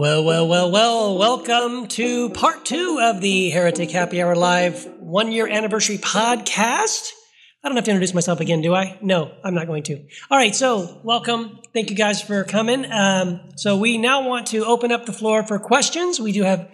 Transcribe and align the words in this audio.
Well, 0.00 0.24
well, 0.24 0.48
well, 0.48 0.70
well, 0.70 1.18
welcome 1.18 1.86
to 1.88 2.30
part 2.30 2.64
two 2.64 2.98
of 3.02 3.20
the 3.20 3.50
Heretic 3.50 3.90
Happy 3.90 4.22
Hour 4.22 4.34
Live 4.34 4.88
one 4.98 5.30
year 5.30 5.46
anniversary 5.46 5.98
podcast. 5.98 7.10
I 7.62 7.68
don't 7.68 7.76
have 7.76 7.84
to 7.84 7.90
introduce 7.90 8.14
myself 8.14 8.40
again, 8.40 8.62
do 8.62 8.74
I? 8.74 8.98
No, 9.02 9.30
I'm 9.44 9.52
not 9.54 9.66
going 9.66 9.82
to. 9.82 10.02
All 10.30 10.38
right, 10.38 10.54
so 10.54 11.02
welcome. 11.04 11.58
Thank 11.74 11.90
you 11.90 11.96
guys 11.96 12.22
for 12.22 12.44
coming. 12.44 12.90
Um, 12.90 13.50
so 13.56 13.76
we 13.76 13.98
now 13.98 14.26
want 14.26 14.46
to 14.46 14.64
open 14.64 14.90
up 14.90 15.04
the 15.04 15.12
floor 15.12 15.46
for 15.46 15.58
questions. 15.58 16.18
We 16.18 16.32
do 16.32 16.44
have 16.44 16.70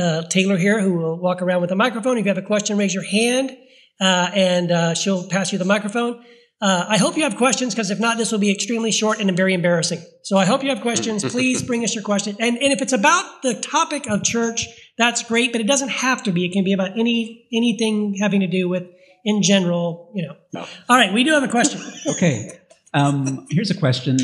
uh, 0.00 0.22
Taylor 0.28 0.56
here 0.56 0.80
who 0.80 0.98
will 0.98 1.18
walk 1.18 1.42
around 1.42 1.62
with 1.62 1.72
a 1.72 1.76
microphone. 1.76 2.16
If 2.16 2.26
you 2.26 2.28
have 2.28 2.38
a 2.38 2.46
question, 2.46 2.78
raise 2.78 2.94
your 2.94 3.02
hand 3.02 3.56
uh, 4.00 4.30
and 4.32 4.70
uh, 4.70 4.94
she'll 4.94 5.28
pass 5.28 5.52
you 5.52 5.58
the 5.58 5.64
microphone. 5.64 6.24
Uh, 6.60 6.86
I 6.88 6.96
hope 6.96 7.16
you 7.16 7.22
have 7.22 7.36
questions 7.36 7.72
because 7.72 7.90
if 7.90 8.00
not, 8.00 8.18
this 8.18 8.32
will 8.32 8.40
be 8.40 8.50
extremely 8.50 8.90
short 8.90 9.20
and 9.20 9.36
very 9.36 9.54
embarrassing. 9.54 10.02
So 10.24 10.36
I 10.36 10.44
hope 10.44 10.64
you 10.64 10.70
have 10.70 10.80
questions. 10.80 11.24
Please 11.30 11.62
bring 11.62 11.84
us 11.84 11.94
your 11.94 12.02
question. 12.02 12.36
And, 12.40 12.58
and 12.58 12.72
if 12.72 12.82
it's 12.82 12.92
about 12.92 13.42
the 13.42 13.54
topic 13.54 14.08
of 14.08 14.24
church, 14.24 14.66
that's 14.96 15.22
great, 15.22 15.52
but 15.52 15.60
it 15.60 15.68
doesn't 15.68 15.90
have 15.90 16.24
to 16.24 16.32
be. 16.32 16.44
It 16.44 16.52
can 16.52 16.64
be 16.64 16.72
about 16.72 16.98
any 16.98 17.46
anything 17.52 18.16
having 18.20 18.40
to 18.40 18.48
do 18.48 18.68
with, 18.68 18.82
in 19.24 19.42
general, 19.42 20.10
you 20.14 20.26
know. 20.26 20.36
No. 20.52 20.66
All 20.88 20.96
right, 20.96 21.12
we 21.12 21.22
do 21.22 21.32
have 21.32 21.44
a 21.44 21.48
question. 21.48 21.80
Okay. 22.08 22.58
Um, 22.94 23.46
here's 23.50 23.70
a 23.70 23.76
question. 23.78 24.16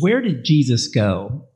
Where 0.00 0.20
did 0.20 0.44
Jesus 0.44 0.88
go? 0.88 1.46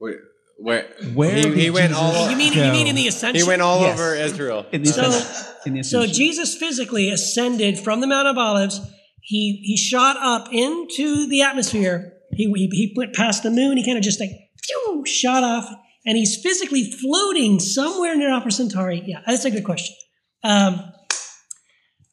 Wait, 0.00 0.16
where? 0.58 0.86
Where 1.14 1.30
he, 1.36 1.62
he 1.62 1.70
went 1.70 1.90
Jesus 1.92 2.02
all. 2.16 2.30
You 2.30 2.36
mean 2.36 2.52
you 2.52 2.72
mean 2.72 2.86
in 2.88 2.96
the 2.96 3.06
ascension? 3.06 3.40
He 3.40 3.46
went 3.46 3.62
all 3.62 3.80
Yes. 3.80 3.98
over 3.98 4.14
Israel. 4.14 4.66
In 4.72 4.82
the 4.82 4.88
So- 4.88 5.46
in 5.66 5.74
the 5.74 5.84
So. 5.84 6.06
Jesus 6.06 6.56
physically 6.56 7.10
ascended 7.10 7.78
from 7.78 8.00
the 8.00 8.06
Mount 8.08 8.26
of 8.26 8.36
Olives. 8.36 8.80
He 9.22 9.60
he 9.64 9.76
shot 9.76 10.16
up 10.18 10.48
into 10.52 11.26
the 11.28 11.42
atmosphere. 11.42 12.12
He 12.32 12.44
he, 12.56 12.66
he 12.72 12.92
went 12.96 13.14
past 13.14 13.42
the 13.44 13.50
moon. 13.50 13.76
He 13.76 13.84
kind 13.84 13.96
of 13.98 14.02
just 14.02 14.18
like 14.20 14.30
phew, 14.64 15.04
shot 15.06 15.44
off, 15.44 15.68
and 16.04 16.16
he's 16.16 16.40
physically 16.42 16.90
floating 16.90 17.60
somewhere 17.60 18.16
near 18.16 18.30
Alpha 18.30 18.50
Centauri. 18.50 19.02
Yeah, 19.06 19.20
that's 19.26 19.44
a 19.44 19.50
good 19.50 19.64
question. 19.64 19.94
Um, 20.42 20.92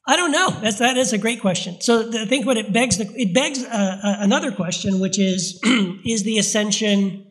I 0.08 0.14
don't 0.16 0.30
know. 0.30 0.50
That's 0.62 0.78
that 0.78 0.96
is 0.96 1.12
a 1.12 1.18
great 1.18 1.40
question. 1.40 1.80
So 1.80 2.08
I 2.12 2.26
think 2.26 2.46
what 2.46 2.56
it 2.56 2.72
begs 2.72 2.98
the, 2.98 3.06
it 3.16 3.34
begs 3.34 3.64
uh, 3.64 4.00
uh, 4.04 4.16
another 4.20 4.52
question, 4.52 5.00
which 5.00 5.18
is 5.18 5.60
is 6.06 6.22
the 6.22 6.38
ascension 6.38 7.24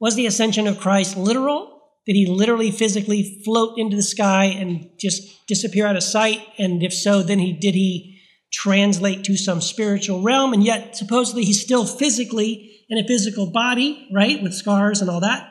was 0.00 0.14
the 0.16 0.26
ascension 0.26 0.66
of 0.66 0.78
Christ 0.78 1.16
literal? 1.16 1.72
Did 2.06 2.14
he 2.14 2.26
literally 2.26 2.70
physically 2.70 3.42
float 3.44 3.78
into 3.78 3.96
the 3.96 4.02
sky 4.02 4.44
and 4.44 4.90
just 4.98 5.46
disappear 5.48 5.86
out 5.86 5.96
of 5.96 6.02
sight? 6.02 6.40
And 6.58 6.82
if 6.82 6.92
so, 6.94 7.22
then 7.22 7.38
he 7.38 7.52
did 7.52 7.74
he 7.74 8.20
translate 8.52 9.24
to 9.24 9.36
some 9.36 9.60
spiritual 9.60 10.22
realm? 10.22 10.52
And 10.52 10.62
yet 10.64 10.96
supposedly 10.96 11.44
he's 11.44 11.60
still 11.62 11.84
physically 11.84 12.72
in 12.88 12.98
a 12.98 13.06
physical 13.08 13.50
body, 13.50 14.08
right, 14.14 14.40
with 14.42 14.54
scars 14.54 15.00
and 15.00 15.10
all 15.10 15.20
that. 15.20 15.50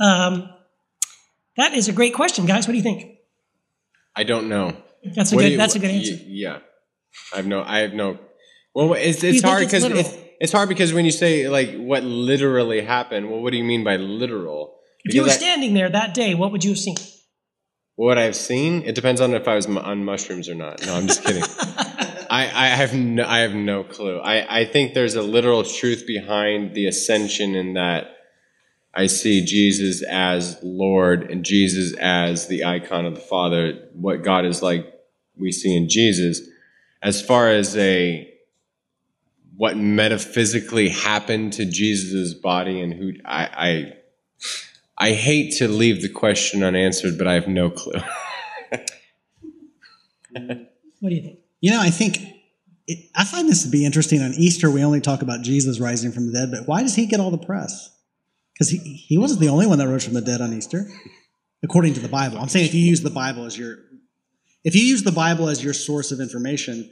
Um, 0.00 0.48
that 1.56 1.74
is 1.74 1.86
a 1.86 1.92
great 1.92 2.14
question, 2.14 2.46
guys. 2.46 2.66
What 2.66 2.72
do 2.72 2.78
you 2.78 2.82
think? 2.82 3.18
I 4.16 4.24
don't 4.24 4.48
know. 4.48 4.76
That's 5.14 5.30
a 5.32 5.36
What 5.36 5.42
good. 5.42 5.52
you- 5.52 5.58
that's 5.58 5.76
a 5.76 5.78
good 5.78 5.90
y- 5.90 5.96
answer. 5.98 6.18
Yeah, 6.26 6.58
I 7.32 7.36
have 7.36 7.46
no. 7.46 7.62
I 7.62 7.78
have 7.80 7.92
no. 7.92 8.18
Well, 8.74 8.94
it's 8.94 9.22
it's 9.22 9.42
hard 9.42 9.60
because? 9.64 9.84
It's, 10.44 10.52
hard 10.52 10.68
because 10.68 10.92
when 10.92 11.04
you 11.04 11.10
say 11.10 11.48
like 11.48 11.74
what 11.76 12.04
literally 12.04 12.82
happened, 12.82 13.30
well, 13.30 13.40
what 13.40 13.50
do 13.50 13.56
you 13.58 13.64
mean 13.64 13.82
by 13.82 13.96
literal? 13.96 14.76
If 15.04 15.14
you 15.14 15.22
were 15.22 15.26
Because 15.26 15.36
I- 15.38 15.40
standing 15.40 15.74
there 15.74 15.88
that 15.90 16.14
day, 16.14 16.34
what 16.34 16.52
would 16.52 16.62
you 16.64 16.70
have 16.70 16.78
seen? 16.78 16.96
what 17.96 18.18
I've 18.18 18.34
seen, 18.36 18.82
it 18.82 18.94
depends 18.96 19.20
on 19.20 19.34
if 19.34 19.46
I 19.46 19.54
was 19.54 19.66
on 19.66 20.04
mushrooms 20.04 20.48
or 20.48 20.54
not. 20.56 20.84
No, 20.84 20.94
I'm 20.96 21.06
just 21.06 21.22
kidding. 21.22 21.44
I, 22.30 22.50
I 22.52 22.66
have 22.68 22.92
no, 22.92 23.24
I 23.24 23.38
have 23.38 23.54
no 23.54 23.84
clue. 23.84 24.18
I, 24.18 24.60
I 24.60 24.64
think 24.64 24.94
there's 24.94 25.14
a 25.14 25.22
literal 25.22 25.62
truth 25.62 26.04
behind 26.06 26.74
the 26.74 26.86
ascension 26.88 27.54
in 27.54 27.74
that 27.74 28.08
I 28.92 29.06
see 29.06 29.44
Jesus 29.44 30.02
as 30.02 30.58
Lord 30.62 31.30
and 31.30 31.44
Jesus 31.44 31.94
as 31.98 32.48
the 32.48 32.64
icon 32.64 33.06
of 33.06 33.14
the 33.14 33.20
Father. 33.20 33.88
What 33.92 34.22
God 34.24 34.44
is 34.44 34.60
like, 34.62 34.92
we 35.38 35.52
see 35.52 35.76
in 35.76 35.88
Jesus. 35.88 36.40
As 37.02 37.22
far 37.22 37.50
as 37.50 37.76
a 37.76 38.28
what 39.56 39.76
metaphysically 39.76 40.88
happened 40.88 41.52
to 41.54 41.64
Jesus' 41.64 42.34
body 42.34 42.80
and 42.80 42.92
who 42.92 43.12
I, 43.24 43.48
I 43.56 43.92
I 44.96 45.12
hate 45.12 45.56
to 45.58 45.68
leave 45.68 46.02
the 46.02 46.08
question 46.08 46.62
unanswered, 46.62 47.18
but 47.18 47.26
I 47.26 47.34
have 47.34 47.48
no 47.48 47.70
clue. 47.70 48.00
What 51.00 51.10
do 51.10 51.16
you 51.16 51.22
think? 51.22 51.38
You 51.60 51.70
know, 51.72 51.82
I 51.82 51.90
think 51.90 52.16
it, 52.86 53.10
I 53.14 53.24
find 53.24 53.46
this 53.46 53.62
to 53.64 53.68
be 53.68 53.84
interesting. 53.84 54.22
On 54.22 54.32
Easter, 54.32 54.70
we 54.70 54.82
only 54.82 55.02
talk 55.02 55.20
about 55.20 55.42
Jesus 55.42 55.78
rising 55.78 56.12
from 56.12 56.26
the 56.26 56.32
dead, 56.32 56.50
but 56.50 56.66
why 56.66 56.80
does 56.80 56.94
he 56.94 57.04
get 57.04 57.20
all 57.20 57.30
the 57.30 57.36
press? 57.36 57.94
Because 58.54 58.70
he, 58.70 58.78
he 58.78 59.18
wasn't 59.18 59.40
the 59.40 59.48
only 59.48 59.66
one 59.66 59.78
that 59.78 59.86
rose 59.86 60.04
from 60.04 60.14
the 60.14 60.22
dead 60.22 60.40
on 60.40 60.54
Easter, 60.54 60.86
according 61.62 61.92
to 61.94 62.00
the 62.00 62.08
Bible. 62.08 62.38
I'm 62.38 62.48
saying 62.48 62.64
if 62.64 62.74
you 62.74 62.80
use 62.80 63.02
the 63.02 63.10
Bible 63.10 63.44
as 63.44 63.58
your 63.58 63.78
if 64.64 64.74
you 64.74 64.82
use 64.82 65.02
the 65.02 65.12
Bible 65.12 65.48
as 65.48 65.62
your 65.62 65.74
source 65.74 66.10
of 66.10 66.20
information, 66.20 66.90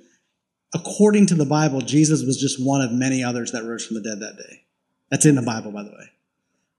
according 0.75 1.27
to 1.27 1.35
the 1.35 1.45
Bible, 1.47 1.81
Jesus 1.81 2.25
was 2.25 2.37
just 2.37 2.65
one 2.65 2.81
of 2.81 2.93
many 2.93 3.23
others 3.23 3.53
that 3.53 3.65
rose 3.65 3.85
from 3.87 3.95
the 3.97 4.03
dead 4.03 4.21
that 4.21 4.37
day. 4.37 4.65
That's 5.11 5.27
in 5.27 5.35
the 5.35 5.43
Bible, 5.43 5.71
by 5.73 5.83
the 5.83 5.91
way. 5.91 6.11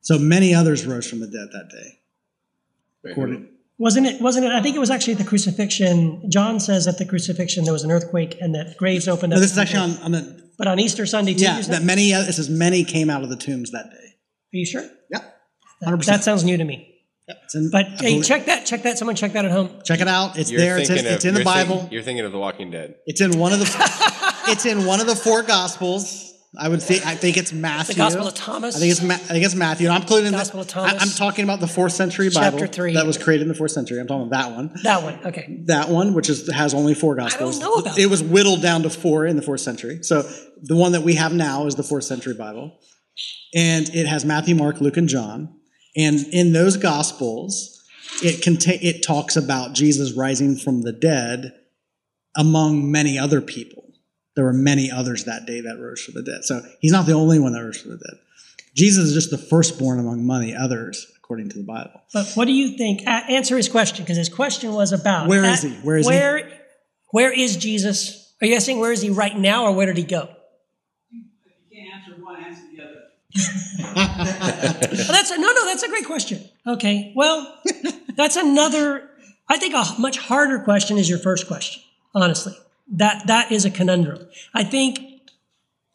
So 0.02 0.18
many 0.20 0.54
others 0.54 0.86
rose 0.86 1.10
from 1.10 1.20
the 1.20 1.28
dead 1.28 1.50
that 1.54 1.70
day. 1.70 2.00
According, 3.12 3.48
Wasn't 3.78 4.06
it? 4.08 4.22
Wasn't 4.22 4.46
it? 4.46 4.52
I 4.52 4.62
think 4.62 4.76
it 4.76 4.80
was 4.80 4.90
actually 4.90 5.14
at 5.14 5.20
the 5.20 5.26
crucifixion. 5.26 6.30
John 6.30 6.60
says 6.60 6.88
at 6.88 6.98
the 6.98 7.06
crucifixion 7.06 7.64
there 7.64 7.74
was 7.74 7.84
an 7.84 7.92
earthquake 7.92 8.38
and 8.42 8.56
that 8.56 8.76
graves 8.78 9.08
opened 9.08 9.34
up. 9.34 9.38
no, 9.38 9.42
this 9.42 9.52
is 9.52 9.58
actually 9.58 9.80
on, 9.80 9.98
on 10.04 10.12
the 10.12 10.50
But 10.58 10.68
on 10.68 10.80
Easter 10.80 11.06
Sunday 11.06 11.34
too. 11.34 11.44
yeah 11.44 11.58
you 11.58 11.64
said? 11.64 11.74
that 11.76 11.84
many 11.84 12.12
it 12.12 12.34
says 12.34 12.50
many 12.50 12.84
came 12.84 13.10
out 13.10 13.24
of 13.24 13.30
the 13.30 13.36
tombs 13.36 13.72
that 13.72 13.90
day. 13.92 13.98
Are 13.98 14.58
you 14.58 14.66
sure? 14.66 14.84
Yeah, 15.10 15.20
hundred 15.84 15.98
percent. 15.98 16.18
that 16.20 16.24
sounds 16.24 16.44
new 16.44 16.58
to 16.58 16.64
me. 16.64 16.93
It's 17.28 17.56
in- 17.56 17.70
But 17.72 17.86
I 17.86 17.90
hey, 17.90 17.98
believe- 18.12 18.26
check 18.26 18.46
that. 18.46 18.66
Check 18.66 18.84
that. 18.84 18.98
Someone 18.98 19.16
check 19.16 19.34
that 19.34 19.46
at 19.46 19.52
home. 19.52 19.70
check 19.86 20.02
it 20.02 20.08
out. 20.08 20.38
It's 20.38 20.52
You're 20.52 20.60
there. 20.62 20.78
It's, 20.78 20.90
thinking 20.90 21.06
it's 21.06 21.24
of- 21.24 21.30
in 21.30 21.34
the 21.36 21.42
you're 21.44 21.54
think- 21.54 21.70
Bible. 21.70 21.88
you're 21.92 22.02
thinking 22.04 22.26
of 22.26 22.32
The 22.32 22.38
Walking 22.40 22.70
Dead. 22.72 22.96
It's 23.06 23.22
in 23.22 23.38
one 23.40 23.54
of 23.54 23.60
the. 23.60 24.44
it's 24.48 24.66
in 24.66 24.86
one 24.86 25.00
of 25.00 25.08
the 25.08 25.16
four 25.16 25.42
Gospels. 25.44 26.32
I 26.56 26.70
would 26.70 26.84
think. 26.84 27.04
I 27.08 27.16
think 27.16 27.38
it's 27.38 27.52
Matthew. 27.52 27.96
The 27.96 27.98
Gospel 28.00 28.28
of 28.28 28.36
Thomas. 28.36 28.76
I 28.76 28.80
think 28.80 28.92
it's. 28.92 29.02
Ma- 29.02 29.14
I 29.16 29.18
think 29.18 29.44
it's 29.44 29.56
Matthew. 29.56 29.88
And 29.88 29.96
I'm 29.96 30.02
including. 30.02 30.32
Gospel 30.34 30.60
of 30.60 30.68
I, 30.68 30.70
Thomas. 30.90 31.02
I'm 31.02 31.10
talking 31.10 31.46
about 31.46 31.60
the 31.62 31.68
fourth 31.68 31.94
century 31.94 32.30
Bible 32.30 32.60
Chapter 32.60 32.68
three. 32.72 32.94
that 32.94 33.08
was 33.08 33.18
created 33.18 33.44
in 33.44 33.48
the 33.48 33.56
fourth 33.56 33.72
century. 33.72 34.00
I'm 34.00 34.06
talking 34.06 34.28
about 34.28 34.50
that 34.50 34.56
one. 34.56 34.72
that 34.84 35.02
one. 35.02 35.20
Okay. 35.26 35.62
That 35.66 35.90
one, 35.90 36.14
which 36.14 36.30
is 36.30 36.52
has 36.52 36.76
only 36.76 36.94
four 36.94 37.16
Gospels. 37.16 37.60
know 37.60 37.74
about 37.76 37.98
it. 37.98 38.06
was 38.08 38.22
whittled 38.22 38.62
down 38.62 38.84
to 38.84 38.90
four 38.92 39.26
in 39.26 39.36
the 39.36 39.42
fourth 39.42 39.62
century. 39.62 40.04
So 40.04 40.30
the 40.62 40.76
one 40.76 40.92
that 40.92 41.02
we 41.02 41.16
have 41.16 41.34
now 41.34 41.66
is 41.66 41.74
the 41.76 41.82
fourth 41.84 42.04
century 42.04 42.36
Bible, 42.36 42.78
and 43.56 43.90
it 43.90 44.06
has 44.06 44.24
Matthew, 44.24 44.54
Mark, 44.54 44.80
Luke, 44.80 44.98
and 44.98 45.08
John. 45.10 45.56
And 45.96 46.20
in 46.32 46.54
those 46.54 46.78
Gospels, 46.78 47.84
it 48.22 48.42
contain 48.42 48.80
it 48.82 49.04
talks 49.04 49.36
about 49.36 49.74
Jesus 49.74 50.14
rising 50.14 50.56
from 50.56 50.82
the 50.82 50.92
dead 50.92 51.54
among 52.36 52.92
many 52.92 53.18
other 53.18 53.42
people. 53.42 53.84
There 54.36 54.46
were 54.46 54.54
many 54.54 54.92
others 54.92 55.26
that 55.26 55.46
day 55.46 55.62
that 55.62 55.80
rose 55.80 56.02
from 56.02 56.16
the 56.16 56.24
dead. 56.24 56.44
So 56.44 56.62
he's 56.80 56.92
not 56.92 57.06
the 57.06 57.14
only 57.14 57.40
one 57.40 57.54
that 57.54 57.64
rose 57.64 57.80
from 57.80 57.92
the 57.92 57.98
dead. 57.98 58.20
Jesus 58.76 59.10
is 59.10 59.14
just 59.14 59.30
the 59.30 59.38
firstborn 59.38 60.00
among 60.00 60.26
many 60.26 60.56
others, 60.56 61.06
according 61.18 61.50
to 61.50 61.58
the 61.60 61.64
Bible. 61.64 62.02
But 62.12 62.32
what 62.34 62.46
do 62.46 62.54
you 62.54 62.76
think? 62.76 63.08
Answer 63.08 63.56
his 63.58 63.70
question 63.70 64.04
because 64.04 64.18
his 64.18 64.30
question 64.30 64.74
was 64.74 64.92
about 64.92 65.28
Where 65.28 65.44
is 65.46 65.62
he? 65.62 65.70
Where 65.70 65.98
is 65.98 66.08
he? 66.08 66.12
where, 66.12 66.60
Where 67.12 67.32
is 67.32 67.58
Jesus? 67.58 68.34
Are 68.42 68.48
you 68.48 68.56
asking 68.56 68.80
where 68.80 68.92
is 68.92 69.02
he 69.02 69.12
right 69.12 69.38
now, 69.38 69.66
or 69.66 69.74
where 69.74 69.86
did 69.86 69.98
he 69.98 70.04
go? 70.04 70.30
You 71.12 71.24
can't 71.72 71.94
answer 71.94 72.24
one, 72.24 72.44
answer 72.44 72.64
Oh, 73.36 75.12
that's 75.12 75.32
a, 75.32 75.38
no, 75.38 75.52
no. 75.52 75.66
That's 75.66 75.84
a 75.84 75.90
great 75.90 76.06
question. 76.06 76.40
Okay, 76.68 77.14
well, 77.16 77.60
that's 78.16 78.36
another. 78.36 79.10
I 79.50 79.58
think 79.58 79.74
a 79.74 79.86
much 80.00 80.18
harder 80.18 80.60
question 80.60 80.98
is 80.98 81.10
your 81.10 81.20
first 81.20 81.48
question. 81.48 81.82
Honestly, 82.16 82.54
that 82.92 83.28
that 83.28 83.52
is 83.52 83.66
a 83.66 83.72
conundrum. 83.72 84.28
I 84.54 84.64
think, 84.64 85.00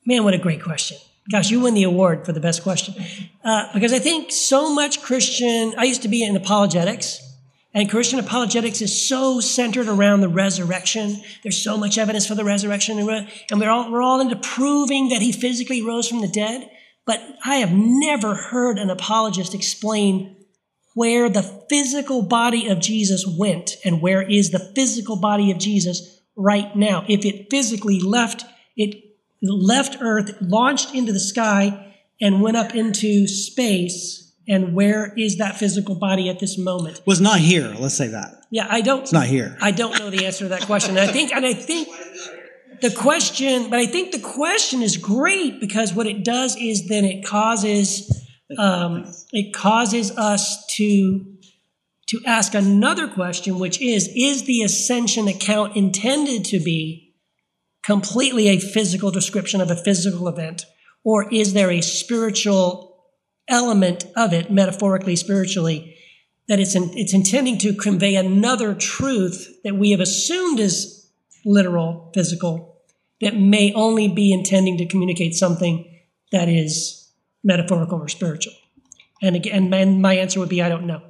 man, 0.05 0.25
what 0.25 0.35
a 0.35 0.39
great 0.39 0.63
question. 0.63 0.99
Gosh, 1.31 1.51
you 1.51 1.61
win 1.61 1.75
the 1.75 1.83
award 1.83 2.25
for 2.25 2.33
the 2.33 2.41
best 2.41 2.63
question 2.63 2.95
uh, 3.45 3.73
because 3.75 3.93
I 3.93 3.99
think 3.99 4.33
so 4.33 4.75
much 4.75 5.03
Christian. 5.03 5.75
I 5.77 5.85
used 5.85 6.03
to 6.03 6.09
be 6.09 6.25
in 6.25 6.37
apologetics. 6.37 7.25
And 7.75 7.89
Christian 7.91 8.19
apologetics 8.19 8.81
is 8.81 9.07
so 9.07 9.41
centered 9.41 9.89
around 9.89 10.23
the 10.23 10.29
resurrection. 10.29 11.23
There's 11.43 11.63
so 11.63 11.77
much 11.77 11.99
evidence 11.99 12.27
for 12.27 12.35
the 12.35 12.43
resurrection, 12.43 12.99
and 12.99 13.07
we're 13.61 13.71
all 13.71 13.93
we're 13.93 14.03
all 14.03 14.21
into 14.21 14.37
proving 14.37 15.11
that 15.11 15.21
he 15.21 15.33
physically 15.33 15.83
rose 15.83 16.09
from 16.09 16.23
the 16.23 16.29
dead. 16.29 16.71
But 17.09 17.23
I 17.43 17.57
have 17.57 17.73
never 17.73 18.35
heard 18.35 18.79
an 18.79 18.91
apologist 18.91 19.55
explain 19.55 20.37
where 20.95 21.31
the 21.31 21.43
physical 21.71 22.21
body 22.21 22.69
of 22.69 22.81
Jesus 22.81 23.25
went 23.27 23.77
and 23.83 24.03
where 24.03 24.21
is 24.21 24.51
the 24.51 24.59
physical 24.59 25.17
body 25.17 25.51
of 25.51 25.57
Jesus 25.57 26.21
right 26.37 26.77
now. 26.77 27.07
If 27.09 27.25
it 27.25 27.49
physically 27.49 27.99
left, 27.99 28.45
it 28.77 29.03
left 29.41 29.97
Earth, 30.03 30.37
launched 30.43 30.95
into 30.95 31.15
the 31.15 31.19
sky, 31.19 31.95
and 32.21 32.43
went 32.43 32.59
up 32.59 32.75
into 32.75 33.27
space. 33.27 34.31
And 34.47 34.75
where 34.75 35.15
is 35.17 35.39
that 35.39 35.57
physical 35.57 35.95
body 35.95 36.29
at 36.29 36.41
this 36.41 36.59
moment? 36.59 37.01
Was 37.07 37.23
not 37.23 37.39
here. 37.39 37.75
Let's 37.79 37.95
say 37.95 38.09
that. 38.09 38.45
Yeah, 38.51 38.67
I 38.69 38.83
don't. 38.83 39.01
It's 39.01 39.15
not 39.15 39.27
here. 39.27 39.57
I 39.63 39.71
don't 39.71 39.99
know 39.99 40.11
the 40.11 40.27
answer 40.27 40.45
to 40.45 40.49
that 40.51 40.63
question. 40.67 40.99
And 40.99 41.09
I 41.09 41.11
think, 41.11 41.33
and 41.33 41.47
I 41.47 41.55
think 41.55 41.89
the 42.81 42.91
question, 42.91 43.71
but 43.71 43.79
I 43.79 43.87
think 43.87 44.13
the 44.13 44.21
question 44.21 44.83
is 44.83 44.97
great 44.97 45.61
because 45.61 45.95
what 45.95 46.07
it 46.07 46.25
does 46.25 46.57
is 46.57 46.89
then 46.89 47.05
it 47.05 47.25
causes 47.25 48.27
um, 48.57 49.13
it 49.33 49.53
causes 49.53 50.17
us 50.17 50.67
to 50.77 51.35
to 52.09 52.21
ask 52.25 52.55
another 52.55 53.07
question, 53.07 53.59
which 53.59 53.81
is: 53.81 54.09
Is 54.15 54.45
the 54.45 54.63
ascension 54.63 55.29
account 55.29 55.77
intended 55.77 56.45
to 56.47 56.61
be 56.61 57.15
completely 57.83 58.49
a 58.49 58.59
physical 58.59 59.11
description 59.11 59.61
of 59.61 59.71
a 59.71 59.77
physical 59.77 60.29
event, 60.29 60.65
or 61.05 61.33
is 61.33 61.53
there 61.53 61.71
a 61.71 61.81
spiritual 61.81 63.07
element 63.49 64.07
of 64.17 64.33
it, 64.33 64.51
metaphorically, 64.51 65.17
spiritually, 65.17 65.97
that 66.49 66.61
it's 66.61 66.75
in, 66.75 66.91
it's 66.97 67.15
intending 67.15 67.59
to 67.59 67.75
convey 67.75 68.15
another 68.15 68.75
truth 68.75 69.61
that 69.65 69.77
we 69.77 69.91
have 69.91 70.01
assumed 70.01 70.61
is 70.61 71.11
literal, 71.45 72.11
physical, 72.15 72.68
that 73.21 73.37
may 73.37 73.73
only 73.73 74.09
be 74.09 74.33
intending 74.33 74.79
to 74.79 74.87
communicate 74.87 75.35
something 75.35 75.85
that 76.33 76.49
is 76.49 77.11
metaphorical 77.43 77.99
or 78.01 78.09
spiritual? 78.09 78.55
And 79.23 79.37
again, 79.37 79.73
and 79.73 80.01
my 80.03 80.15
answer 80.15 80.41
would 80.41 80.49
be 80.49 80.63
I 80.63 80.69
don't 80.69 80.87
know. 80.87 81.03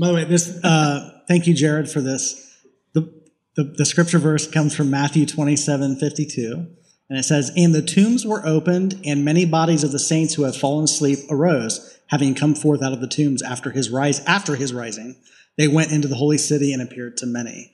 By 0.00 0.08
the 0.08 0.14
way, 0.14 0.24
this 0.24 0.60
uh, 0.62 1.22
thank 1.26 1.46
you, 1.46 1.54
Jared, 1.54 1.90
for 1.90 2.00
this. 2.00 2.56
The, 2.92 3.12
the 3.56 3.64
the 3.64 3.84
scripture 3.84 4.18
verse 4.18 4.48
comes 4.48 4.74
from 4.74 4.90
Matthew 4.90 5.26
twenty 5.26 5.56
seven 5.56 5.96
fifty 5.96 6.24
two, 6.24 6.68
and 7.08 7.18
it 7.18 7.24
says, 7.24 7.50
"And 7.56 7.74
the 7.74 7.82
tombs 7.82 8.24
were 8.24 8.46
opened, 8.46 9.00
and 9.04 9.24
many 9.24 9.44
bodies 9.44 9.82
of 9.82 9.90
the 9.90 9.98
saints 9.98 10.34
who 10.34 10.44
had 10.44 10.54
fallen 10.54 10.84
asleep 10.84 11.18
arose, 11.30 11.98
having 12.06 12.34
come 12.36 12.54
forth 12.54 12.82
out 12.82 12.92
of 12.92 13.00
the 13.00 13.08
tombs 13.08 13.42
after 13.42 13.70
his 13.72 13.90
rise. 13.90 14.20
After 14.20 14.54
his 14.54 14.72
rising, 14.72 15.16
they 15.56 15.66
went 15.66 15.90
into 15.90 16.06
the 16.06 16.14
holy 16.14 16.38
city 16.38 16.72
and 16.72 16.80
appeared 16.80 17.16
to 17.18 17.26
many." 17.26 17.72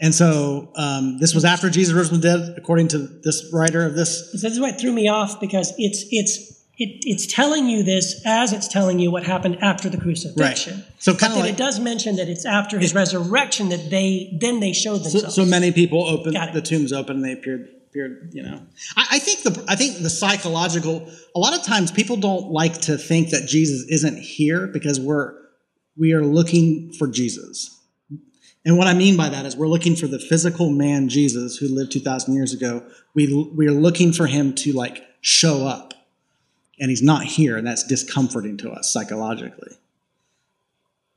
And 0.00 0.14
so 0.14 0.70
um, 0.76 1.18
this 1.18 1.34
was 1.34 1.44
after 1.44 1.70
Jesus 1.70 1.94
rose 1.94 2.08
from 2.08 2.20
the 2.20 2.38
dead, 2.38 2.54
according 2.56 2.88
to 2.88 2.98
this 2.98 3.50
writer 3.52 3.86
of 3.86 3.94
this. 3.94 4.30
This 4.32 4.44
is 4.44 4.60
what 4.60 4.80
threw 4.80 4.92
me 4.92 5.08
off 5.08 5.40
because 5.40 5.72
it's 5.78 6.04
it's 6.10 6.54
it, 6.76 7.04
it's 7.06 7.26
telling 7.26 7.68
you 7.68 7.84
this 7.84 8.20
as 8.26 8.52
it's 8.52 8.66
telling 8.66 8.98
you 8.98 9.10
what 9.10 9.22
happened 9.22 9.58
after 9.62 9.88
the 9.88 9.96
crucifixion. 9.96 10.74
Right. 10.74 10.84
So 10.98 11.14
kind 11.14 11.32
of 11.32 11.38
like 11.40 11.52
it 11.52 11.56
does 11.56 11.78
mention 11.78 12.16
that 12.16 12.28
it's 12.28 12.44
after 12.44 12.78
his 12.78 12.94
resurrection 12.94 13.68
that 13.68 13.90
they 13.90 14.36
then 14.40 14.60
they 14.60 14.72
showed 14.72 15.04
themselves. 15.04 15.34
so 15.34 15.44
many 15.44 15.70
people 15.70 16.04
opened 16.04 16.36
the 16.52 16.62
tombs 16.62 16.92
open 16.92 17.16
and 17.16 17.24
they 17.24 17.32
appeared 17.32 17.68
appeared 17.94 18.30
you 18.32 18.42
know 18.42 18.60
I, 18.96 19.06
I 19.12 19.18
think 19.20 19.42
the 19.42 19.64
i 19.68 19.76
think 19.76 19.98
the 20.02 20.10
psychological 20.10 21.08
a 21.34 21.38
lot 21.38 21.54
of 21.54 21.62
times 21.62 21.92
people 21.92 22.16
don't 22.16 22.50
like 22.50 22.80
to 22.82 22.98
think 22.98 23.30
that 23.30 23.46
jesus 23.46 23.84
isn't 23.88 24.18
here 24.18 24.66
because 24.66 24.98
we're 24.98 25.34
we 25.96 26.12
are 26.12 26.24
looking 26.24 26.92
for 26.98 27.06
jesus 27.06 27.70
and 28.64 28.76
what 28.78 28.86
i 28.86 28.94
mean 28.94 29.16
by 29.16 29.28
that 29.28 29.46
is 29.46 29.56
we're 29.56 29.68
looking 29.68 29.96
for 29.96 30.06
the 30.06 30.18
physical 30.18 30.70
man 30.70 31.08
jesus 31.08 31.56
who 31.56 31.68
lived 31.68 31.92
2000 31.92 32.34
years 32.34 32.52
ago 32.52 32.84
we 33.14 33.32
we 33.54 33.66
are 33.66 33.72
looking 33.72 34.12
for 34.12 34.26
him 34.26 34.54
to 34.54 34.72
like 34.72 35.04
show 35.20 35.66
up 35.66 35.94
and 36.80 36.90
he's 36.90 37.02
not 37.02 37.24
here 37.24 37.56
and 37.56 37.66
that's 37.66 37.84
discomforting 37.84 38.56
to 38.56 38.70
us 38.70 38.92
psychologically 38.92 39.76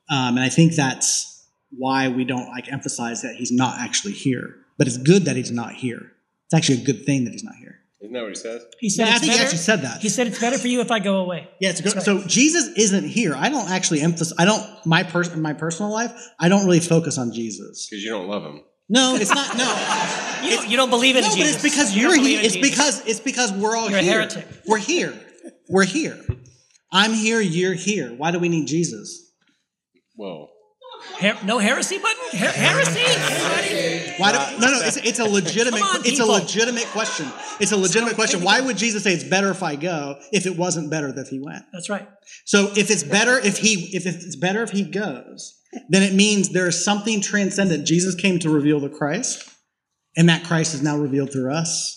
um, 0.09 0.37
and 0.37 0.39
I 0.39 0.49
think 0.49 0.73
that's 0.73 1.45
why 1.71 2.07
we 2.07 2.23
don't 2.23 2.47
like 2.47 2.71
emphasize 2.71 3.21
that 3.23 3.35
he's 3.35 3.51
not 3.51 3.79
actually 3.79 4.13
here. 4.13 4.55
But 4.77 4.87
it's 4.87 4.97
good 4.97 5.25
that 5.25 5.35
he's 5.35 5.51
not 5.51 5.73
here. 5.73 6.11
It's 6.45 6.53
actually 6.53 6.81
a 6.81 6.85
good 6.85 7.05
thing 7.05 7.25
that 7.25 7.31
he's 7.31 7.43
not 7.43 7.55
here. 7.55 7.66
Isn't 7.99 8.13
that 8.13 8.21
what 8.21 8.29
he 8.29 8.35
says? 8.35 8.61
he 8.79 8.89
said 8.89 9.05
Yeah, 9.05 9.09
I 9.09 9.11
it's 9.15 9.19
think 9.21 9.31
he 9.31 9.37
better- 9.37 9.43
actually 9.45 9.57
said 9.57 9.81
that. 9.81 10.01
He 10.01 10.09
said 10.09 10.27
it's 10.27 10.39
better 10.39 10.57
for 10.59 10.67
you 10.67 10.81
if 10.81 10.91
I 10.91 10.99
go 10.99 11.17
away. 11.17 11.49
Yeah, 11.59 11.69
it's 11.71 11.81
good. 11.81 11.93
That's 11.93 12.05
So 12.05 12.23
Jesus 12.27 12.67
isn't 12.77 13.05
here. 13.07 13.33
I 13.35 13.49
don't 13.49 13.69
actually 13.71 14.01
emphasize. 14.01 14.35
I 14.37 14.45
don't 14.45 14.63
my 14.85 15.01
person 15.03 15.41
my 15.41 15.53
personal 15.53 15.91
life. 15.91 16.11
I 16.39 16.47
don't 16.49 16.65
really 16.65 16.79
focus 16.79 17.17
on 17.17 17.31
Jesus. 17.33 17.87
Because 17.89 18.03
you 18.03 18.11
don't 18.11 18.27
love 18.27 18.43
him. 18.43 18.61
No, 18.89 19.15
it's 19.15 19.33
not. 19.33 19.57
No, 19.57 19.65
You, 20.43 20.55
don't- 20.57 20.69
you 20.69 20.77
don't 20.77 20.89
believe 20.91 21.15
in 21.15 21.23
no, 21.23 21.29
Jesus. 21.33 21.55
but 21.55 21.55
it's 21.55 21.63
because 21.63 21.95
You 21.95 22.03
you're 22.09 22.21
here. 22.21 22.39
It's 22.43 22.53
Jesus. 22.55 22.69
because 22.69 23.05
it's 23.07 23.19
because 23.19 23.51
we're 23.51 23.75
all 23.75 23.89
You're 23.89 23.99
a 23.99 24.03
here. 24.03 24.13
heretic. 24.13 24.47
We're 24.67 24.77
here. 24.77 25.13
We're 25.67 25.85
here. 25.85 26.17
I'm 26.91 27.13
here. 27.13 27.41
You're 27.41 27.73
here. 27.73 28.09
Why 28.13 28.29
do 28.31 28.37
we 28.39 28.47
need 28.47 28.67
Jesus? 28.67 29.31
Whoa. 30.15 30.49
Her- 31.19 31.45
no 31.45 31.59
heresy 31.59 31.97
button. 31.97 32.39
Her- 32.39 32.51
heresy. 32.51 33.01
Anybody? 33.01 34.13
Why 34.17 34.31
do, 34.31 34.59
no, 34.59 34.71
no, 34.71 34.79
it's, 34.83 34.97
it's 34.97 35.19
a 35.19 35.25
legitimate, 35.25 35.81
on, 35.81 36.01
it's 36.05 36.19
a 36.19 36.25
legitimate 36.25 36.85
question. 36.85 37.27
It's 37.59 37.71
a 37.71 37.77
legitimate 37.77 38.15
question. 38.15 38.43
Why 38.43 38.61
would 38.61 38.77
Jesus 38.77 39.03
say 39.03 39.13
it's 39.13 39.23
better 39.23 39.49
if 39.49 39.63
I 39.63 39.75
go 39.75 40.19
if 40.31 40.45
it 40.45 40.57
wasn't 40.57 40.89
better 40.89 41.11
that 41.11 41.27
he 41.27 41.39
went? 41.39 41.65
That's 41.73 41.89
right. 41.89 42.07
So 42.45 42.71
if 42.75 42.89
it's 42.91 43.03
better 43.03 43.37
if 43.39 43.57
he, 43.57 43.95
if 43.95 44.05
it's 44.05 44.35
better 44.35 44.63
if 44.63 44.71
he 44.71 44.83
goes, 44.83 45.57
then 45.89 46.03
it 46.03 46.13
means 46.13 46.49
there 46.49 46.67
is 46.67 46.83
something 46.83 47.21
transcendent. 47.21 47.85
Jesus 47.85 48.15
came 48.15 48.39
to 48.39 48.49
reveal 48.49 48.79
the 48.79 48.89
Christ, 48.89 49.49
and 50.15 50.29
that 50.29 50.43
Christ 50.43 50.73
is 50.73 50.81
now 50.81 50.97
revealed 50.97 51.31
through 51.31 51.53
us. 51.53 51.95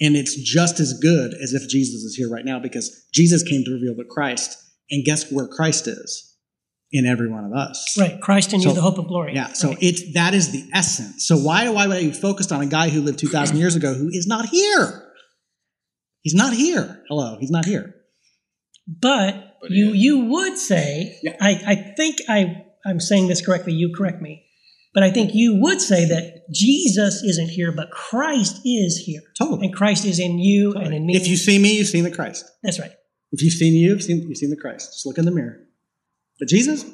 And 0.00 0.16
it's 0.16 0.34
just 0.34 0.80
as 0.80 0.98
good 1.00 1.34
as 1.34 1.52
if 1.52 1.68
Jesus 1.68 2.02
is 2.02 2.16
here 2.16 2.28
right 2.28 2.44
now 2.44 2.58
because 2.58 3.06
Jesus 3.12 3.42
came 3.42 3.62
to 3.64 3.72
reveal 3.72 3.94
the 3.94 4.04
Christ. 4.04 4.58
And 4.90 5.04
guess 5.04 5.30
where 5.30 5.46
Christ 5.46 5.86
is? 5.86 6.33
In 6.92 7.06
every 7.06 7.28
one 7.28 7.44
of 7.44 7.52
us. 7.52 7.96
Right. 7.98 8.20
Christ 8.20 8.52
in 8.52 8.60
you, 8.60 8.72
the 8.72 8.80
hope 8.80 8.98
of 8.98 9.08
glory. 9.08 9.34
Yeah, 9.34 9.52
so 9.52 9.68
Right. 9.70 9.78
it's 9.80 10.14
that 10.14 10.32
is 10.34 10.52
the 10.52 10.64
essence. 10.72 11.26
So 11.26 11.36
why 11.36 11.68
why 11.70 11.86
would 11.88 11.96
I 11.96 12.02
be 12.02 12.12
focused 12.12 12.52
on 12.52 12.60
a 12.60 12.66
guy 12.66 12.88
who 12.88 13.00
lived 13.00 13.18
two 13.18 13.28
thousand 13.28 13.56
years 13.56 13.74
ago 13.74 13.94
who 13.94 14.08
is 14.12 14.26
not 14.28 14.48
here? 14.48 15.02
He's 16.22 16.34
not 16.34 16.52
here. 16.54 17.02
Hello, 17.08 17.36
he's 17.40 17.50
not 17.50 17.64
here. 17.64 17.94
But, 18.86 19.56
But 19.60 19.70
you 19.70 19.88
yeah. 19.88 19.92
you 19.94 20.18
would 20.26 20.58
say, 20.58 21.18
I, 21.40 21.50
I 21.66 21.74
think 21.96 22.18
I 22.28 22.64
I'm 22.86 23.00
saying 23.00 23.28
this 23.28 23.44
correctly. 23.44 23.72
You 23.72 23.92
correct 23.96 24.20
me, 24.22 24.44
but 24.92 25.02
I 25.02 25.10
think 25.10 25.30
you 25.34 25.58
would 25.62 25.80
say 25.80 26.04
that 26.06 26.44
Jesus 26.52 27.22
isn't 27.22 27.48
here, 27.48 27.72
but 27.72 27.90
Christ 27.90 28.60
is 28.64 29.02
here, 29.04 29.22
Totally. 29.38 29.66
and 29.66 29.74
Christ 29.74 30.04
is 30.04 30.18
in 30.20 30.38
you 30.38 30.74
and 30.74 30.94
in 30.94 31.06
me. 31.06 31.16
If 31.16 31.26
you 31.26 31.36
see 31.36 31.58
me, 31.58 31.78
you've 31.78 31.88
seen 31.88 32.04
the 32.04 32.10
Christ. 32.10 32.44
that's 32.62 32.78
right. 32.78 32.92
If 33.32 33.42
you've 33.42 33.54
seen 33.54 33.74
you, 33.74 33.90
you've 33.94 34.02
seen 34.02 34.20
you've 34.28 34.36
seen 34.36 34.50
the 34.50 34.56
Christ. 34.60 34.92
Just 34.92 35.06
look 35.06 35.18
in 35.18 35.24
the 35.24 35.32
mirror. 35.32 35.58
But 36.38 36.48
Jesus, 36.48 36.84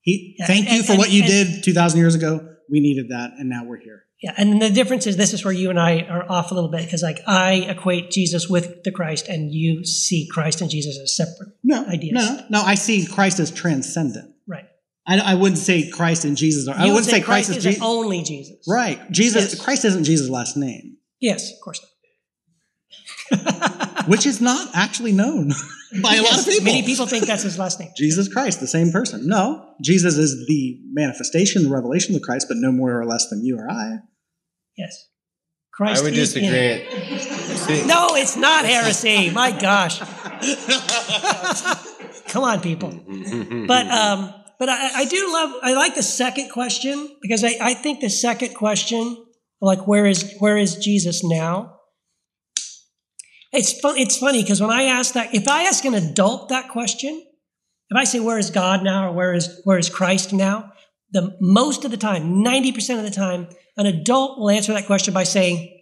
he 0.00 0.36
Yeah, 0.38 0.46
thank 0.46 0.70
you 0.72 0.82
for 0.82 0.92
and- 0.92 0.98
what 0.98 1.10
you 1.10 1.22
and- 1.22 1.30
did 1.30 1.64
two 1.64 1.72
thousand 1.72 2.00
years 2.00 2.14
ago. 2.14 2.54
We 2.70 2.80
needed 2.80 3.08
that, 3.10 3.32
and 3.38 3.48
now 3.48 3.64
we're 3.64 3.78
here. 3.80 4.02
Yeah, 4.22 4.34
and 4.36 4.60
the 4.60 4.68
difference 4.68 5.06
is 5.06 5.16
this 5.16 5.32
is 5.32 5.44
where 5.44 5.54
you 5.54 5.70
and 5.70 5.78
I 5.78 6.00
are 6.02 6.28
off 6.30 6.50
a 6.50 6.54
little 6.54 6.70
bit 6.70 6.82
because 6.84 7.02
like 7.02 7.20
I 7.26 7.52
equate 7.68 8.10
Jesus 8.10 8.48
with 8.48 8.82
the 8.82 8.90
Christ, 8.90 9.28
and 9.28 9.52
you 9.54 9.84
see 9.84 10.28
Christ 10.30 10.60
and 10.60 10.68
Jesus 10.68 10.98
as 10.98 11.16
separate. 11.16 11.54
No, 11.62 11.86
Ideas. 11.86 12.12
no, 12.14 12.34
no, 12.34 12.44
no. 12.50 12.60
I 12.62 12.74
see 12.74 13.06
Christ 13.06 13.38
as 13.38 13.50
transcendent. 13.52 14.34
Right. 14.46 14.64
I, 15.06 15.18
I 15.20 15.34
wouldn't 15.34 15.58
say 15.60 15.88
Christ 15.88 16.24
and 16.24 16.36
Jesus 16.36 16.66
are. 16.68 16.74
I 16.74 16.80
You 16.86 16.90
would 16.92 16.96
wouldn't 17.04 17.10
say 17.10 17.20
Christ, 17.20 17.48
is 17.50 17.58
isn't 17.58 17.70
Jesus. 17.72 17.84
only 17.86 18.22
Jesus. 18.22 18.56
Right. 18.68 18.98
Jesus. 19.10 19.52
Yes. 19.54 19.64
Christ 19.64 19.84
isn't 19.86 20.04
Jesus' 20.04 20.28
last 20.28 20.56
name. 20.56 20.96
Yes, 21.20 21.50
of 21.52 21.60
course. 21.62 21.80
which 24.08 24.26
is 24.26 24.40
not 24.40 24.70
actually 24.74 25.12
known 25.12 25.50
by 26.02 26.16
a 26.16 26.22
lot 26.22 26.38
of 26.38 26.44
people. 26.44 26.64
Many 26.64 26.82
people 26.82 27.06
think 27.06 27.26
that's 27.26 27.42
his 27.42 27.58
last 27.58 27.78
name. 27.78 27.90
Jesus 27.96 28.32
Christ, 28.32 28.60
the 28.60 28.66
same 28.66 28.90
person. 28.90 29.26
No, 29.26 29.74
Jesus 29.82 30.16
is 30.16 30.46
the 30.46 30.80
manifestation, 30.92 31.62
the 31.62 31.70
revelation 31.70 32.14
of 32.14 32.22
Christ, 32.22 32.46
but 32.48 32.56
no 32.56 32.72
more 32.72 33.00
or 33.00 33.06
less 33.06 33.28
than 33.28 33.44
you 33.44 33.58
or 33.58 33.70
I. 33.70 33.98
Yes. 34.76 35.08
Christ 35.72 36.02
I 36.02 36.04
would 36.04 36.16
is 36.16 36.34
disagree. 36.34 36.84
See, 37.56 37.86
No, 37.86 38.16
it's 38.16 38.36
not 38.36 38.64
heresy. 38.64 39.30
My 39.30 39.52
gosh. 39.52 40.00
Come 42.28 42.44
on, 42.44 42.60
people. 42.60 42.90
But 43.66 43.86
um, 43.86 44.34
but 44.58 44.68
I, 44.68 45.00
I 45.00 45.04
do 45.04 45.32
love. 45.32 45.52
I 45.62 45.74
like 45.74 45.94
the 45.94 46.02
second 46.02 46.50
question 46.50 47.16
because 47.22 47.44
I, 47.44 47.54
I 47.60 47.74
think 47.74 48.00
the 48.00 48.10
second 48.10 48.54
question, 48.54 49.24
like 49.60 49.86
where 49.86 50.06
is 50.06 50.34
where 50.40 50.56
is 50.56 50.76
Jesus 50.76 51.22
now? 51.22 51.77
It's 53.52 53.78
fun. 53.80 53.96
It's 53.96 54.18
funny 54.18 54.42
because 54.42 54.60
when 54.60 54.70
I 54.70 54.84
ask 54.84 55.14
that, 55.14 55.34
if 55.34 55.48
I 55.48 55.64
ask 55.64 55.84
an 55.84 55.94
adult 55.94 56.50
that 56.50 56.68
question, 56.68 57.24
if 57.90 57.96
I 57.96 58.04
say 58.04 58.20
where 58.20 58.38
is 58.38 58.50
God 58.50 58.82
now 58.82 59.08
or 59.08 59.12
where 59.12 59.34
is 59.34 59.60
where 59.64 59.78
is 59.78 59.88
Christ 59.88 60.32
now, 60.32 60.72
the 61.10 61.36
most 61.40 61.84
of 61.84 61.90
the 61.90 61.96
time, 61.96 62.42
ninety 62.42 62.72
percent 62.72 62.98
of 62.98 63.04
the 63.04 63.10
time, 63.10 63.48
an 63.76 63.86
adult 63.86 64.38
will 64.38 64.50
answer 64.50 64.72
that 64.74 64.86
question 64.86 65.14
by 65.14 65.24
saying, 65.24 65.74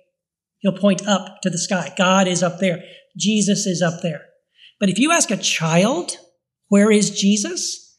He'll 0.59 0.79
point 0.79 1.07
up 1.07 1.43
to 1.43 1.51
the 1.51 1.59
sky. 1.59 1.93
God 1.97 2.29
is 2.29 2.43
up 2.43 2.59
there. 2.61 2.83
Jesus 3.17 3.67
is 3.67 3.83
up 3.83 4.03
there. 4.03 4.23
But 4.79 4.89
if 4.89 4.99
you 4.99 5.11
ask 5.13 5.31
a 5.31 5.37
child, 5.37 6.19
where 6.69 6.91
is 6.91 7.11
Jesus? 7.11 7.99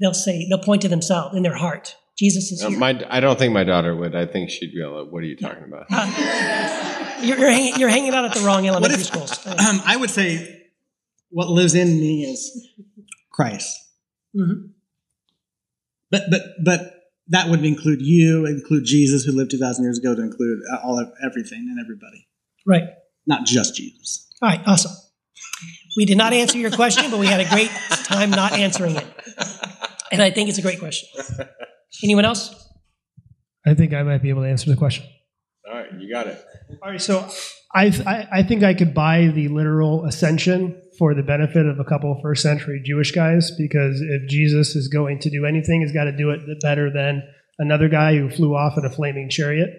They'll 0.00 0.14
say, 0.14 0.46
they'll 0.48 0.62
point 0.62 0.82
to 0.82 0.88
themselves 0.88 1.36
in 1.36 1.42
their 1.42 1.56
heart. 1.56 1.96
Jesus 2.18 2.52
is 2.52 2.62
uh, 2.62 2.68
here. 2.68 2.78
my, 2.78 3.02
I 3.08 3.20
don't 3.20 3.38
think 3.38 3.52
my 3.52 3.64
daughter 3.64 3.96
would. 3.96 4.14
I 4.14 4.26
think 4.26 4.50
she'd 4.50 4.72
be 4.72 4.84
like, 4.84 5.10
What 5.10 5.22
are 5.22 5.26
you 5.26 5.36
talking 5.36 5.64
about? 5.64 5.86
You're, 7.22 7.38
you're, 7.38 7.50
hanging, 7.50 7.76
you're 7.76 7.88
hanging 7.88 8.14
out 8.14 8.24
at 8.24 8.34
the 8.34 8.40
wrong 8.40 8.66
elementary 8.66 9.00
if- 9.00 9.06
schools. 9.06 9.38
Um, 9.46 9.80
I 9.84 9.96
would 9.96 10.10
say 10.10 10.62
what 11.30 11.48
lives 11.48 11.74
in 11.74 11.88
me 12.00 12.24
is 12.24 12.68
Christ. 13.30 13.76
Mhm. 14.36 14.70
But 16.10 16.22
but 16.30 16.42
but 16.64 16.94
that 17.28 17.48
would 17.48 17.64
include 17.64 18.00
you, 18.02 18.46
include 18.46 18.84
Jesus, 18.84 19.24
who 19.24 19.32
lived 19.32 19.50
two 19.52 19.58
thousand 19.58 19.84
years 19.84 19.98
ago, 19.98 20.14
to 20.14 20.22
include 20.22 20.58
uh, 20.72 20.78
all 20.84 20.98
of 20.98 21.08
everything 21.24 21.68
and 21.70 21.78
everybody, 21.80 22.26
Right. 22.66 22.84
not 23.26 23.44
just 23.46 23.76
Jesus. 23.76 24.26
All 24.42 24.48
right. 24.48 24.60
Awesome. 24.66 24.90
We 25.96 26.04
did 26.04 26.16
not 26.16 26.32
answer 26.32 26.58
your 26.58 26.70
question, 26.70 27.10
but 27.10 27.18
we 27.20 27.26
had 27.26 27.40
a 27.40 27.48
great 27.48 27.70
time 28.04 28.30
not 28.30 28.52
answering 28.52 28.96
it. 28.96 29.06
And 30.12 30.20
I 30.22 30.30
think 30.30 30.48
it's 30.48 30.58
a 30.58 30.62
great 30.62 30.78
question. 30.80 31.08
Anyone 32.02 32.24
else? 32.24 32.54
I 33.66 33.74
think 33.74 33.92
I 33.92 34.02
might 34.02 34.22
be 34.22 34.30
able 34.30 34.42
to 34.42 34.48
answer 34.48 34.70
the 34.70 34.76
question. 34.76 35.04
All 35.68 35.74
right, 35.74 35.92
you 36.00 36.10
got 36.10 36.26
it. 36.26 36.42
All 36.82 36.90
right, 36.90 37.00
so 37.00 37.28
I, 37.74 37.86
I 38.06 38.28
I 38.38 38.42
think 38.42 38.62
I 38.62 38.74
could 38.74 38.94
buy 38.94 39.26
the 39.34 39.48
literal 39.48 40.04
ascension 40.04 40.80
for 40.98 41.14
the 41.14 41.22
benefit 41.22 41.66
of 41.66 41.78
a 41.78 41.84
couple 41.84 42.12
of 42.12 42.18
first 42.22 42.42
century 42.42 42.82
Jewish 42.84 43.12
guys 43.12 43.50
because 43.56 44.00
if 44.00 44.28
Jesus 44.28 44.76
is 44.76 44.88
going 44.88 45.18
to 45.20 45.30
do 45.30 45.46
anything, 45.46 45.80
he's 45.82 45.92
got 45.92 46.04
to 46.04 46.16
do 46.16 46.30
it 46.30 46.40
better 46.62 46.90
than 46.92 47.22
another 47.58 47.88
guy 47.88 48.16
who 48.16 48.28
flew 48.30 48.54
off 48.54 48.76
in 48.76 48.84
a 48.84 48.90
flaming 48.90 49.28
chariot. 49.30 49.70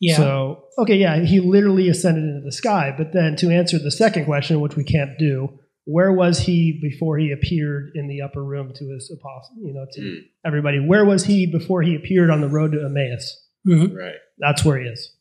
Yeah. 0.00 0.16
So, 0.16 0.64
okay, 0.78 0.94
yeah, 0.96 1.18
he 1.20 1.40
literally 1.40 1.88
ascended 1.90 2.24
into 2.24 2.40
the 2.42 2.52
sky. 2.52 2.94
But 2.96 3.12
then 3.12 3.36
to 3.36 3.50
answer 3.50 3.78
the 3.78 3.90
second 3.90 4.24
question, 4.24 4.60
which 4.62 4.74
we 4.74 4.82
can't 4.84 5.18
do, 5.18 5.58
where 5.84 6.10
was 6.12 6.38
he 6.38 6.78
before 6.80 7.18
he 7.18 7.32
appeared 7.32 7.90
in 7.94 8.08
the 8.08 8.22
upper 8.22 8.42
room 8.42 8.72
to 8.74 8.88
his 8.94 9.10
apostle, 9.14 9.56
you 9.62 9.74
know, 9.74 9.84
to 9.92 10.00
Mm. 10.00 10.16
everybody? 10.46 10.78
Where 10.78 11.04
was 11.04 11.24
he 11.24 11.44
before 11.46 11.82
he 11.82 11.94
appeared 11.94 12.30
on 12.30 12.40
the 12.40 12.48
road 12.48 12.72
to 12.72 12.82
Emmaus? 12.82 13.46
Mhm. 13.68 13.94
Right. 13.94 14.14
That's 14.38 14.64
where 14.64 14.78
he 14.80 14.86
is. 14.88 15.14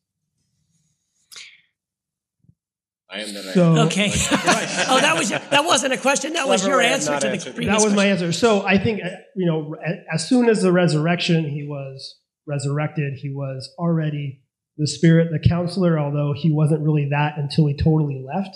I 3.09 3.21
am 3.21 3.33
that 3.33 3.45
I 3.45 3.51
So 3.53 3.71
am. 3.71 3.87
Okay. 3.87 4.11
oh, 4.31 4.99
that 5.01 5.15
was 5.17 5.29
that 5.29 5.65
wasn't 5.65 5.93
a 5.93 5.97
question. 5.97 6.33
That 6.33 6.47
was 6.47 6.65
your 6.65 6.81
answer 6.81 7.13
to 7.13 7.19
the 7.19 7.33
answering. 7.33 7.55
previous 7.55 7.77
that 7.77 7.83
was 7.83 7.95
my 7.95 8.05
answer. 8.05 8.31
So 8.31 8.65
I 8.65 8.77
think, 8.77 9.01
uh, 9.03 9.09
you 9.35 9.47
know, 9.47 9.75
as 10.13 10.27
soon 10.27 10.47
as 10.47 10.61
the 10.61 10.71
resurrection, 10.71 11.49
he 11.49 11.65
was 11.65 12.19
resurrected, 12.45 13.13
he 13.15 13.29
was 13.29 13.73
already 13.77 14.41
the 14.77 14.87
spirit, 14.87 15.29
the 15.31 15.49
counselor, 15.49 15.99
although 15.99 16.33
he 16.35 16.51
wasn't 16.51 16.81
really 16.81 17.09
that 17.09 17.37
until 17.37 17.67
he 17.67 17.75
totally 17.75 18.23
left, 18.25 18.55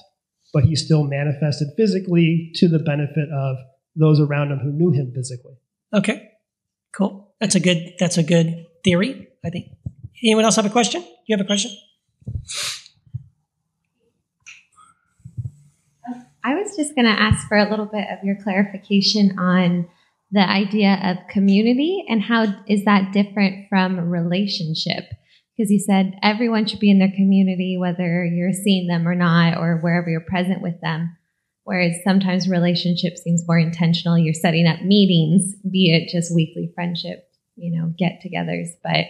but 0.53 0.63
he 0.63 0.75
still 0.75 1.03
manifested 1.03 1.69
physically 1.75 2.51
to 2.55 2.67
the 2.67 2.79
benefit 2.79 3.29
of 3.29 3.57
those 3.95 4.19
around 4.19 4.51
him 4.51 4.59
who 4.59 4.71
knew 4.71 4.91
him 4.91 5.11
physically. 5.15 5.55
Okay. 5.93 6.31
Cool. 6.95 7.33
That's 7.39 7.55
a 7.55 7.59
good. 7.59 7.93
That's 7.99 8.17
a 8.17 8.23
good 8.23 8.67
theory. 8.83 9.27
I 9.43 9.49
think. 9.49 9.71
Anyone 10.23 10.45
else 10.45 10.55
have 10.55 10.65
a 10.65 10.69
question? 10.69 11.03
You 11.27 11.35
have 11.35 11.43
a 11.43 11.47
question? 11.47 11.71
I 16.43 16.55
was 16.55 16.75
just 16.75 16.95
going 16.95 17.05
to 17.05 17.21
ask 17.21 17.47
for 17.47 17.57
a 17.57 17.69
little 17.69 17.85
bit 17.85 18.05
of 18.11 18.23
your 18.23 18.35
clarification 18.43 19.39
on 19.39 19.87
the 20.31 20.41
idea 20.41 20.99
of 21.03 21.27
community 21.29 22.03
and 22.09 22.21
how 22.21 22.47
is 22.67 22.83
that 22.85 23.13
different 23.13 23.69
from 23.69 24.09
relationship? 24.09 25.05
Because 25.55 25.71
you 25.71 25.79
said 25.79 26.17
everyone 26.23 26.65
should 26.65 26.79
be 26.79 26.89
in 26.89 26.99
their 26.99 27.11
community, 27.15 27.77
whether 27.77 28.25
you're 28.25 28.51
seeing 28.51 28.87
them 28.87 29.07
or 29.07 29.15
not, 29.15 29.57
or 29.57 29.77
wherever 29.77 30.09
you're 30.09 30.19
present 30.19 30.61
with 30.61 30.81
them. 30.81 31.15
Whereas 31.65 31.93
sometimes 32.03 32.49
relationship 32.49 33.17
seems 33.17 33.47
more 33.47 33.59
intentional. 33.59 34.17
You're 34.17 34.33
setting 34.33 34.67
up 34.67 34.81
meetings, 34.81 35.55
be 35.69 35.93
it 35.93 36.09
just 36.09 36.33
weekly 36.33 36.71
friendship, 36.75 37.29
you 37.55 37.71
know, 37.71 37.93
get 37.97 38.21
togethers. 38.21 38.69
But 38.83 39.05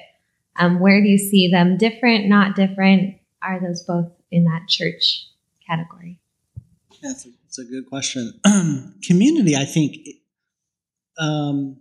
um, 0.58 0.80
where 0.80 1.02
do 1.02 1.08
you 1.08 1.18
see 1.18 1.50
them 1.50 1.78
different, 1.78 2.28
not 2.28 2.56
different? 2.56 3.16
Are 3.42 3.60
those 3.60 3.82
both 3.84 4.12
in 4.30 4.44
that 4.44 4.68
church 4.68 5.25
category? 5.68 6.20
That's 7.04 7.26
a, 7.26 7.62
a 7.62 7.66
good 7.66 7.88
question. 7.90 8.40
community, 9.04 9.56
I 9.56 9.66
think, 9.66 9.98
um, 11.20 11.78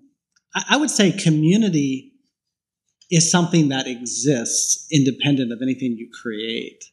I, 0.54 0.64
I 0.70 0.76
would 0.76 0.90
say 0.90 1.12
community 1.12 2.12
is 3.10 3.30
something 3.30 3.68
that 3.68 3.86
exists 3.86 4.86
independent 4.90 5.52
of 5.52 5.60
anything 5.62 5.96
you 5.96 6.10
create. 6.22 6.84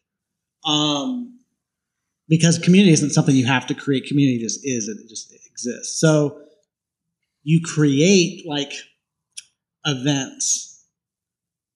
Um, 0.63 1.39
because 2.27 2.59
community 2.59 2.93
isn't 2.93 3.09
something 3.09 3.35
you 3.35 3.47
have 3.47 3.65
to 3.67 3.73
create. 3.73 4.05
Community 4.05 4.37
just 4.37 4.59
is, 4.63 4.87
it 4.87 5.09
just 5.09 5.33
exists. 5.33 5.99
So 5.99 6.39
you 7.43 7.61
create 7.63 8.45
like 8.45 8.73
events, 9.85 10.85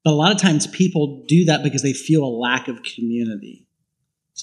but 0.03 0.11
a 0.11 0.13
lot 0.15 0.31
of 0.31 0.37
times 0.37 0.67
people 0.67 1.23
do 1.27 1.45
that 1.45 1.63
because 1.63 1.81
they 1.81 1.93
feel 1.93 2.23
a 2.23 2.27
lack 2.27 2.67
of 2.67 2.83
community. 2.83 3.62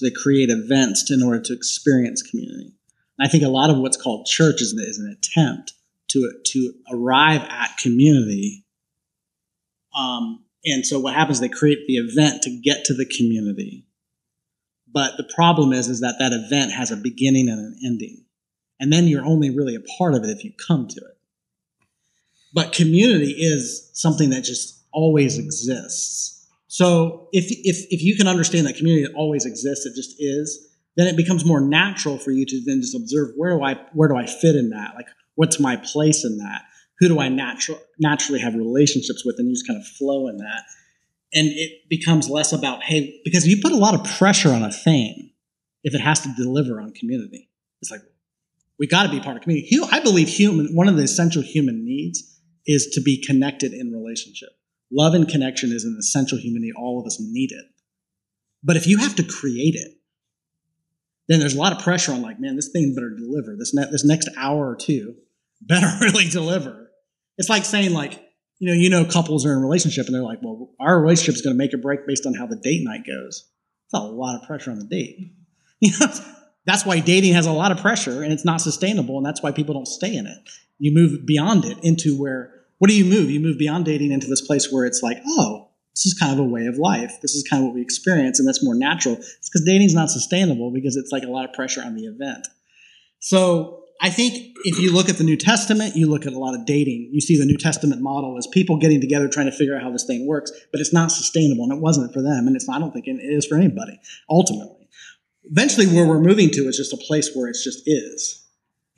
They 0.01 0.11
create 0.11 0.49
events 0.49 1.09
in 1.11 1.21
order 1.21 1.41
to 1.41 1.53
experience 1.53 2.21
community. 2.21 2.73
I 3.19 3.27
think 3.27 3.43
a 3.43 3.49
lot 3.49 3.69
of 3.69 3.77
what's 3.77 4.01
called 4.01 4.25
church 4.25 4.61
is, 4.61 4.73
is 4.73 4.97
an 4.97 5.15
attempt 5.17 5.73
to 6.09 6.31
to 6.47 6.73
arrive 6.91 7.41
at 7.41 7.77
community. 7.77 8.65
Um, 9.95 10.45
and 10.65 10.85
so 10.85 10.99
what 10.99 11.13
happens? 11.13 11.39
They 11.39 11.49
create 11.49 11.85
the 11.87 11.97
event 11.97 12.43
to 12.43 12.61
get 12.61 12.85
to 12.85 12.93
the 12.93 13.05
community. 13.05 13.85
But 14.93 15.17
the 15.17 15.29
problem 15.35 15.71
is, 15.71 15.87
is 15.87 16.01
that 16.01 16.15
that 16.19 16.33
event 16.33 16.73
has 16.73 16.91
a 16.91 16.97
beginning 16.97 17.47
and 17.49 17.59
an 17.59 17.79
ending, 17.85 18.25
and 18.79 18.91
then 18.91 19.07
you're 19.07 19.25
only 19.25 19.49
really 19.49 19.75
a 19.75 19.97
part 19.97 20.15
of 20.15 20.23
it 20.23 20.29
if 20.29 20.43
you 20.43 20.51
come 20.67 20.87
to 20.87 20.97
it. 20.97 21.17
But 22.53 22.73
community 22.73 23.31
is 23.31 23.89
something 23.93 24.31
that 24.31 24.43
just 24.43 24.83
always 24.91 25.37
exists. 25.37 26.40
So 26.71 27.27
if, 27.33 27.47
if, 27.49 27.85
if 27.89 28.01
you 28.01 28.15
can 28.15 28.29
understand 28.29 28.65
that 28.65 28.77
community 28.77 29.13
always 29.13 29.45
exists, 29.45 29.85
it 29.85 29.93
just 29.93 30.15
is, 30.19 30.69
then 30.95 31.05
it 31.07 31.17
becomes 31.17 31.43
more 31.43 31.59
natural 31.59 32.17
for 32.17 32.31
you 32.31 32.45
to 32.45 32.63
then 32.65 32.79
just 32.79 32.95
observe 32.95 33.31
where 33.35 33.57
do 33.57 33.61
I, 33.61 33.75
where 33.91 34.07
do 34.07 34.15
I 34.15 34.25
fit 34.25 34.55
in 34.55 34.69
that? 34.69 34.95
Like, 34.95 35.07
what's 35.35 35.59
my 35.59 35.75
place 35.75 36.23
in 36.23 36.37
that? 36.37 36.61
Who 36.99 37.09
do 37.09 37.19
I 37.19 37.27
natural, 37.27 37.77
naturally 37.99 38.39
have 38.39 38.55
relationships 38.55 39.25
with? 39.25 39.35
And 39.37 39.49
you 39.49 39.53
just 39.53 39.67
kind 39.67 39.81
of 39.81 39.85
flow 39.85 40.29
in 40.29 40.37
that. 40.37 40.63
And 41.33 41.49
it 41.49 41.89
becomes 41.89 42.29
less 42.29 42.53
about, 42.53 42.83
hey, 42.83 43.19
because 43.25 43.45
you 43.45 43.61
put 43.61 43.73
a 43.73 43.77
lot 43.77 43.93
of 43.93 44.05
pressure 44.17 44.53
on 44.53 44.63
a 44.63 44.71
thing 44.71 45.31
if 45.83 45.93
it 45.93 45.99
has 45.99 46.21
to 46.21 46.33
deliver 46.37 46.79
on 46.79 46.93
community. 46.93 47.49
It's 47.81 47.91
like, 47.91 48.01
we 48.79 48.87
got 48.87 49.03
to 49.03 49.09
be 49.09 49.19
part 49.19 49.35
of 49.35 49.43
community. 49.43 49.77
I 49.91 49.99
believe 49.99 50.29
human, 50.29 50.73
one 50.73 50.87
of 50.87 50.95
the 50.95 51.03
essential 51.03 51.41
human 51.41 51.83
needs 51.83 52.39
is 52.65 52.91
to 52.93 53.01
be 53.01 53.21
connected 53.21 53.73
in 53.73 53.91
relationship. 53.91 54.51
Love 54.91 55.13
and 55.13 55.27
connection 55.27 55.71
is 55.71 55.83
an 55.83 55.95
essential 55.99 56.37
human 56.37 56.61
need. 56.61 56.73
All 56.77 56.99
of 56.99 57.05
us 57.05 57.17
need 57.19 57.51
it. 57.51 57.65
But 58.63 58.77
if 58.77 58.87
you 58.87 58.97
have 58.97 59.15
to 59.15 59.23
create 59.23 59.75
it, 59.75 59.97
then 61.27 61.39
there's 61.39 61.55
a 61.55 61.59
lot 61.59 61.71
of 61.71 61.79
pressure 61.79 62.11
on 62.11 62.21
like, 62.21 62.39
man, 62.39 62.55
this 62.55 62.69
thing 62.69 62.93
better 62.93 63.09
deliver. 63.09 63.55
This 63.57 63.73
ne- 63.73 63.89
this 63.89 64.05
next 64.05 64.29
hour 64.37 64.69
or 64.69 64.75
two 64.75 65.15
better 65.61 65.87
really 66.01 66.27
deliver. 66.27 66.91
It's 67.37 67.49
like 67.49 67.65
saying 67.65 67.93
like, 67.93 68.21
you 68.59 68.67
know, 68.67 68.73
you 68.73 68.89
know, 68.89 69.05
couples 69.05 69.45
are 69.45 69.53
in 69.53 69.57
a 69.57 69.61
relationship 69.61 70.05
and 70.05 70.13
they're 70.13 70.21
like, 70.21 70.39
well, 70.41 70.71
our 70.79 71.01
relationship 71.01 71.35
is 71.35 71.41
going 71.41 71.55
to 71.55 71.57
make 71.57 71.73
or 71.73 71.77
break 71.77 72.05
based 72.05 72.25
on 72.25 72.33
how 72.33 72.45
the 72.45 72.57
date 72.57 72.83
night 72.83 73.05
goes. 73.07 73.49
It's 73.85 73.93
a 73.93 73.99
lot 73.99 74.39
of 74.39 74.47
pressure 74.47 74.71
on 74.71 74.79
the 74.79 74.85
date. 74.85 75.33
You 75.83 75.89
know, 75.99 76.05
that's 76.63 76.85
why 76.85 76.99
dating 76.99 77.33
has 77.33 77.47
a 77.47 77.51
lot 77.51 77.71
of 77.71 77.79
pressure 77.79 78.21
and 78.21 78.31
it's 78.31 78.45
not 78.45 78.61
sustainable, 78.61 79.17
and 79.17 79.25
that's 79.25 79.41
why 79.41 79.51
people 79.51 79.73
don't 79.73 79.87
stay 79.87 80.15
in 80.15 80.27
it. 80.27 80.37
You 80.77 80.93
move 80.93 81.25
beyond 81.25 81.65
it 81.65 81.79
into 81.81 82.15
where 82.15 82.60
what 82.81 82.89
do 82.89 82.97
you 82.97 83.05
move? 83.05 83.29
You 83.29 83.39
move 83.39 83.59
beyond 83.59 83.85
dating 83.85 84.11
into 84.11 84.25
this 84.25 84.41
place 84.41 84.71
where 84.71 84.87
it's 84.87 85.03
like, 85.03 85.21
oh, 85.23 85.69
this 85.93 86.07
is 86.07 86.15
kind 86.15 86.33
of 86.33 86.39
a 86.39 86.49
way 86.49 86.65
of 86.65 86.77
life. 86.77 87.13
This 87.21 87.35
is 87.35 87.47
kind 87.47 87.61
of 87.61 87.67
what 87.67 87.75
we 87.75 87.81
experience, 87.83 88.39
and 88.39 88.47
that's 88.47 88.63
more 88.63 88.73
natural. 88.73 89.17
It's 89.17 89.49
because 89.49 89.63
dating's 89.67 89.93
not 89.93 90.09
sustainable 90.09 90.71
because 90.71 90.95
it's 90.95 91.11
like 91.11 91.21
a 91.21 91.27
lot 91.27 91.47
of 91.47 91.53
pressure 91.53 91.83
on 91.83 91.93
the 91.93 92.05
event. 92.05 92.47
So 93.19 93.83
I 94.01 94.09
think 94.09 94.57
if 94.63 94.79
you 94.79 94.91
look 94.91 95.09
at 95.09 95.19
the 95.19 95.23
New 95.23 95.37
Testament, 95.37 95.95
you 95.95 96.09
look 96.09 96.25
at 96.25 96.33
a 96.33 96.39
lot 96.39 96.55
of 96.55 96.65
dating, 96.65 97.11
you 97.11 97.21
see 97.21 97.37
the 97.37 97.45
New 97.45 97.57
Testament 97.57 98.01
model 98.01 98.35
as 98.39 98.47
people 98.47 98.77
getting 98.77 98.99
together 98.99 99.27
trying 99.27 99.45
to 99.45 99.51
figure 99.51 99.75
out 99.75 99.83
how 99.83 99.91
this 99.91 100.05
thing 100.05 100.25
works, 100.25 100.51
but 100.71 100.81
it's 100.81 100.91
not 100.91 101.11
sustainable, 101.11 101.65
and 101.65 101.73
it 101.73 101.79
wasn't 101.79 102.11
for 102.11 102.23
them, 102.23 102.47
and 102.47 102.55
it's 102.55 102.67
I 102.67 102.79
don't 102.79 102.91
think 102.91 103.05
it 103.05 103.19
is 103.21 103.45
for 103.45 103.57
anybody 103.57 103.99
ultimately. 104.27 104.87
Eventually, 105.43 105.85
where 105.85 106.07
we're 106.07 106.19
moving 106.19 106.49
to 106.49 106.61
is 106.61 106.77
just 106.77 106.93
a 106.93 106.97
place 106.97 107.35
where 107.35 107.47
it 107.47 107.57
just 107.63 107.83
is, 107.85 108.40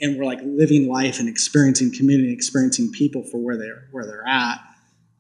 and 0.02 0.18
we're 0.18 0.26
like 0.26 0.40
living 0.44 0.88
life 0.88 1.20
and 1.20 1.30
experiencing 1.30 1.92
community, 1.94 2.34
experiencing 2.34 2.92
people 2.92 3.24
for 3.32 3.38
where 3.38 3.58
they're 3.58 3.88
where 3.92 4.06
they're 4.06 4.28
at, 4.28 4.60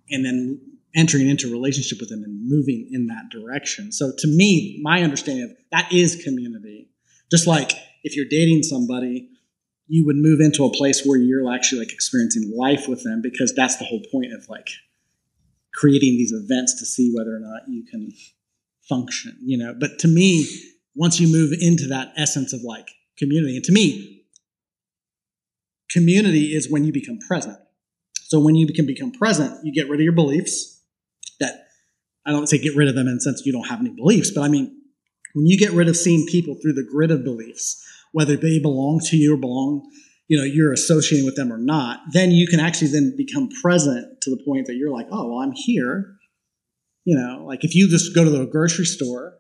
and 0.10 0.26
then 0.26 0.60
entering 0.96 1.28
into 1.28 1.48
a 1.50 1.52
relationship 1.52 2.00
with 2.00 2.10
them 2.10 2.24
and 2.24 2.48
moving 2.48 2.88
in 2.92 3.08
that 3.08 3.30
direction. 3.32 3.92
So 3.92 4.12
to 4.18 4.28
me, 4.28 4.80
my 4.84 5.02
understanding 5.02 5.46
of 5.46 5.52
that 5.72 5.92
is 5.92 6.22
community. 6.24 6.90
Just 7.32 7.48
like 7.48 7.72
if 8.04 8.16
you're 8.16 8.28
dating 8.30 8.64
somebody, 8.64 9.30
you 9.88 10.06
would 10.06 10.16
move 10.16 10.40
into 10.40 10.66
a 10.66 10.72
place 10.72 11.04
where 11.06 11.18
you're 11.18 11.52
actually 11.52 11.80
like 11.80 11.94
experiencing 11.94 12.54
life 12.56 12.88
with 12.88 13.04
them 13.04 13.22
because 13.22 13.54
that's 13.56 13.78
the 13.78 13.86
whole 13.86 14.02
point 14.12 14.34
of 14.34 14.48
like 14.50 14.68
creating 15.74 16.18
these 16.18 16.32
events 16.32 16.80
to 16.80 16.86
see 16.86 17.14
whether 17.16 17.36
or 17.36 17.40
not 17.40 17.62
you 17.68 17.84
can 17.90 18.12
function, 18.88 19.38
you 19.42 19.58
know. 19.58 19.74
But 19.78 20.00
to 20.00 20.08
me, 20.08 20.46
once 20.96 21.20
you 21.20 21.32
move 21.32 21.52
into 21.60 21.88
that 21.88 22.14
essence 22.18 22.54
of 22.54 22.62
like 22.62 22.88
community, 23.18 23.56
and 23.56 23.66
to 23.66 23.72
me, 23.72 24.23
community 25.94 26.56
is 26.56 26.70
when 26.70 26.84
you 26.84 26.92
become 26.92 27.20
present. 27.20 27.58
So 28.24 28.40
when 28.40 28.56
you 28.56 28.68
can 28.68 28.86
become 28.86 29.12
present, 29.12 29.64
you 29.64 29.72
get 29.72 29.90
rid 29.90 30.00
of 30.00 30.04
your 30.04 30.14
beliefs 30.14 30.82
that 31.40 31.68
I 32.26 32.32
don't 32.32 32.48
say 32.48 32.58
get 32.58 32.76
rid 32.76 32.88
of 32.88 32.96
them 32.96 33.08
in 33.08 33.16
the 33.16 33.22
sense 33.22 33.46
you 33.46 33.52
don't 33.52 33.68
have 33.68 33.80
any 33.80 33.92
beliefs, 33.92 34.32
but 34.32 34.42
I 34.42 34.48
mean, 34.48 34.82
when 35.34 35.46
you 35.46 35.58
get 35.58 35.72
rid 35.72 35.88
of 35.88 35.98
seeing 35.98 36.26
people 36.28 36.56
through 36.62 36.74
the 36.74 36.88
grid 36.90 37.12
of 37.12 37.24
beliefs, 37.24 37.84
whether 38.12 38.36
they 38.36 38.60
belong 38.60 39.02
to 39.06 39.18
you 39.18 39.34
or 39.34 39.38
belong, 39.38 39.88
you 40.28 40.38
know, 40.38 40.44
you're 40.44 40.72
associating 40.72 41.26
with 41.26 41.36
them 41.36 41.52
or 41.52 41.58
not, 41.58 42.00
then 42.12 42.32
you 42.32 42.48
can 42.48 42.60
actually 42.60 42.88
then 42.88 43.16
become 43.18 43.50
present 43.62 44.22
to 44.22 44.30
the 44.30 44.42
point 44.46 44.68
that 44.68 44.76
you're 44.76 44.92
like, 44.92 45.08
oh, 45.12 45.30
well, 45.30 45.40
I'm 45.40 45.52
here. 45.54 46.16
You 47.06 47.18
know, 47.18 47.44
like 47.46 47.64
if 47.64 47.76
you 47.76 47.90
just 47.90 48.16
go 48.16 48.24
to 48.24 48.30
the 48.30 48.46
grocery 48.46 48.86
store 48.86 49.38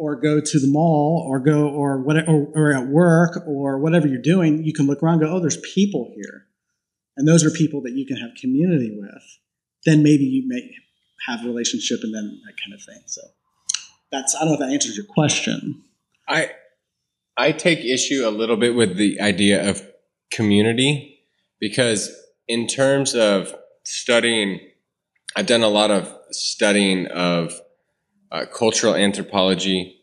or 0.00 0.16
go 0.16 0.40
to 0.40 0.58
the 0.58 0.66
mall 0.66 1.26
or 1.28 1.38
go 1.38 1.68
or 1.68 2.02
whatever 2.02 2.30
or, 2.30 2.48
or 2.54 2.72
at 2.72 2.88
work 2.88 3.46
or 3.46 3.78
whatever 3.78 4.08
you're 4.08 4.22
doing, 4.22 4.64
you 4.64 4.72
can 4.72 4.86
look 4.86 5.02
around 5.02 5.20
go, 5.20 5.26
oh, 5.26 5.40
there's 5.40 5.60
people 5.74 6.10
here. 6.16 6.46
And 7.18 7.28
those 7.28 7.44
are 7.44 7.50
people 7.50 7.82
that 7.82 7.92
you 7.92 8.06
can 8.06 8.16
have 8.16 8.30
community 8.40 8.96
with. 8.98 9.38
Then 9.84 10.02
maybe 10.02 10.24
you 10.24 10.48
may 10.48 10.70
have 11.28 11.44
a 11.44 11.46
relationship 11.46 12.00
and 12.02 12.14
then 12.14 12.40
that 12.46 12.54
kind 12.64 12.72
of 12.72 12.82
thing. 12.82 13.02
So 13.04 13.20
that's 14.10 14.34
I 14.34 14.40
don't 14.40 14.48
know 14.48 14.54
if 14.54 14.60
that 14.60 14.72
answers 14.72 14.96
your 14.96 15.04
question. 15.04 15.82
I 16.26 16.52
I 17.36 17.52
take 17.52 17.80
issue 17.80 18.26
a 18.26 18.30
little 18.30 18.56
bit 18.56 18.74
with 18.74 18.96
the 18.96 19.20
idea 19.20 19.68
of 19.68 19.86
community 20.32 21.20
because, 21.58 22.10
in 22.48 22.66
terms 22.66 23.14
of 23.14 23.54
studying, 23.84 24.60
I've 25.36 25.46
done 25.46 25.62
a 25.62 25.68
lot 25.68 25.90
of 25.90 26.10
studying 26.30 27.06
of 27.08 27.60
uh, 28.30 28.46
cultural 28.46 28.94
anthropology, 28.94 30.02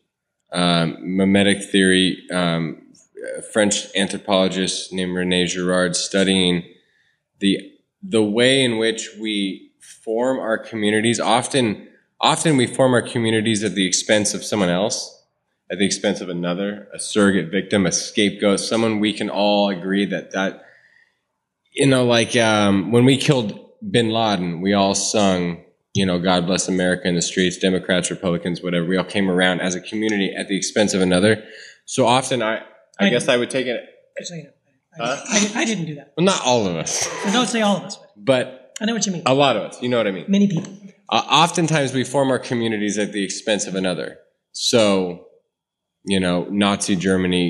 um, 0.52 0.96
mimetic 1.16 1.62
theory. 1.62 2.26
Um, 2.30 2.84
French 3.52 3.94
anthropologist 3.96 4.92
named 4.92 5.14
Rene 5.14 5.46
Girard 5.46 5.96
studying 5.96 6.64
the 7.40 7.72
the 8.02 8.22
way 8.22 8.64
in 8.64 8.78
which 8.78 9.10
we 9.20 9.72
form 9.80 10.38
our 10.38 10.56
communities. 10.56 11.18
Often, 11.18 11.88
often 12.20 12.56
we 12.56 12.66
form 12.66 12.94
our 12.94 13.02
communities 13.02 13.64
at 13.64 13.74
the 13.74 13.86
expense 13.86 14.34
of 14.34 14.44
someone 14.44 14.68
else 14.68 15.18
at 15.70 15.78
the 15.78 15.84
expense 15.84 16.20
of 16.20 16.28
another, 16.28 16.88
a 16.94 16.98
surrogate 16.98 17.50
victim, 17.50 17.86
a 17.86 17.92
scapegoat, 17.92 18.60
someone 18.60 19.00
we 19.00 19.12
can 19.12 19.28
all 19.28 19.68
agree 19.68 20.06
that 20.06 20.30
that, 20.32 20.64
you 21.72 21.86
know, 21.86 22.04
like 22.04 22.36
um, 22.36 22.90
when 22.90 23.04
we 23.04 23.16
killed 23.16 23.58
Bin 23.90 24.10
Laden, 24.10 24.60
we 24.60 24.72
all 24.72 24.94
sung, 24.94 25.62
you 25.98 26.06
know, 26.06 26.18
God 26.30 26.46
bless 26.46 26.68
America 26.68 27.04
in 27.10 27.14
the 27.20 27.22
streets, 27.32 27.56
Democrats, 27.58 28.10
Republicans, 28.10 28.62
whatever. 28.62 28.84
We 28.92 28.96
all 28.96 29.04
came 29.16 29.28
around 29.30 29.60
as 29.60 29.74
a 29.74 29.80
community 29.90 30.28
at 30.40 30.46
the 30.48 30.56
expense 30.56 30.94
of 30.94 31.00
another. 31.00 31.32
So 31.86 32.06
often, 32.06 32.42
I, 32.42 32.54
I, 33.00 33.06
I- 33.06 33.10
guess 33.10 33.28
I 33.28 33.36
would 33.36 33.50
take 33.50 33.66
it. 33.66 33.80
Just 34.18 34.30
so 34.30 34.36
you 34.36 34.44
know, 34.44 34.50
Huh? 35.00 35.16
I, 35.28 35.52
I 35.60 35.64
didn't 35.64 35.86
do 35.86 35.94
that. 35.96 36.12
Well, 36.16 36.26
not 36.26 36.40
all 36.44 36.66
of 36.66 36.74
us, 36.74 36.92
So 37.24 37.30
don't 37.32 37.46
say 37.46 37.62
all 37.62 37.76
of 37.78 37.82
us, 37.84 37.96
but 38.16 38.44
but 38.78 38.82
I 38.82 38.84
know 38.86 38.94
what 38.94 39.06
you 39.06 39.12
mean. 39.12 39.22
a 39.26 39.34
lot 39.34 39.56
of 39.56 39.62
us. 39.64 39.82
You 39.82 39.88
know 39.88 39.96
what 39.96 40.06
I 40.06 40.12
mean? 40.12 40.24
Many 40.28 40.46
people. 40.48 40.72
uh, 41.08 41.22
oftentimes 41.44 41.92
we 41.92 42.04
form 42.04 42.30
our 42.30 42.38
communities 42.50 42.96
at 42.98 43.12
the 43.12 43.22
expense 43.24 43.66
of 43.66 43.74
another. 43.74 44.18
So, 44.52 45.26
you 46.04 46.20
know, 46.20 46.46
Nazi 46.50 46.94
Germany 46.96 47.46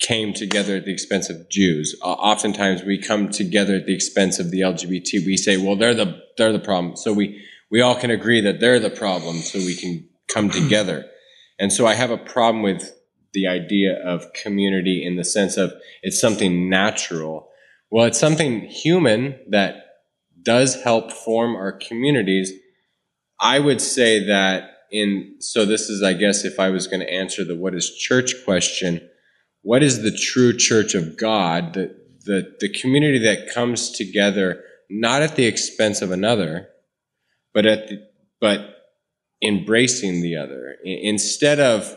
came 0.00 0.32
together 0.32 0.76
at 0.76 0.84
the 0.84 0.92
expense 0.92 1.30
of 1.30 1.48
Jews. 1.50 1.96
Uh, 2.02 2.12
oftentimes 2.12 2.82
we 2.82 2.98
come 2.98 3.28
together 3.30 3.74
at 3.76 3.86
the 3.86 3.94
expense 3.94 4.38
of 4.40 4.50
the 4.50 4.60
LGBT. 4.60 5.24
We 5.26 5.36
say, 5.36 5.56
well, 5.56 5.76
they're 5.76 5.94
the 5.94 6.20
they're 6.36 6.52
the 6.52 6.58
problem. 6.70 6.96
So 6.96 7.12
we 7.12 7.44
we 7.72 7.80
all 7.80 7.96
can 7.96 8.10
agree 8.10 8.42
that 8.42 8.60
they're 8.60 8.78
the 8.78 8.90
problem, 8.90 9.38
so 9.38 9.58
we 9.58 9.74
can 9.74 10.06
come 10.28 10.50
together. 10.60 11.06
And 11.58 11.72
so 11.72 11.86
I 11.86 11.94
have 11.94 12.10
a 12.10 12.18
problem 12.18 12.62
with 12.62 12.92
the 13.32 13.48
idea 13.48 13.98
of 14.04 14.32
community 14.34 15.04
in 15.04 15.16
the 15.16 15.24
sense 15.24 15.56
of 15.56 15.72
it's 16.02 16.20
something 16.20 16.68
natural. 16.68 17.48
Well, 17.90 18.04
it's 18.04 18.20
something 18.20 18.60
human 18.60 19.38
that 19.48 19.86
does 20.42 20.82
help 20.82 21.10
form 21.12 21.56
our 21.56 21.72
communities. 21.72 22.52
I 23.40 23.58
would 23.58 23.80
say 23.80 24.24
that 24.26 24.68
in, 24.90 25.36
so 25.40 25.64
this 25.64 25.88
is, 25.88 26.02
I 26.02 26.12
guess, 26.12 26.44
if 26.44 26.60
I 26.60 26.68
was 26.68 26.86
going 26.86 27.00
to 27.00 27.10
answer 27.10 27.42
the 27.42 27.56
what 27.56 27.74
is 27.74 27.96
church 27.96 28.34
question, 28.44 29.08
what 29.62 29.82
is 29.82 30.02
the 30.02 30.14
true 30.14 30.54
church 30.54 30.94
of 30.94 31.16
God? 31.16 31.72
The, 31.72 31.96
the, 32.26 32.54
the 32.60 32.68
community 32.68 33.18
that 33.20 33.54
comes 33.54 33.90
together 33.90 34.62
not 34.90 35.22
at 35.22 35.36
the 35.36 35.46
expense 35.46 36.02
of 36.02 36.10
another, 36.10 36.68
but 37.54 37.66
at 37.66 37.88
the, 37.88 38.06
but 38.40 38.60
embracing 39.42 40.22
the 40.22 40.36
other. 40.36 40.76
Instead 40.84 41.60
of, 41.60 41.96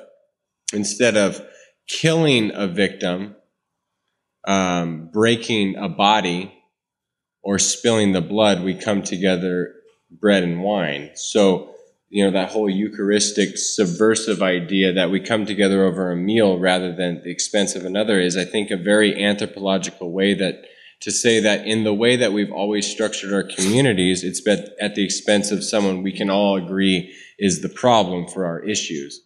instead 0.73 1.17
of 1.17 1.41
killing 1.87 2.51
a 2.53 2.67
victim, 2.67 3.35
um, 4.47 5.09
breaking 5.11 5.75
a 5.75 5.89
body, 5.89 6.51
or 7.45 7.59
spilling 7.59 8.11
the 8.11 8.21
blood, 8.21 8.63
we 8.63 8.73
come 8.73 9.03
together 9.03 9.75
bread 10.09 10.43
and 10.43 10.63
wine. 10.63 11.11
So, 11.13 11.75
you 12.09 12.25
know, 12.25 12.31
that 12.31 12.51
whole 12.51 12.67
Eucharistic 12.67 13.57
subversive 13.57 14.41
idea 14.41 14.93
that 14.93 15.11
we 15.11 15.19
come 15.19 15.45
together 15.45 15.83
over 15.83 16.11
a 16.11 16.15
meal 16.15 16.57
rather 16.57 16.93
than 16.95 17.21
the 17.23 17.29
expense 17.29 17.75
of 17.75 17.85
another 17.85 18.19
is, 18.19 18.35
I 18.35 18.45
think, 18.45 18.71
a 18.71 18.77
very 18.77 19.23
anthropological 19.23 20.11
way 20.11 20.33
that 20.33 20.65
to 21.05 21.11
say 21.11 21.39
that 21.39 21.67
in 21.67 21.83
the 21.83 21.93
way 21.93 22.15
that 22.15 22.33
we've 22.33 22.51
always 22.51 22.89
structured 22.89 23.31
our 23.31 23.43
communities, 23.43 24.23
it's 24.23 24.41
been 24.41 24.67
at 24.81 24.95
the 24.95 25.05
expense 25.05 25.51
of 25.51 25.63
someone 25.63 26.01
we 26.01 26.11
can 26.11 26.31
all 26.31 26.55
agree 26.55 27.13
is 27.37 27.61
the 27.61 27.69
problem 27.69 28.27
for 28.27 28.43
our 28.43 28.59
issues. 28.61 29.21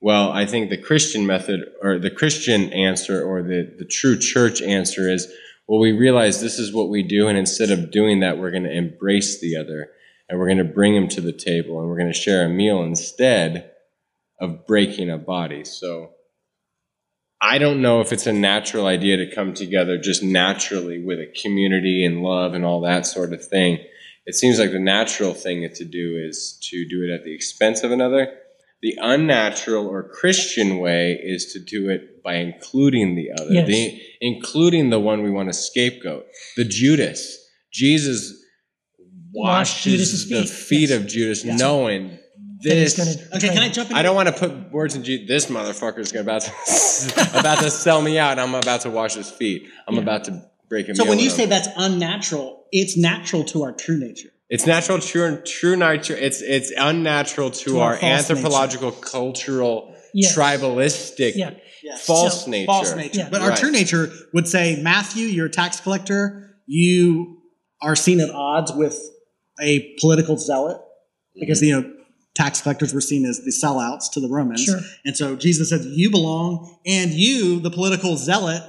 Well, 0.00 0.30
I 0.30 0.46
think 0.46 0.70
the 0.70 0.80
Christian 0.80 1.26
method 1.26 1.64
or 1.82 1.98
the 1.98 2.12
Christian 2.12 2.72
answer 2.72 3.20
or 3.20 3.42
the, 3.42 3.74
the 3.76 3.84
true 3.84 4.16
church 4.16 4.62
answer 4.62 5.10
is, 5.10 5.26
well, 5.66 5.80
we 5.80 5.90
realize 5.90 6.40
this 6.40 6.60
is 6.60 6.72
what 6.72 6.90
we 6.90 7.02
do. 7.02 7.26
And 7.26 7.36
instead 7.36 7.72
of 7.72 7.90
doing 7.90 8.20
that, 8.20 8.38
we're 8.38 8.52
going 8.52 8.62
to 8.62 8.72
embrace 8.72 9.40
the 9.40 9.56
other 9.56 9.90
and 10.28 10.38
we're 10.38 10.46
going 10.46 10.58
to 10.58 10.64
bring 10.64 10.94
him 10.94 11.08
to 11.08 11.20
the 11.20 11.32
table 11.32 11.80
and 11.80 11.88
we're 11.88 11.98
going 11.98 12.12
to 12.12 12.16
share 12.16 12.46
a 12.46 12.48
meal 12.48 12.84
instead 12.84 13.72
of 14.40 14.64
breaking 14.64 15.10
a 15.10 15.18
body. 15.18 15.64
So 15.64 16.10
I 17.40 17.58
don't 17.58 17.82
know 17.82 18.00
if 18.00 18.12
it's 18.12 18.26
a 18.26 18.32
natural 18.32 18.86
idea 18.86 19.18
to 19.18 19.34
come 19.34 19.52
together 19.54 19.98
just 19.98 20.22
naturally 20.22 21.02
with 21.02 21.18
a 21.18 21.32
community 21.42 22.04
and 22.04 22.22
love 22.22 22.54
and 22.54 22.64
all 22.64 22.80
that 22.82 23.06
sort 23.06 23.32
of 23.32 23.44
thing. 23.46 23.78
It 24.24 24.34
seems 24.34 24.58
like 24.58 24.72
the 24.72 24.78
natural 24.80 25.34
thing 25.34 25.68
to 25.74 25.84
do 25.84 26.16
is 26.16 26.58
to 26.70 26.88
do 26.88 27.04
it 27.04 27.14
at 27.14 27.24
the 27.24 27.34
expense 27.34 27.82
of 27.82 27.92
another. 27.92 28.32
The 28.82 28.94
unnatural 29.00 29.86
or 29.86 30.02
Christian 30.08 30.78
way 30.78 31.12
is 31.22 31.52
to 31.52 31.58
do 31.60 31.88
it 31.90 32.22
by 32.22 32.36
including 32.36 33.14
the 33.14 33.30
other, 33.32 33.52
Yes. 33.52 33.66
the, 33.68 34.02
including 34.20 34.90
the 34.90 34.98
one 35.00 35.22
we 35.22 35.30
want 35.30 35.48
to 35.48 35.52
scapegoat. 35.52 36.26
The 36.56 36.64
Judas. 36.64 37.38
Jesus 37.72 38.32
washes 39.32 40.28
the 40.28 40.44
feet. 40.44 40.90
Yes. 40.90 40.98
of 41.00 41.06
Judas, 41.06 41.44
Yes. 41.44 41.58
knowing 41.58 42.18
this. 42.60 42.96
gonna 42.96 43.10
Okay, 43.36 43.48
can 43.48 43.58
I 43.62 43.68
jump 43.68 43.90
in? 43.90 43.96
I 43.96 44.02
don't 44.02 44.14
want 44.16 44.28
to 44.28 44.34
put 44.34 44.72
words 44.72 44.94
in 44.94 45.04
Jesus. 45.04 45.28
This 45.28 45.46
motherfucker's 45.46 46.12
gonna 46.12 46.22
about 46.22 46.42
to 46.42 46.50
about 47.38 47.58
to 47.58 47.70
sell 47.70 48.00
me 48.02 48.18
out. 48.18 48.32
and 48.32 48.40
I'm 48.40 48.54
about 48.54 48.82
to 48.82 48.90
wash 48.90 49.14
his 49.14 49.30
feet. 49.30 49.68
I'm 49.88 49.98
about 49.98 50.24
to 50.24 50.42
break 50.68 50.86
him. 50.88 50.94
So 50.96 51.04
when 51.06 51.18
you 51.18 51.30
say 51.30 51.46
that's 51.46 51.68
unnatural, 51.76 52.64
it's 52.72 52.96
natural 52.96 53.44
to 53.44 53.62
our 53.64 53.72
true 53.72 53.98
nature. 53.98 54.28
it's 54.48 54.66
natural, 54.66 54.98
true, 55.00 55.42
true 55.44 55.76
nature. 55.76 56.14
It's 56.16 56.40
it's 56.40 56.72
unnatural 56.76 57.50
to, 57.50 57.64
To 57.70 57.80
our 57.80 57.92
our, 57.94 57.96
false 57.98 58.30
anthropological, 58.30 58.92
cultural, 58.92 59.94
Yes. 60.14 60.36
tribalistic, 60.36 61.32
Yeah. 61.36 61.50
false 61.98 62.44
So- 62.44 62.50
nature. 62.50 62.66
False 62.66 62.94
nature. 62.96 63.20
Yeah. 63.20 63.28
But 63.30 63.42
our 63.42 63.54
true 63.56 63.70
nature 63.70 64.10
would 64.32 64.48
say, 64.48 64.80
Matthew, 64.82 65.26
you're 65.26 65.46
a 65.46 65.50
tax 65.50 65.78
collector. 65.80 66.56
You 66.66 67.38
are 67.82 67.94
seen 67.96 68.20
at 68.20 68.30
odds 68.30 68.72
with 68.72 68.98
a 69.60 69.94
political 70.00 70.36
zealot 70.38 70.78
because, 71.38 71.60
you 71.62 71.72
know, 71.80 71.92
tax 72.36 72.60
collectors 72.60 72.92
were 72.94 73.00
seen 73.00 73.24
as 73.24 73.40
the 73.40 73.50
sellouts 73.50 74.12
to 74.12 74.20
the 74.20 74.28
Romans. 74.28 74.62
Sure. 74.62 74.80
And 75.04 75.16
so 75.16 75.34
Jesus 75.34 75.70
said, 75.70 75.80
You 75.82 76.10
belong, 76.10 76.78
and 76.86 77.10
you, 77.10 77.58
the 77.60 77.70
political 77.70 78.16
zealot, 78.16 78.62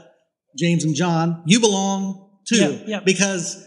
James 0.58 0.84
and 0.84 0.95
John, 0.95 1.43
you 1.45 1.60
belong 1.60 2.39
too. 2.47 2.56
Yeah, 2.56 2.84
yeah. 2.88 2.99
Because 3.01 3.63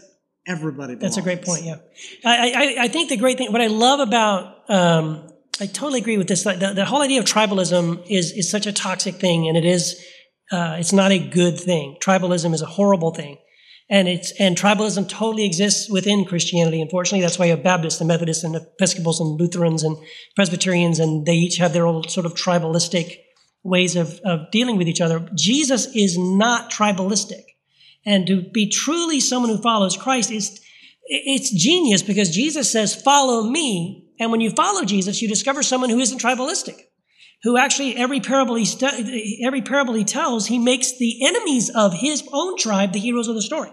everybody 0.47 0.95
belongs. 0.95 1.15
That's 1.15 1.17
a 1.17 1.21
great 1.21 1.45
point. 1.45 1.63
Yeah, 1.63 1.77
I, 2.25 2.51
I, 2.51 2.83
I 2.83 2.87
think 2.87 3.09
the 3.09 3.17
great 3.17 3.37
thing, 3.37 3.51
what 3.51 3.61
I 3.61 3.67
love 3.67 3.99
about, 3.99 4.69
um, 4.69 5.27
I 5.59 5.67
totally 5.67 5.99
agree 5.99 6.17
with 6.17 6.27
this. 6.27 6.43
The, 6.43 6.73
the 6.75 6.85
whole 6.85 7.01
idea 7.01 7.19
of 7.19 7.25
tribalism 7.25 8.03
is 8.09 8.31
is 8.31 8.49
such 8.49 8.65
a 8.65 8.73
toxic 8.73 9.15
thing, 9.15 9.47
and 9.47 9.55
it 9.55 9.65
is, 9.65 10.03
uh, 10.51 10.77
it's 10.79 10.93
not 10.93 11.11
a 11.11 11.19
good 11.19 11.59
thing. 11.59 11.97
Tribalism 12.03 12.53
is 12.53 12.63
a 12.63 12.65
horrible 12.65 13.13
thing, 13.13 13.37
and 13.91 14.07
it's 14.07 14.31
and 14.39 14.55
tribalism 14.55 15.07
totally 15.09 15.45
exists 15.45 15.89
within 15.89 16.23
Christianity. 16.23 16.81
Unfortunately, 16.81 17.21
that's 17.21 17.37
why 17.37 17.45
you 17.45 17.51
have 17.51 17.63
Baptists 17.63 17.99
and 17.99 18.07
Methodists 18.07 18.45
and 18.45 18.55
Episcopals 18.55 19.19
and 19.19 19.37
Lutherans 19.37 19.83
and 19.83 19.97
Presbyterians, 20.33 20.97
and 20.97 21.25
they 21.25 21.35
each 21.35 21.57
have 21.57 21.73
their 21.73 21.85
own 21.85 22.07
sort 22.07 22.25
of 22.25 22.33
tribalistic 22.33 23.17
ways 23.63 23.97
of, 23.97 24.19
of 24.23 24.49
dealing 24.49 24.77
with 24.77 24.87
each 24.87 25.01
other. 25.01 25.29
Jesus 25.35 25.93
is 25.93 26.17
not 26.17 26.71
tribalistic. 26.71 27.43
And 28.05 28.25
to 28.27 28.41
be 28.41 28.69
truly 28.69 29.19
someone 29.19 29.51
who 29.51 29.61
follows 29.61 29.97
Christ 29.97 30.31
is 30.31 30.59
it's 31.03 31.51
genius 31.51 32.01
because 32.01 32.33
Jesus 32.33 32.71
says, 32.71 32.95
follow 32.95 33.43
me. 33.43 34.07
And 34.19 34.31
when 34.31 34.39
you 34.39 34.51
follow 34.51 34.85
Jesus, 34.85 35.21
you 35.21 35.27
discover 35.27 35.61
someone 35.61 35.89
who 35.89 35.99
isn't 35.99 36.21
tribalistic, 36.21 36.79
who 37.43 37.57
actually 37.57 37.97
every 37.97 38.21
parable 38.21 38.55
he, 38.55 39.43
every 39.45 39.61
parable 39.61 39.95
he 39.95 40.05
tells, 40.05 40.47
he 40.47 40.59
makes 40.59 40.97
the 40.97 41.27
enemies 41.27 41.69
of 41.69 41.93
his 41.93 42.23
own 42.31 42.57
tribe 42.57 42.93
the 42.93 42.99
heroes 42.99 43.27
of 43.27 43.35
the 43.35 43.41
story. 43.41 43.71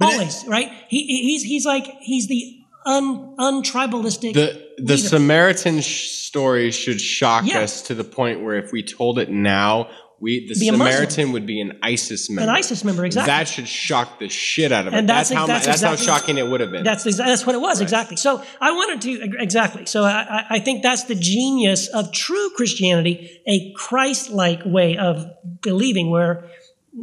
It- 0.00 0.04
Always, 0.04 0.44
right? 0.46 0.70
He, 0.88 1.04
he's, 1.04 1.42
he's 1.42 1.66
like, 1.66 1.84
he's 2.00 2.26
the 2.28 2.56
un, 2.86 3.34
untribalistic. 3.38 4.34
The 4.34 4.68
the 4.78 4.96
leader. 4.96 5.08
Samaritan 5.08 5.80
sh- 5.82 6.08
story 6.10 6.70
should 6.70 7.00
shock 7.00 7.44
Yeah. 7.46 7.60
us 7.60 7.82
to 7.82 7.94
the 7.94 8.04
point 8.04 8.42
where 8.42 8.56
if 8.56 8.72
we 8.72 8.82
told 8.82 9.18
it 9.18 9.28
now, 9.30 9.90
we 10.22 10.46
the. 10.48 10.54
Samaritan 10.54 11.32
would 11.32 11.44
be 11.46 11.60
an 11.60 11.78
ISIS 11.82 12.30
member. 12.30 12.50
An 12.50 12.56
ISIS 12.56 12.82
member, 12.84 13.04
exactly. 13.04 13.30
That 13.30 13.48
should 13.48 13.68
shock 13.68 14.18
the 14.18 14.28
shit 14.30 14.70
out 14.72 14.86
of 14.86 14.94
it. 14.94 14.96
And 14.98 15.08
that's, 15.08 15.28
that's- 15.28 15.38
how 15.40 15.46
that's 15.46 15.66
that's, 15.66 15.82
exactly- 15.82 16.06
how 16.06 16.18
shocking 16.18 16.38
it 16.38 16.46
would 16.46 16.60
have 16.60 16.70
been. 16.70 16.84
That's 16.84 17.04
that's 17.16 17.44
what 17.46 17.54
it 17.54 17.60
was 17.60 17.80
exactly. 17.82 18.16
So 18.16 18.42
I 18.60 18.70
wanted 18.72 19.00
to 19.02 19.42
exactly. 19.42 19.84
So 19.86 20.04
I, 20.04 20.10
I- 20.22 20.46
I 20.56 20.58
think 20.60 20.82
that's 20.82 21.04
the 21.04 21.14
genius 21.14 21.88
of 21.88 22.12
true 22.12 22.50
Christianity, 22.56 23.42
a 23.46 23.72
Christ-like 23.76 24.62
way 24.64 24.96
of 24.96 25.26
believing, 25.62 26.10
where 26.10 26.48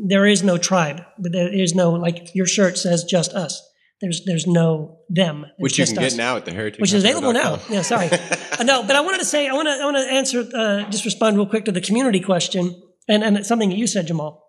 there 0.05 0.25
is 0.25 0.43
no 0.43 0.57
tribe, 0.57 1.01
but 1.17 1.31
there 1.31 1.53
is 1.53 1.73
no 1.73 1.91
like 1.91 2.35
your 2.35 2.45
shirt 2.45 2.77
says 2.77 3.03
just 3.03 3.33
us. 3.33 3.61
There's 4.01 4.23
there's 4.25 4.45
no 4.45 4.99
them. 5.09 5.45
It's 5.45 5.53
which 5.57 5.79
you 5.79 5.85
can 5.85 5.97
us. 5.97 6.13
get 6.13 6.17
now 6.17 6.37
at 6.37 6.45
the 6.45 6.51
heritage. 6.51 6.79
Which 6.79 6.93
is 6.93 7.03
available 7.03 7.33
now. 7.33 7.59
Yeah, 7.69 7.81
sorry. 7.81 8.09
Uh, 8.59 8.63
no, 8.63 8.81
but 8.81 8.95
I 8.95 9.01
wanted 9.01 9.19
to 9.19 9.25
say 9.25 9.47
I 9.47 9.53
want 9.53 9.67
to 9.67 9.73
I 9.73 9.85
want 9.85 9.97
to 9.97 10.11
answer 10.11 10.39
uh, 10.39 10.89
just 10.89 11.05
respond 11.05 11.37
real 11.37 11.45
quick 11.45 11.65
to 11.65 11.71
the 11.71 11.79
community 11.79 12.19
question. 12.19 12.73
and, 13.07 13.23
and 13.23 13.45
something 13.45 13.69
that 13.69 13.77
you 13.77 13.85
said, 13.85 14.07
Jamal. 14.07 14.43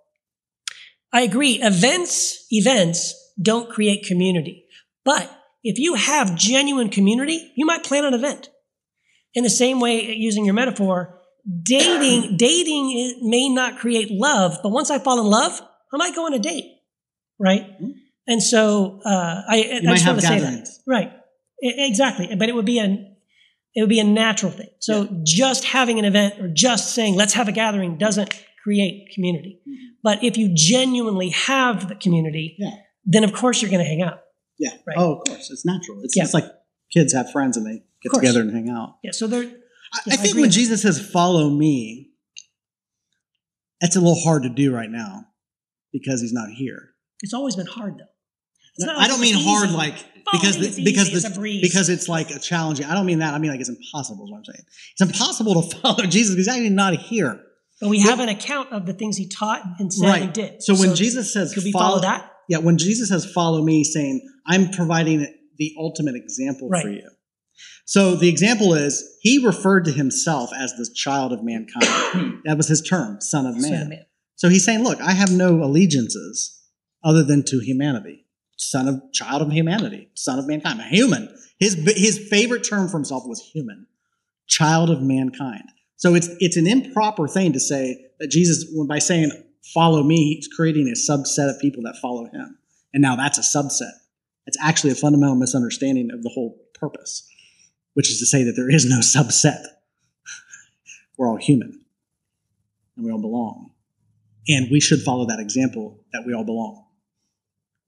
I 1.13 1.23
agree. 1.23 1.61
Events, 1.63 2.47
events 2.51 3.15
don't 3.41 3.71
create 3.71 4.05
community. 4.07 4.67
But 5.05 5.31
if 5.63 5.79
you 5.79 5.95
have 5.95 6.37
genuine 6.37 6.91
community, 6.91 7.53
you 7.57 7.65
might 7.67 7.85
plan 7.85 8.05
an 8.05 8.15
event. 8.15 8.51
In 9.35 9.45
the 9.45 9.51
same 9.51 9.81
way, 9.81 10.15
using 10.15 10.45
your 10.45 10.55
metaphor, 10.55 11.18
dating, 11.63 12.37
dating 12.37 13.19
may 13.23 13.49
not 13.49 13.79
create 13.79 14.11
love, 14.11 14.59
but 14.63 14.71
once 14.71 14.91
I 14.91 14.99
fall 14.99 15.21
in 15.21 15.27
love, 15.27 15.61
I 15.93 15.97
might 15.97 16.15
go 16.15 16.27
on 16.27 16.35
a 16.35 16.39
date, 16.39 16.67
right? 17.39 17.67
And 18.27 18.43
so 18.43 19.01
uh, 19.05 19.43
I, 19.49 19.81
I 19.81 19.81
just 19.83 20.05
have 20.05 20.17
want 20.17 20.21
to 20.21 20.27
say 20.27 20.39
that, 20.41 20.69
right? 20.87 21.13
Exactly, 21.61 22.35
but 22.37 22.49
it 22.49 22.55
would 22.55 22.67
be 22.67 22.79
an 22.79 23.17
it 23.75 23.83
would 23.83 23.89
be 23.91 24.01
a 24.01 24.05
natural 24.05 24.51
thing. 24.51 24.69
So 24.81 25.09
just 25.25 25.65
having 25.65 25.99
an 25.99 26.05
event 26.05 26.41
or 26.41 26.49
just 26.49 26.95
saying 26.95 27.15
let's 27.15 27.35
have 27.35 27.49
a 27.49 27.53
gathering 27.53 27.97
doesn't 27.99 28.35
create 28.63 29.11
community. 29.15 29.61
But 30.03 30.23
if 30.25 30.37
you 30.37 30.53
genuinely 30.55 31.31
have 31.31 31.89
the 31.89 31.95
community, 31.95 32.57
Yeah. 32.59 32.71
then 33.05 33.25
of 33.25 33.33
course 33.33 33.61
you're 33.63 33.71
going 33.71 33.83
to 33.83 33.89
hang 33.89 34.03
out. 34.03 34.21
Yeah. 34.59 34.71
Right. 34.87 34.97
Oh, 34.99 35.17
of 35.17 35.25
course. 35.27 35.51
It's 35.51 35.65
natural. 35.65 36.01
It's 36.03 36.17
Yeah. 36.17 36.25
just 36.25 36.35
like 36.35 36.45
kids 36.93 37.13
have 37.13 37.31
friends 37.31 37.57
and 37.57 37.67
they 37.67 37.83
get 38.03 38.13
together 38.15 38.41
and 38.41 38.53
hang 38.53 38.69
out. 38.69 38.97
Yeah. 39.03 39.13
So 39.13 39.27
there. 39.27 39.51
I, 39.95 39.99
I 39.99 40.15
I 40.15 40.17
think 40.17 40.31
agree 40.31 40.43
when. 40.43 40.51
Jesus 40.51 40.83
says, 40.83 41.01
follow 41.01 41.49
me, 41.51 42.11
that's 43.81 43.97
a 43.97 44.01
little 44.01 44.21
hard 44.21 44.43
to 44.43 44.49
do 44.49 44.75
right 44.75 44.91
now 44.91 45.25
because 45.93 46.21
he's 46.21 46.33
not 46.33 46.51
here. 46.51 46.91
It's 47.23 47.35
always 47.35 47.57
been 47.57 47.67
hard 47.67 47.95
though. 47.99 48.05
It's 48.77 48.87
No, 48.87 48.97
I 48.97 49.09
don't 49.09 49.21
mean 49.21 49.35
it's 49.37 49.45
hard 49.45 49.71
like 49.71 49.95
because 50.33 50.59
the, 50.59 50.69
easy, 50.69 50.85
because 50.85 51.09
it's 51.13 51.29
the, 51.29 51.41
a 51.41 51.61
because 51.61 51.89
it's 51.89 52.09
like 52.09 52.31
a 52.31 52.39
challenging. 52.39 52.87
I 52.87 52.95
don't 52.95 53.07
mean 53.07 53.21
that. 53.21 53.35
I 53.35 53.39
mean 53.39 53.51
like 53.51 53.61
it's 53.61 53.69
impossible. 53.69 54.25
Is 54.27 54.31
what 54.31 54.39
I'm 54.39 54.45
saying. 54.45 54.65
It's 54.93 55.01
impossible 55.01 55.63
to 55.63 55.77
follow 55.81 56.05
Jesus 56.05 56.35
because 56.35 56.47
he's 56.47 56.49
actually 56.49 56.71
not 56.71 56.95
here. 56.95 57.41
But 57.81 57.91
we 57.91 58.01
have 58.01 58.19
an 58.19 58.29
account 58.29 58.73
of 58.73 58.87
the 58.87 58.93
things 58.93 59.17
he 59.17 59.29
taught 59.29 59.63
and 59.79 59.93
said 59.93 60.23
and 60.23 60.33
did. 60.33 60.63
So 60.63 60.75
when 60.75 60.97
Jesus 60.97 61.33
says, 61.33 61.55
could 61.55 61.63
we 61.63 61.71
follow 61.71 62.01
that? 62.01 62.29
Yeah, 62.49 62.59
when 62.59 62.77
Jesus 62.77 63.11
says, 63.11 63.31
follow 63.33 63.63
me, 63.63 63.85
saying, 63.85 64.21
I'm 64.47 64.71
providing 64.71 65.27
the 65.59 65.75
ultimate 65.79 66.17
example 66.17 66.69
Right. 66.69 66.83
for 66.83 66.91
you. 66.91 67.09
So 67.85 68.15
the 68.15 68.29
example 68.29 68.75
is, 68.75 69.19
he 69.23 69.45
referred 69.45 69.85
to 69.87 69.93
himself 69.93 70.51
as 70.57 70.75
the 70.75 70.89
child 70.95 71.33
of 71.33 71.43
mankind. 71.43 72.43
that 72.45 72.57
was 72.57 72.69
his 72.69 72.83
term, 72.83 73.21
son 73.21 73.47
of 73.47 73.55
man. 73.55 73.63
Son 73.63 73.83
of 73.83 73.89
man. 73.89 74.05
So 74.37 74.49
he's 74.49 74.65
saying, 74.65 74.85
look, 74.85 75.01
I 75.01 75.13
have 75.13 75.33
no 75.33 75.63
allegiances 75.63 76.63
other 77.03 77.25
than 77.25 77.45
to 77.45 77.61
humanity. 77.61 78.25
Son 78.57 78.89
of, 78.89 79.03
child 79.13 79.43
of 79.43 79.53
humanity, 79.53 80.11
son 80.15 80.39
of 80.39 80.47
mankind, 80.47 80.81
a 80.81 80.85
human. 80.85 81.29
His, 81.59 81.75
his 81.97 82.29
favorite 82.29 82.65
term 82.65 82.89
for 82.89 82.97
himself 82.97 83.23
was 83.27 83.41
human, 83.41 83.87
child 84.47 84.91
of 84.91 85.01
mankind. 85.01 85.65
So 85.97 86.15
it's, 86.15 86.29
it's 86.41 86.57
an 86.57 86.67
improper 86.67 87.29
thing 87.29 87.53
to 87.53 87.61
say 87.61 87.97
that 88.19 88.31
Jesus, 88.31 88.65
by 88.89 88.99
saying, 88.99 89.31
follow 89.75 90.03
me, 90.03 90.35
he's 90.35 90.49
creating 90.49 90.89
a 90.89 90.93
subset 90.93 91.51
of 91.51 91.61
people 91.61 91.83
that 91.85 91.97
follow 92.01 92.27
him. 92.27 92.59
And 92.93 93.03
now 93.03 93.17
that's 93.17 93.39
a 93.39 93.59
subset. 93.59 93.93
It's 94.47 94.57
actually 94.63 94.93
a 94.93 94.97
fundamental 94.97 95.37
misunderstanding 95.37 96.11
of 96.13 96.23
the 96.23 96.31
whole 96.31 96.59
purpose, 96.75 97.28
which 97.99 98.13
is 98.13 98.21
to 98.21 98.27
say 98.27 98.45
that 98.45 98.53
there 98.53 98.71
is 98.71 98.87
no 98.87 99.01
subset. 99.01 99.61
We're 101.17 101.29
all 101.29 101.37
human 101.37 101.85
and 102.97 103.05
we 103.05 103.11
all 103.11 103.21
belong. 103.21 103.73
And 104.47 104.71
we 104.71 104.79
should 104.79 105.03
follow 105.03 105.27
that 105.27 105.41
example 105.41 106.05
that 106.13 106.23
we 106.25 106.33
all 106.33 106.45
belong. 106.45 106.87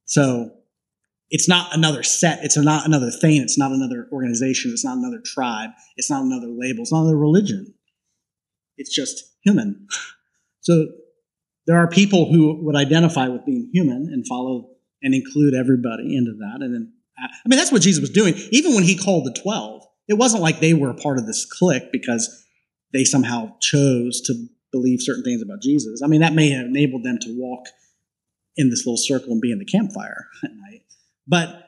So 0.06 0.50
it's 1.30 1.48
not 1.48 1.72
another 1.76 2.02
set. 2.02 2.40
It's 2.42 2.56
not 2.56 2.86
another 2.86 3.12
thing. 3.12 3.40
It's 3.40 3.56
not 3.56 3.70
another 3.70 4.08
organization. 4.10 4.72
It's 4.72 4.84
not 4.84 4.98
another 4.98 5.20
tribe. 5.24 5.70
It's 5.96 6.10
not 6.10 6.24
another 6.24 6.48
label. 6.48 6.82
It's 6.82 6.92
not 6.92 7.02
another 7.02 7.16
religion. 7.16 7.72
It's 8.78 8.92
just 8.92 9.22
human. 9.44 9.86
So 10.58 10.88
there 11.68 11.76
are 11.76 11.86
people 11.86 12.32
who 12.32 12.64
would 12.64 12.74
identify 12.74 13.28
with 13.28 13.46
being 13.46 13.70
human 13.72 14.08
and 14.12 14.26
follow 14.26 14.70
and 15.04 15.14
include 15.14 15.54
everybody 15.54 16.16
into 16.16 16.32
that. 16.40 16.62
And 16.62 16.74
then, 16.74 16.94
I 17.16 17.48
mean, 17.48 17.58
that's 17.58 17.70
what 17.70 17.82
Jesus 17.82 18.00
was 18.00 18.10
doing. 18.10 18.34
Even 18.50 18.74
when 18.74 18.82
he 18.82 18.96
called 18.96 19.24
the 19.24 19.40
12, 19.40 19.86
it 20.10 20.18
wasn't 20.18 20.42
like 20.42 20.58
they 20.58 20.74
were 20.74 20.90
a 20.90 20.94
part 20.94 21.18
of 21.18 21.26
this 21.26 21.46
clique 21.46 21.92
because 21.92 22.44
they 22.92 23.04
somehow 23.04 23.56
chose 23.60 24.20
to 24.22 24.34
believe 24.72 24.98
certain 25.00 25.22
things 25.22 25.40
about 25.40 25.62
Jesus. 25.62 26.02
I 26.02 26.08
mean, 26.08 26.20
that 26.20 26.32
may 26.34 26.50
have 26.50 26.66
enabled 26.66 27.04
them 27.04 27.18
to 27.22 27.38
walk 27.38 27.66
in 28.56 28.70
this 28.70 28.84
little 28.84 28.96
circle 28.96 29.30
and 29.32 29.40
be 29.40 29.52
in 29.52 29.60
the 29.60 29.64
campfire 29.64 30.26
at 30.44 30.50
night. 30.50 30.82
But 31.28 31.64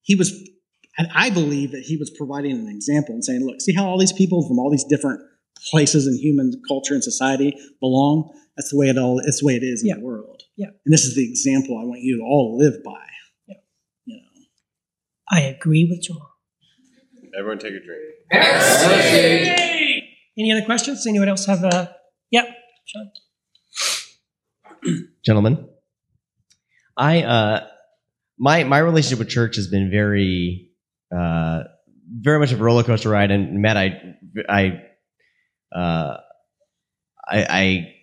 he 0.00 0.14
was, 0.14 0.32
and 0.96 1.08
I 1.14 1.28
believe 1.28 1.72
that 1.72 1.82
he 1.82 1.98
was 1.98 2.08
providing 2.08 2.52
an 2.52 2.68
example 2.68 3.14
and 3.14 3.22
saying, 3.22 3.44
look, 3.44 3.60
see 3.60 3.74
how 3.74 3.86
all 3.86 3.98
these 3.98 4.12
people 4.14 4.48
from 4.48 4.58
all 4.58 4.70
these 4.70 4.84
different 4.84 5.20
places 5.70 6.06
in 6.06 6.16
human 6.16 6.62
culture 6.66 6.94
and 6.94 7.04
society 7.04 7.54
belong? 7.80 8.30
That's 8.56 8.70
the 8.70 8.78
way 8.78 8.88
it 8.88 8.96
all, 8.96 9.18
it's 9.18 9.40
the 9.40 9.46
way 9.46 9.56
it 9.56 9.62
is 9.62 9.82
in 9.82 9.88
Yeah. 9.88 9.94
the 9.96 10.00
world. 10.00 10.42
Yeah. 10.56 10.68
And 10.86 10.92
this 10.92 11.04
is 11.04 11.16
the 11.16 11.28
example 11.28 11.76
I 11.78 11.84
want 11.84 12.00
you 12.00 12.16
to 12.16 12.22
all 12.22 12.56
live 12.56 12.82
by. 12.82 13.04
Yeah. 13.46 13.56
You 14.06 14.16
know. 14.16 14.22
I 15.30 15.40
agree 15.42 15.86
with 15.90 16.02
Jamal. 16.02 16.30
Everyone 17.38 17.58
take 17.58 17.74
a 17.74 17.80
drink. 17.80 18.14
Any 20.36 20.52
other 20.52 20.64
questions? 20.64 21.06
Anyone 21.06 21.28
else 21.28 21.46
have 21.46 21.64
a? 21.64 21.94
Yep, 22.30 22.46
Sean. 22.86 23.10
gentlemen. 25.24 25.68
I 26.96 27.22
uh 27.22 27.66
my 28.38 28.64
my 28.64 28.78
relationship 28.78 29.18
with 29.18 29.28
church 29.28 29.56
has 29.56 29.68
been 29.68 29.90
very 29.90 30.70
uh 31.14 31.64
very 32.08 32.38
much 32.38 32.52
of 32.52 32.60
a 32.60 32.64
roller 32.64 32.84
coaster 32.84 33.08
ride 33.08 33.30
and 33.30 33.60
Matt 33.60 33.76
I 33.76 34.16
I 34.48 34.82
uh 35.74 36.18
I 37.26 37.46
I 37.48 37.94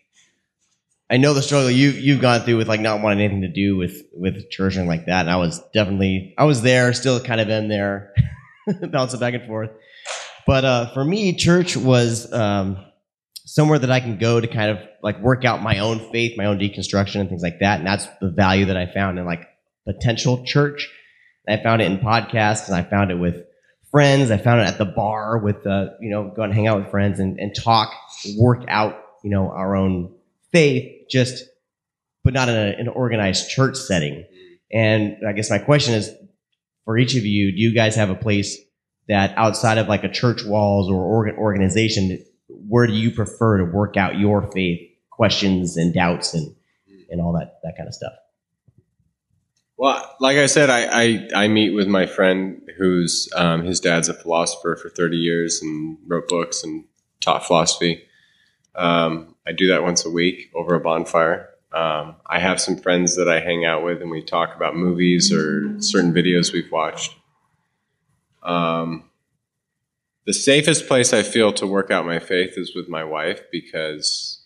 I 1.09 1.17
know 1.17 1.33
the 1.33 1.41
struggle 1.41 1.69
you 1.69 1.89
you've 1.91 2.21
gone 2.21 2.41
through 2.41 2.57
with 2.57 2.67
like 2.67 2.81
not 2.81 3.01
wanting 3.01 3.19
anything 3.19 3.41
to 3.41 3.51
do 3.51 3.77
with 3.77 4.01
with 4.13 4.49
church 4.49 4.75
and 4.75 4.87
like 4.87 5.05
that 5.05 5.21
and 5.21 5.29
I 5.29 5.37
was 5.37 5.61
definitely 5.73 6.33
I 6.37 6.45
was 6.45 6.61
there 6.61 6.91
still 6.93 7.19
kind 7.19 7.39
of 7.39 7.49
in 7.49 7.69
there 7.69 8.13
bouncing 8.91 9.19
back 9.19 9.33
and 9.33 9.45
forth 9.45 9.69
but 10.45 10.65
uh 10.65 10.93
for 10.93 11.03
me 11.03 11.35
church 11.35 11.75
was 11.77 12.31
um 12.33 12.77
somewhere 13.51 13.79
that 13.79 13.91
I 13.91 13.99
can 13.99 14.17
go 14.17 14.39
to 14.39 14.47
kind 14.47 14.71
of 14.71 14.79
like 15.03 15.19
work 15.19 15.43
out 15.43 15.61
my 15.61 15.79
own 15.79 16.11
faith, 16.11 16.37
my 16.37 16.45
own 16.45 16.57
deconstruction 16.57 17.19
and 17.19 17.27
things 17.27 17.41
like 17.41 17.59
that. 17.59 17.79
And 17.79 17.87
that's 17.87 18.07
the 18.21 18.29
value 18.29 18.67
that 18.67 18.77
I 18.77 18.85
found 18.85 19.19
in 19.19 19.25
like 19.25 19.45
potential 19.85 20.45
church. 20.45 20.89
I 21.49 21.57
found 21.57 21.81
it 21.81 21.91
in 21.91 21.97
podcasts 21.97 22.67
and 22.67 22.75
I 22.77 22.83
found 22.83 23.11
it 23.11 23.15
with 23.15 23.43
friends. 23.91 24.31
I 24.31 24.37
found 24.37 24.61
it 24.61 24.67
at 24.67 24.77
the 24.77 24.85
bar 24.85 25.37
with, 25.39 25.67
uh, 25.67 25.89
you 25.99 26.09
know, 26.09 26.31
go 26.33 26.43
and 26.43 26.53
hang 26.53 26.67
out 26.67 26.79
with 26.79 26.91
friends 26.91 27.19
and, 27.19 27.39
and 27.39 27.53
talk, 27.53 27.93
work 28.37 28.63
out, 28.69 28.95
you 29.21 29.31
know, 29.31 29.49
our 29.49 29.75
own 29.75 30.15
faith, 30.53 31.09
just, 31.09 31.43
but 32.23 32.33
not 32.33 32.47
in 32.47 32.55
a, 32.55 32.75
an 32.79 32.87
organized 32.87 33.49
church 33.49 33.75
setting. 33.75 34.25
And 34.71 35.17
I 35.27 35.33
guess 35.33 35.49
my 35.49 35.57
question 35.57 35.93
is 35.93 36.09
for 36.85 36.97
each 36.97 37.15
of 37.15 37.25
you, 37.25 37.51
do 37.51 37.61
you 37.61 37.73
guys 37.73 37.95
have 37.95 38.09
a 38.09 38.15
place 38.15 38.57
that 39.07 39.33
outside 39.37 39.77
of 39.77 39.87
like 39.87 40.03
a 40.03 40.09
church 40.09 40.43
walls 40.45 40.89
or 40.89 41.01
organ- 41.03 41.35
organization 41.35 42.23
where 42.47 42.87
do 42.87 42.93
you 42.93 43.11
prefer 43.11 43.57
to 43.57 43.65
work 43.65 43.97
out 43.97 44.17
your 44.17 44.49
faith 44.51 44.79
questions 45.09 45.77
and 45.77 45.93
doubts 45.93 46.33
and 46.33 46.55
and 47.09 47.19
all 47.21 47.33
that 47.33 47.59
that 47.63 47.75
kind 47.77 47.87
of 47.87 47.93
stuff 47.93 48.13
Well, 49.77 50.15
like 50.19 50.37
I 50.37 50.45
said, 50.45 50.69
I, 50.69 50.85
I, 51.03 51.29
I 51.43 51.47
meet 51.47 51.71
with 51.71 51.87
my 51.87 52.05
friend 52.05 52.61
who's 52.77 53.27
um, 53.35 53.63
his 53.65 53.79
dad's 53.79 54.09
a 54.09 54.13
philosopher 54.13 54.75
for 54.75 54.89
30 54.89 55.17
years 55.17 55.59
and 55.61 55.97
wrote 56.07 56.27
books 56.27 56.63
and 56.63 56.85
taught 57.19 57.45
philosophy. 57.45 58.03
Um, 58.75 59.35
I 59.45 59.51
do 59.53 59.67
that 59.67 59.81
once 59.83 60.05
a 60.05 60.09
week 60.09 60.51
over 60.53 60.75
a 60.75 60.79
bonfire. 60.79 61.49
Um, 61.73 62.15
I 62.25 62.39
have 62.39 62.59
some 62.59 62.77
friends 62.77 63.15
that 63.15 63.29
I 63.29 63.39
hang 63.39 63.65
out 63.65 63.83
with 63.83 64.01
and 64.01 64.11
we 64.11 64.21
talk 64.21 64.55
about 64.55 64.75
movies 64.75 65.31
or 65.31 65.81
certain 65.81 66.13
videos 66.13 66.51
we've 66.51 66.71
watched. 66.71 67.15
Um, 68.43 69.09
the 70.25 70.33
safest 70.33 70.87
place 70.87 71.13
I 71.13 71.23
feel 71.23 71.53
to 71.53 71.65
work 71.65 71.89
out 71.89 72.05
my 72.05 72.19
faith 72.19 72.53
is 72.57 72.75
with 72.75 72.89
my 72.89 73.03
wife 73.03 73.41
because 73.51 74.41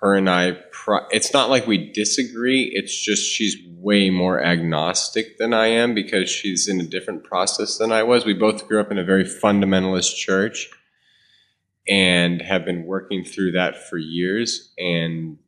her 0.00 0.14
and 0.14 0.30
I, 0.30 0.52
pro- 0.72 1.06
it's 1.10 1.32
not 1.32 1.50
like 1.50 1.66
we 1.66 1.92
disagree. 1.92 2.70
It's 2.72 2.98
just 2.98 3.28
she's 3.28 3.56
way 3.76 4.10
more 4.10 4.42
agnostic 4.42 5.38
than 5.38 5.52
I 5.52 5.66
am 5.66 5.94
because 5.94 6.30
she's 6.30 6.68
in 6.68 6.80
a 6.80 6.86
different 6.86 7.24
process 7.24 7.76
than 7.76 7.92
I 7.92 8.02
was. 8.02 8.24
We 8.24 8.32
both 8.32 8.66
grew 8.66 8.80
up 8.80 8.90
in 8.90 8.98
a 8.98 9.04
very 9.04 9.24
fundamentalist 9.24 10.16
church 10.16 10.70
and 11.86 12.40
have 12.40 12.64
been 12.64 12.86
working 12.86 13.24
through 13.24 13.52
that 13.52 13.88
for 13.88 13.98
years. 13.98 14.72
And 14.78 15.38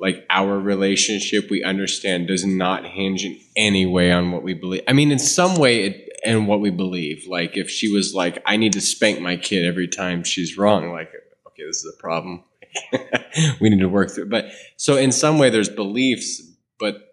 like 0.00 0.24
our 0.30 0.58
relationship, 0.58 1.50
we 1.50 1.62
understand 1.62 2.26
does 2.26 2.44
not 2.44 2.86
hinge 2.86 3.24
in 3.24 3.38
any 3.54 3.84
way 3.84 4.10
on 4.10 4.32
what 4.32 4.42
we 4.42 4.54
believe. 4.54 4.82
I 4.88 4.94
mean, 4.94 5.12
in 5.12 5.18
some 5.18 5.56
way, 5.56 5.84
it, 5.84 6.10
and 6.24 6.48
what 6.48 6.60
we 6.60 6.70
believe. 6.70 7.26
Like 7.28 7.56
if 7.56 7.70
she 7.70 7.92
was 7.92 8.14
like, 8.14 8.42
I 8.46 8.56
need 8.56 8.72
to 8.74 8.80
spank 8.80 9.20
my 9.20 9.36
kid 9.36 9.64
every 9.64 9.88
time 9.88 10.24
she's 10.24 10.56
wrong, 10.56 10.90
like, 10.90 11.10
okay, 11.48 11.64
this 11.66 11.84
is 11.84 11.94
a 11.94 12.00
problem. 12.00 12.44
we 13.60 13.68
need 13.68 13.80
to 13.80 13.88
work 13.88 14.10
through. 14.10 14.30
But 14.30 14.46
so 14.76 14.96
in 14.96 15.12
some 15.12 15.38
way, 15.38 15.50
there's 15.50 15.68
beliefs, 15.68 16.42
but 16.78 17.06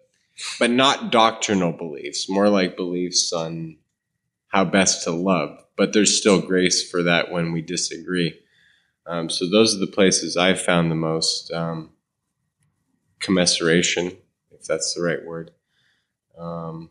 but 0.58 0.70
not 0.70 1.10
doctrinal 1.10 1.72
beliefs, 1.72 2.28
more 2.28 2.48
like 2.48 2.76
beliefs 2.76 3.32
on 3.32 3.76
how 4.48 4.64
best 4.64 5.04
to 5.04 5.10
love. 5.10 5.58
But 5.76 5.92
there's 5.92 6.18
still 6.18 6.40
grace 6.40 6.88
for 6.88 7.02
that 7.02 7.30
when 7.30 7.52
we 7.52 7.60
disagree. 7.60 8.38
Um, 9.06 9.28
so 9.30 9.48
those 9.48 9.74
are 9.74 9.78
the 9.78 9.86
places 9.86 10.36
I've 10.36 10.60
found 10.60 10.90
the 10.90 10.96
most 10.96 11.50
um, 11.50 11.90
commiseration, 13.20 14.16
if 14.50 14.64
that's 14.64 14.94
the 14.94 15.02
right 15.02 15.24
word. 15.24 15.50
Um, 16.38 16.90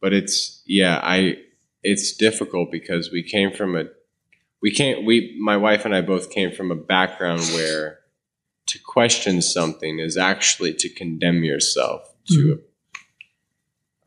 but 0.00 0.12
it's 0.12 0.62
yeah, 0.66 1.00
I 1.02 1.36
it's 1.82 2.16
difficult 2.16 2.70
because 2.70 3.10
we 3.10 3.22
came 3.22 3.52
from 3.52 3.76
a 3.76 3.84
we 4.62 4.70
can't 4.70 5.04
we 5.04 5.36
my 5.40 5.56
wife 5.56 5.84
and 5.84 5.94
I 5.94 6.00
both 6.00 6.30
came 6.30 6.52
from 6.52 6.70
a 6.70 6.76
background 6.76 7.42
where 7.54 8.00
to 8.66 8.78
question 8.78 9.42
something 9.42 9.98
is 9.98 10.16
actually 10.16 10.74
to 10.74 10.88
condemn 10.88 11.42
yourself 11.42 12.14
to 12.28 12.60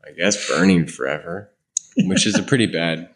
I 0.06 0.12
guess 0.12 0.48
burning 0.48 0.86
forever, 0.86 1.50
which 1.96 2.26
is 2.26 2.38
a 2.38 2.42
pretty 2.42 2.66
bad 2.80 3.10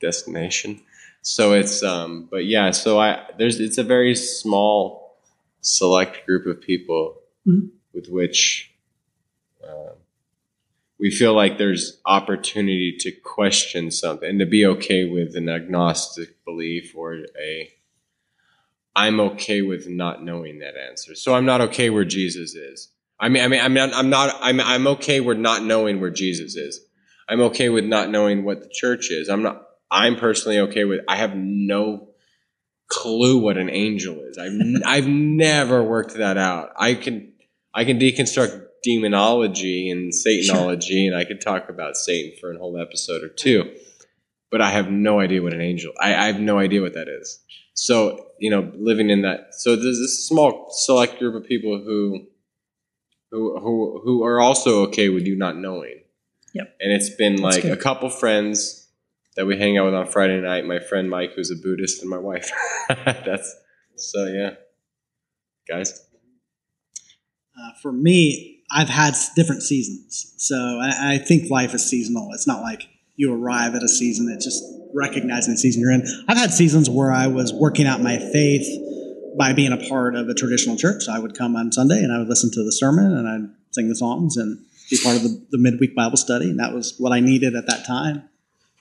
destination. 0.00 0.80
So 1.22 1.52
it's 1.52 1.82
um 1.82 2.28
but 2.30 2.44
yeah, 2.44 2.70
so 2.70 2.98
I 2.98 3.22
there's 3.38 3.60
it's 3.60 3.78
a 3.78 3.84
very 3.84 4.14
small 4.14 5.01
select 5.62 6.26
group 6.26 6.46
of 6.46 6.60
people 6.60 7.20
Mhm. 7.46 7.70
with 7.94 8.08
which 8.08 8.70
um, 9.64 9.96
we 10.98 11.10
feel 11.10 11.34
like 11.34 11.58
there's 11.58 12.00
opportunity 12.04 12.96
to 12.98 13.10
question 13.10 13.90
something 13.90 14.28
and 14.28 14.38
to 14.40 14.46
be 14.46 14.66
okay 14.66 15.04
with 15.04 15.34
an 15.34 15.48
agnostic 15.48 16.44
belief 16.44 16.94
or 16.94 17.24
a 17.40 17.72
I'm 18.94 19.20
okay 19.20 19.62
with 19.62 19.88
not 19.88 20.22
knowing 20.22 20.58
that 20.58 20.76
answer. 20.76 21.14
So 21.14 21.34
I'm 21.34 21.46
not 21.46 21.62
okay 21.62 21.88
where 21.88 22.04
Jesus 22.04 22.54
is. 22.54 22.90
I 23.18 23.28
mean, 23.30 23.42
I 23.42 23.48
mean, 23.48 23.60
I'm 23.60 23.72
not, 23.72 23.94
I'm 23.94 24.10
not, 24.10 24.36
I'm, 24.40 24.60
I'm 24.60 24.86
okay 24.88 25.20
with 25.20 25.38
not 25.38 25.62
knowing 25.62 26.00
where 26.00 26.10
Jesus 26.10 26.56
is. 26.56 26.80
I'm 27.28 27.40
okay 27.40 27.68
with 27.70 27.84
not 27.84 28.10
knowing 28.10 28.44
what 28.44 28.60
the 28.60 28.68
church 28.70 29.10
is. 29.10 29.28
I'm 29.28 29.42
not, 29.42 29.62
I'm 29.90 30.16
personally 30.16 30.58
okay 30.58 30.84
with, 30.84 31.00
I 31.08 31.16
have 31.16 31.34
no 31.34 32.11
clue 32.92 33.38
what 33.38 33.56
an 33.56 33.70
angel 33.70 34.20
is. 34.20 34.38
I've, 34.38 34.52
I've 34.86 35.08
never 35.08 35.82
worked 35.82 36.14
that 36.14 36.36
out. 36.36 36.70
I 36.76 36.94
can, 36.94 37.32
I 37.74 37.84
can 37.84 37.98
deconstruct 37.98 38.66
demonology 38.82 39.90
and 39.90 40.12
Satanology 40.12 41.06
and 41.06 41.16
I 41.16 41.24
could 41.24 41.40
talk 41.40 41.68
about 41.68 41.96
Satan 41.96 42.36
for 42.40 42.52
a 42.52 42.58
whole 42.58 42.78
episode 42.78 43.22
or 43.22 43.28
two, 43.28 43.72
but 44.50 44.60
I 44.60 44.70
have 44.70 44.90
no 44.90 45.20
idea 45.20 45.42
what 45.42 45.54
an 45.54 45.60
angel, 45.60 45.92
I, 46.00 46.14
I 46.14 46.26
have 46.26 46.40
no 46.40 46.58
idea 46.58 46.82
what 46.82 46.94
that 46.94 47.08
is. 47.08 47.40
So, 47.74 48.26
you 48.38 48.50
know, 48.50 48.70
living 48.76 49.08
in 49.08 49.22
that, 49.22 49.54
so 49.54 49.76
there's 49.76 49.98
this 49.98 50.26
small 50.28 50.68
select 50.72 51.18
group 51.18 51.34
of 51.34 51.48
people 51.48 51.82
who, 51.82 52.26
who, 53.30 53.58
who, 53.60 54.00
who 54.04 54.24
are 54.24 54.40
also 54.40 54.82
okay 54.88 55.08
with 55.08 55.26
you 55.26 55.36
not 55.36 55.56
knowing. 55.56 56.02
Yep. 56.52 56.76
And 56.80 56.92
it's 56.92 57.08
been 57.08 57.36
That's 57.36 57.56
like 57.56 57.62
good. 57.62 57.72
a 57.72 57.76
couple 57.78 58.10
friends 58.10 58.81
that 59.36 59.46
we 59.46 59.58
hang 59.58 59.78
out 59.78 59.86
with 59.86 59.94
on 59.94 60.06
Friday 60.06 60.40
night. 60.40 60.64
My 60.64 60.78
friend 60.78 61.08
Mike, 61.08 61.32
who's 61.34 61.50
a 61.50 61.56
Buddhist, 61.56 62.00
and 62.00 62.10
my 62.10 62.18
wife. 62.18 62.50
That's 62.88 63.54
so 63.96 64.26
yeah, 64.26 64.50
guys. 65.68 66.06
Uh, 67.56 67.70
for 67.82 67.92
me, 67.92 68.62
I've 68.70 68.88
had 68.88 69.14
different 69.36 69.62
seasons. 69.62 70.34
So 70.38 70.56
I, 70.56 71.14
I 71.14 71.18
think 71.18 71.50
life 71.50 71.74
is 71.74 71.88
seasonal. 71.88 72.30
It's 72.32 72.46
not 72.46 72.62
like 72.62 72.88
you 73.16 73.32
arrive 73.32 73.74
at 73.74 73.82
a 73.82 73.88
season, 73.88 74.30
it's 74.32 74.44
just 74.44 74.62
recognizing 74.94 75.54
the 75.54 75.58
season 75.58 75.80
you're 75.80 75.92
in. 75.92 76.04
I've 76.28 76.38
had 76.38 76.52
seasons 76.52 76.88
where 76.88 77.12
I 77.12 77.26
was 77.26 77.52
working 77.52 77.86
out 77.86 78.00
my 78.00 78.18
faith 78.18 78.66
by 79.38 79.52
being 79.52 79.72
a 79.72 79.88
part 79.88 80.14
of 80.14 80.28
a 80.28 80.34
traditional 80.34 80.76
church. 80.76 81.04
I 81.08 81.18
would 81.18 81.36
come 81.36 81.56
on 81.56 81.72
Sunday 81.72 82.02
and 82.02 82.12
I 82.12 82.18
would 82.18 82.28
listen 82.28 82.50
to 82.52 82.64
the 82.64 82.72
sermon 82.72 83.06
and 83.06 83.28
I'd 83.28 83.74
sing 83.74 83.88
the 83.88 83.94
songs 83.94 84.36
and 84.36 84.58
be 84.90 84.98
part 85.02 85.16
of 85.16 85.22
the, 85.22 85.46
the 85.50 85.58
midweek 85.58 85.94
Bible 85.94 86.16
study. 86.16 86.50
And 86.50 86.60
that 86.60 86.74
was 86.74 86.94
what 86.98 87.12
I 87.12 87.20
needed 87.20 87.54
at 87.54 87.66
that 87.66 87.86
time. 87.86 88.28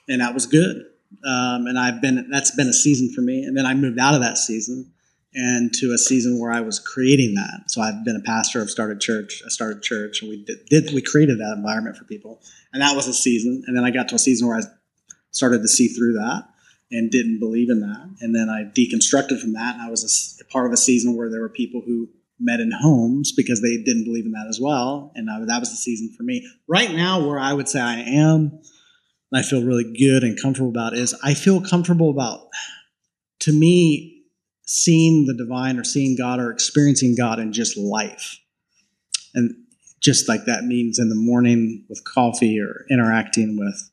And 0.08 0.22
that 0.22 0.34
was 0.34 0.46
good. 0.46 0.86
Um, 1.26 1.68
and 1.68 1.78
I've 1.78 2.02
been, 2.02 2.30
that's 2.32 2.56
been 2.56 2.68
a 2.68 2.74
season 2.74 3.14
for 3.14 3.22
me. 3.22 3.44
And 3.44 3.58
then 3.58 3.66
I 3.66 3.74
moved 3.74 4.00
out 4.00 4.16
of 4.16 4.22
that 4.22 4.38
season 4.38 4.92
and 5.34 5.74
to 5.74 5.94
a 5.94 5.98
season 5.98 6.40
where 6.40 6.52
I 6.52 6.62
was 6.62 6.80
creating 6.80 7.36
that. 7.36 7.72
So 7.72 7.82
I've 7.82 8.04
been 8.04 8.16
a 8.16 8.22
pastor. 8.22 8.62
I've 8.62 8.70
started 8.70 9.00
church. 9.00 9.42
I 9.46 9.50
started 9.50 9.82
church, 9.82 10.22
and 10.22 10.30
we 10.30 10.46
did, 10.70 10.94
we 10.94 11.02
created 11.02 11.40
that 11.40 11.54
environment 11.56 11.96
for 11.96 12.04
people, 12.04 12.42
and 12.74 12.82
that 12.82 12.96
was 12.96 13.08
a 13.08 13.14
season. 13.14 13.64
And 13.66 13.78
then 13.78 13.86
I 13.86 13.92
got 13.92 14.10
to 14.10 14.16
a 14.16 14.20
season 14.20 14.48
where 14.48 14.58
I 14.58 14.64
started 15.32 15.62
to 15.62 15.68
see 15.68 15.88
through 15.88 16.14
that 16.14 16.50
and 16.92 17.10
didn't 17.10 17.40
believe 17.40 17.70
in 17.70 17.80
that. 17.80 18.10
And 18.20 18.36
then 18.36 18.50
I 18.50 18.64
deconstructed 18.64 19.40
from 19.40 19.54
that, 19.54 19.76
and 19.76 19.82
I 19.82 19.90
was 19.90 20.04
a 20.04 20.42
a, 20.42 20.52
part 20.52 20.66
of 20.66 20.74
a 20.74 20.78
season 20.78 21.16
where 21.16 21.30
there 21.30 21.42
were 21.42 21.50
people 21.50 21.82
who 21.86 22.10
met 22.40 22.60
in 22.60 22.72
homes 22.72 23.32
because 23.32 23.62
they 23.62 23.78
didn't 23.78 24.04
believe 24.04 24.26
in 24.26 24.32
that 24.32 24.48
as 24.50 24.60
well. 24.60 25.12
And 25.16 25.30
I, 25.30 25.46
that 25.46 25.60
was 25.60 25.70
the 25.70 25.78
season 25.78 26.14
for 26.18 26.24
me. 26.24 26.46
Right 26.68 26.92
now, 26.92 27.26
where 27.26 27.40
I 27.40 27.54
would 27.54 27.70
say 27.70 27.80
I 27.80 28.00
am, 28.00 28.60
and 29.32 29.40
I 29.40 29.48
feel 29.48 29.64
really 29.64 29.96
good 29.98 30.24
and 30.24 30.40
comfortable 30.40 30.70
about 30.70 30.94
is 30.94 31.16
I 31.24 31.34
feel 31.34 31.62
comfortable 31.62 32.10
about, 32.10 32.48
to 33.40 33.54
me, 33.54 34.24
seeing 34.66 35.26
the 35.26 35.34
divine 35.34 35.78
or 35.78 35.84
seeing 35.84 36.16
God 36.18 36.40
or 36.40 36.52
experiencing 36.52 37.16
God 37.18 37.40
in 37.40 37.54
just 37.54 37.78
life. 37.78 38.40
And 39.34 39.56
just 40.02 40.28
like 40.28 40.46
that 40.46 40.66
means 40.66 41.00
in 41.00 41.10
the 41.10 41.16
morning 41.16 41.86
with 41.88 42.04
coffee 42.04 42.60
or 42.60 42.86
interacting 42.90 43.58
with 43.58 43.92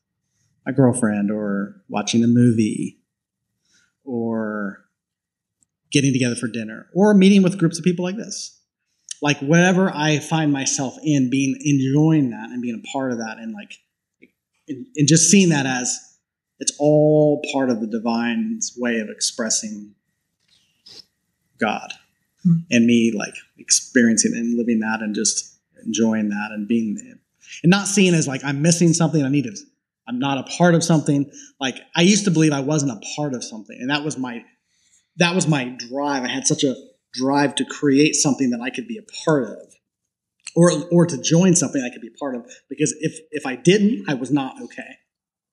my 0.65 0.71
girlfriend 0.71 1.31
or 1.31 1.81
watching 1.87 2.23
a 2.23 2.27
movie 2.27 2.99
or 4.03 4.85
getting 5.91 6.13
together 6.13 6.35
for 6.35 6.47
dinner 6.47 6.87
or 6.93 7.13
meeting 7.13 7.43
with 7.43 7.57
groups 7.57 7.77
of 7.77 7.83
people 7.83 8.03
like 8.03 8.17
this. 8.17 8.59
Like 9.21 9.39
whatever 9.39 9.91
I 9.93 10.19
find 10.19 10.51
myself 10.51 10.95
in, 11.03 11.29
being 11.29 11.57
enjoying 11.61 12.29
that 12.31 12.49
and 12.49 12.61
being 12.61 12.81
a 12.83 12.91
part 12.91 13.11
of 13.11 13.19
that 13.19 13.37
and 13.37 13.53
like 13.53 13.73
and, 14.69 14.85
and 14.95 15.07
just 15.07 15.29
seeing 15.29 15.49
that 15.49 15.65
as 15.65 15.97
it's 16.59 16.75
all 16.79 17.41
part 17.53 17.69
of 17.69 17.81
the 17.81 17.87
divine's 17.87 18.75
way 18.77 18.99
of 18.99 19.09
expressing 19.09 19.95
God 21.59 21.93
hmm. 22.43 22.57
and 22.71 22.85
me 22.85 23.11
like 23.15 23.35
experiencing 23.57 24.33
and 24.33 24.57
living 24.57 24.79
that 24.79 25.01
and 25.01 25.15
just 25.15 25.57
enjoying 25.85 26.29
that 26.29 26.49
and 26.51 26.67
being 26.67 26.95
there 26.95 27.19
and 27.63 27.69
not 27.69 27.87
seeing 27.87 28.13
as 28.13 28.27
like 28.27 28.43
I'm 28.43 28.61
missing 28.61 28.93
something. 28.93 29.23
I 29.23 29.29
need 29.29 29.45
to. 29.45 29.55
I'm 30.07 30.19
not 30.19 30.37
a 30.37 30.43
part 30.57 30.75
of 30.75 30.83
something. 30.83 31.31
Like 31.59 31.79
I 31.95 32.01
used 32.01 32.25
to 32.25 32.31
believe 32.31 32.51
I 32.51 32.61
wasn't 32.61 32.91
a 32.91 33.01
part 33.15 33.33
of 33.33 33.43
something, 33.43 33.77
and 33.79 33.89
that 33.89 34.03
was 34.03 34.17
my 34.17 34.43
that 35.17 35.35
was 35.35 35.47
my 35.47 35.65
drive. 35.65 36.23
I 36.23 36.29
had 36.29 36.47
such 36.47 36.63
a 36.63 36.75
drive 37.13 37.55
to 37.55 37.65
create 37.65 38.15
something 38.15 38.51
that 38.51 38.61
I 38.61 38.69
could 38.69 38.87
be 38.87 38.97
a 38.97 39.25
part 39.25 39.49
of, 39.49 39.73
or 40.55 40.71
or 40.91 41.05
to 41.05 41.21
join 41.21 41.55
something 41.55 41.81
I 41.81 41.93
could 41.93 42.01
be 42.01 42.09
part 42.19 42.35
of. 42.35 42.45
Because 42.69 42.95
if 42.99 43.19
if 43.31 43.45
I 43.45 43.55
didn't, 43.55 44.09
I 44.09 44.15
was 44.15 44.31
not 44.31 44.61
okay. 44.63 44.97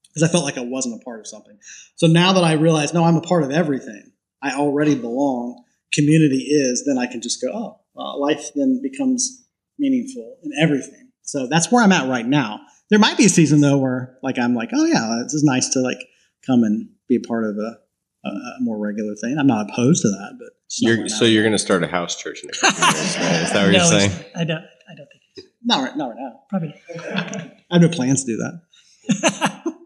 Because 0.08 0.28
I 0.28 0.32
felt 0.32 0.44
like 0.44 0.56
I 0.56 0.64
wasn't 0.64 1.00
a 1.00 1.04
part 1.04 1.20
of 1.20 1.26
something. 1.26 1.58
So 1.96 2.06
now 2.06 2.32
that 2.32 2.44
I 2.44 2.52
realize, 2.52 2.94
no, 2.94 3.04
I'm 3.04 3.16
a 3.16 3.20
part 3.20 3.42
of 3.42 3.50
everything. 3.50 4.12
I 4.42 4.54
already 4.54 4.94
belong. 4.94 5.62
Community 5.92 6.38
is. 6.38 6.84
Then 6.86 6.98
I 6.98 7.06
can 7.06 7.20
just 7.20 7.40
go. 7.42 7.50
Oh, 7.52 7.80
well, 7.94 8.20
life 8.20 8.50
then 8.54 8.80
becomes 8.82 9.46
meaningful 9.78 10.38
in 10.42 10.52
everything. 10.60 11.10
So 11.22 11.46
that's 11.48 11.70
where 11.70 11.82
I'm 11.82 11.92
at 11.92 12.08
right 12.08 12.26
now. 12.26 12.60
There 12.88 12.98
might 12.98 13.18
be 13.18 13.26
a 13.26 13.28
season 13.28 13.60
though 13.60 13.78
where 13.78 14.16
like 14.22 14.38
I'm 14.38 14.54
like, 14.54 14.70
oh 14.72 14.84
yeah, 14.84 15.22
this 15.22 15.34
is 15.34 15.44
nice 15.44 15.68
to 15.70 15.80
like 15.80 15.98
come 16.46 16.62
and 16.62 16.88
be 17.08 17.16
a 17.16 17.26
part 17.26 17.44
of 17.44 17.56
a, 17.56 17.78
a, 18.24 18.28
a 18.28 18.56
more 18.60 18.78
regular 18.78 19.14
thing. 19.16 19.36
I'm 19.38 19.46
not 19.46 19.70
opposed 19.70 20.02
to 20.02 20.08
that, 20.08 20.36
but 20.38 20.48
it's 20.66 20.80
You're, 20.80 21.08
so 21.08 21.24
you're 21.24 21.42
going 21.42 21.52
to 21.52 21.58
start 21.58 21.82
a 21.82 21.88
house 21.88 22.16
church 22.16 22.42
in 22.42 22.50
a 22.50 22.52
couple 22.52 22.84
of 22.84 22.94
years, 22.94 23.16
right? 23.16 23.42
Is 23.42 23.52
that 23.52 23.62
what 23.64 23.72
no, 23.72 23.78
you're 23.78 24.00
saying? 24.00 24.24
I 24.34 24.44
don't. 24.44 24.64
I 24.88 24.94
don't 24.94 25.08
think 25.10 25.22
it's 25.36 25.46
not 25.64 25.82
right, 25.82 25.96
not 25.96 26.08
right 26.08 26.18
now. 26.18 26.40
probably. 26.48 26.74
Not. 26.94 27.36
I 27.36 27.74
have 27.74 27.82
no 27.82 27.88
plans 27.88 28.24
to 28.24 28.36
do 28.36 28.38
that. 28.38 29.76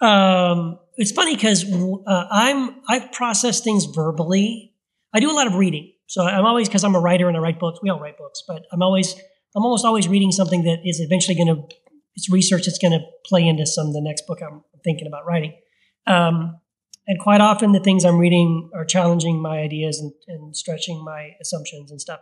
um, 0.06 0.78
it's 0.96 1.12
funny 1.12 1.34
because 1.34 1.64
uh, 1.72 2.26
I'm 2.30 2.76
I 2.88 3.08
process 3.12 3.60
things 3.60 3.86
verbally. 3.86 4.72
I 5.12 5.20
do 5.20 5.30
a 5.30 5.34
lot 5.34 5.46
of 5.46 5.54
reading, 5.54 5.92
so 6.06 6.22
I'm 6.22 6.44
always 6.44 6.68
because 6.68 6.84
I'm 6.84 6.94
a 6.94 7.00
writer 7.00 7.28
and 7.28 7.36
I 7.36 7.40
write 7.40 7.58
books. 7.58 7.80
We 7.82 7.90
all 7.90 8.00
write 8.00 8.18
books, 8.18 8.42
but 8.46 8.64
I'm 8.72 8.82
always 8.82 9.14
I'm 9.56 9.64
almost 9.64 9.84
always 9.84 10.08
reading 10.08 10.32
something 10.32 10.64
that 10.64 10.80
is 10.84 11.00
eventually 11.00 11.36
going 11.36 11.48
to 11.48 11.76
it's 12.16 12.30
research 12.30 12.66
that's 12.66 12.78
going 12.78 12.92
to 12.92 13.04
play 13.26 13.46
into 13.46 13.66
some 13.66 13.88
of 13.88 13.92
the 13.92 14.00
next 14.00 14.26
book 14.26 14.40
I'm 14.40 14.62
thinking 14.84 15.06
about 15.06 15.26
writing. 15.26 15.54
Um, 16.06 16.60
and 17.06 17.18
quite 17.18 17.40
often, 17.40 17.72
the 17.72 17.80
things 17.80 18.04
I'm 18.04 18.18
reading 18.18 18.70
are 18.74 18.84
challenging 18.84 19.42
my 19.42 19.58
ideas 19.58 20.00
and, 20.00 20.12
and 20.28 20.56
stretching 20.56 21.04
my 21.04 21.32
assumptions 21.40 21.90
and 21.90 22.00
stuff. 22.00 22.20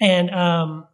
And 0.00 0.30
um, 0.30 0.86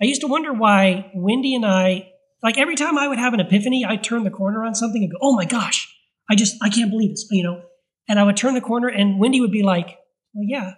I 0.00 0.04
used 0.04 0.20
to 0.20 0.26
wonder 0.26 0.52
why 0.52 1.10
Wendy 1.14 1.54
and 1.54 1.64
I, 1.64 2.12
like 2.42 2.58
every 2.58 2.76
time 2.76 2.98
I 2.98 3.08
would 3.08 3.18
have 3.18 3.34
an 3.34 3.40
epiphany, 3.40 3.84
I'd 3.84 4.04
turn 4.04 4.24
the 4.24 4.30
corner 4.30 4.64
on 4.64 4.74
something 4.74 5.02
and 5.02 5.10
go, 5.10 5.18
"Oh 5.20 5.34
my 5.34 5.44
gosh, 5.44 5.92
I 6.30 6.34
just 6.34 6.56
I 6.62 6.68
can't 6.68 6.90
believe 6.90 7.10
this," 7.10 7.26
you 7.30 7.42
know. 7.42 7.62
And 8.08 8.20
I 8.20 8.24
would 8.24 8.36
turn 8.36 8.54
the 8.54 8.60
corner, 8.60 8.88
and 8.88 9.18
Wendy 9.18 9.40
would 9.40 9.52
be 9.52 9.62
like, 9.62 9.98
"Well, 10.34 10.44
yeah." 10.46 10.74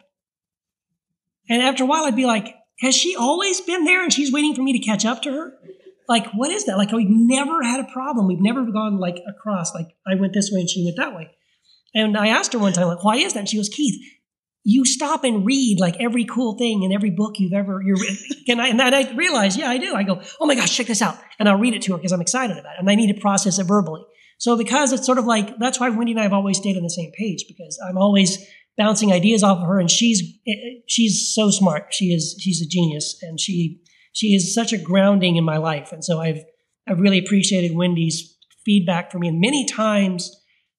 And 1.48 1.62
after 1.62 1.84
a 1.84 1.86
while, 1.86 2.04
I'd 2.04 2.16
be 2.16 2.26
like, 2.26 2.54
"Has 2.80 2.94
she 2.94 3.16
always 3.16 3.60
been 3.60 3.84
there, 3.84 4.02
and 4.02 4.12
she's 4.12 4.32
waiting 4.32 4.54
for 4.54 4.62
me 4.62 4.72
to 4.78 4.84
catch 4.84 5.04
up 5.04 5.22
to 5.22 5.32
her?" 5.32 5.58
Like, 6.08 6.32
what 6.32 6.50
is 6.50 6.64
that? 6.64 6.78
Like, 6.78 6.90
we've 6.90 7.10
never 7.10 7.62
had 7.62 7.80
a 7.80 7.92
problem. 7.92 8.26
We've 8.26 8.40
never 8.40 8.64
gone 8.64 8.98
like 8.98 9.22
across. 9.28 9.74
Like, 9.74 9.88
I 10.06 10.14
went 10.14 10.32
this 10.32 10.50
way 10.50 10.60
and 10.60 10.70
she 10.70 10.82
went 10.84 10.96
that 10.96 11.14
way. 11.14 11.30
And 11.94 12.16
I 12.16 12.28
asked 12.28 12.54
her 12.54 12.58
one 12.58 12.72
time, 12.72 12.88
like, 12.88 13.04
why 13.04 13.16
is 13.16 13.34
that? 13.34 13.40
And 13.40 13.48
she 13.48 13.58
goes, 13.58 13.68
Keith, 13.68 14.00
you 14.64 14.84
stop 14.84 15.24
and 15.24 15.46
read 15.46 15.78
like 15.80 15.96
every 15.98 16.24
cool 16.24 16.58
thing 16.58 16.82
in 16.82 16.92
every 16.92 17.10
book 17.10 17.38
you've 17.38 17.52
ever 17.52 17.80
you're 17.82 17.96
and 18.48 18.60
I, 18.60 18.68
and 18.68 18.82
I 18.82 19.12
realized, 19.14 19.58
yeah, 19.58 19.70
I 19.70 19.78
do. 19.78 19.94
I 19.94 20.02
go, 20.02 20.20
oh 20.40 20.46
my 20.46 20.54
gosh, 20.54 20.76
check 20.76 20.86
this 20.86 21.02
out, 21.02 21.16
and 21.38 21.48
I'll 21.48 21.58
read 21.58 21.74
it 21.74 21.82
to 21.82 21.92
her 21.92 21.98
because 21.98 22.12
I'm 22.12 22.20
excited 22.20 22.58
about 22.58 22.74
it, 22.74 22.80
and 22.80 22.90
I 22.90 22.94
need 22.94 23.12
to 23.14 23.20
process 23.20 23.58
it 23.58 23.64
verbally. 23.64 24.02
So 24.38 24.56
because 24.56 24.92
it's 24.92 25.06
sort 25.06 25.18
of 25.18 25.26
like 25.26 25.58
that's 25.58 25.80
why 25.80 25.88
Wendy 25.88 26.12
and 26.12 26.20
I 26.20 26.24
have 26.24 26.32
always 26.32 26.58
stayed 26.58 26.76
on 26.76 26.82
the 26.82 26.90
same 26.90 27.10
page 27.12 27.44
because 27.48 27.78
I'm 27.88 27.98
always 27.98 28.38
bouncing 28.76 29.12
ideas 29.12 29.42
off 29.42 29.58
of 29.58 29.66
her, 29.66 29.80
and 29.80 29.90
she's 29.90 30.22
she's 30.86 31.32
so 31.34 31.50
smart. 31.50 31.92
She 31.92 32.06
is 32.06 32.36
she's 32.38 32.62
a 32.62 32.66
genius, 32.66 33.18
and 33.22 33.40
she 33.40 33.80
she 34.12 34.34
is 34.34 34.54
such 34.54 34.72
a 34.72 34.78
grounding 34.78 35.36
in 35.36 35.44
my 35.44 35.56
life. 35.56 35.92
And 35.92 36.04
so 36.04 36.20
I've 36.20 36.44
I've 36.88 37.00
really 37.00 37.18
appreciated 37.18 37.76
Wendy's 37.76 38.36
feedback 38.64 39.10
for 39.10 39.18
me. 39.18 39.28
And 39.28 39.40
many 39.40 39.64
times 39.66 40.30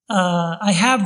uh, 0.10 0.58
I 0.62 0.72
have 0.72 1.02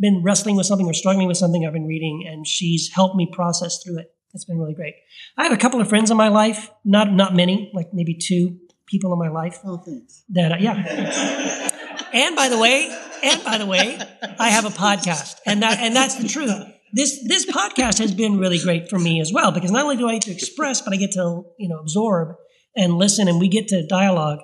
been 0.00 0.22
wrestling 0.24 0.56
with 0.56 0.66
something 0.66 0.86
or 0.86 0.94
struggling 0.94 1.28
with 1.28 1.36
something 1.36 1.66
I've 1.66 1.72
been 1.72 1.86
reading, 1.86 2.24
and 2.28 2.46
she's 2.46 2.90
helped 2.92 3.16
me 3.16 3.28
process 3.32 3.82
through 3.82 4.00
it. 4.00 4.10
It's 4.32 4.44
been 4.44 4.58
really 4.58 4.74
great. 4.74 4.94
I 5.36 5.44
have 5.44 5.52
a 5.52 5.56
couple 5.56 5.80
of 5.80 5.88
friends 5.88 6.10
in 6.10 6.16
my 6.16 6.28
life, 6.28 6.70
not 6.84 7.12
not 7.12 7.34
many, 7.34 7.70
like 7.72 7.88
maybe 7.92 8.14
two 8.14 8.58
people 8.86 9.12
in 9.12 9.18
my 9.18 9.28
life. 9.28 9.58
Oh, 9.64 9.76
thanks. 9.78 10.24
That 10.30 10.52
uh, 10.52 10.56
yeah. 10.58 11.70
and 12.12 12.34
by 12.34 12.48
the 12.48 12.58
way, 12.58 12.96
and 13.22 13.44
by 13.44 13.58
the 13.58 13.66
way, 13.66 13.98
I 14.38 14.50
have 14.50 14.64
a 14.64 14.70
podcast, 14.70 15.36
and 15.46 15.62
that 15.62 15.78
and 15.78 15.94
that's 15.94 16.16
the 16.16 16.28
truth. 16.28 16.50
This 16.92 17.24
this 17.26 17.46
podcast 17.46 17.98
has 17.98 18.12
been 18.12 18.38
really 18.38 18.58
great 18.58 18.90
for 18.90 18.98
me 18.98 19.20
as 19.20 19.32
well 19.32 19.52
because 19.52 19.70
not 19.70 19.84
only 19.84 19.96
do 19.96 20.08
I 20.08 20.14
get 20.14 20.22
to 20.22 20.32
express, 20.32 20.80
but 20.80 20.92
I 20.92 20.96
get 20.96 21.12
to 21.12 21.44
you 21.58 21.68
know 21.68 21.78
absorb 21.78 22.36
and 22.76 22.94
listen, 22.94 23.28
and 23.28 23.38
we 23.38 23.48
get 23.48 23.68
to 23.68 23.86
dialogue. 23.86 24.40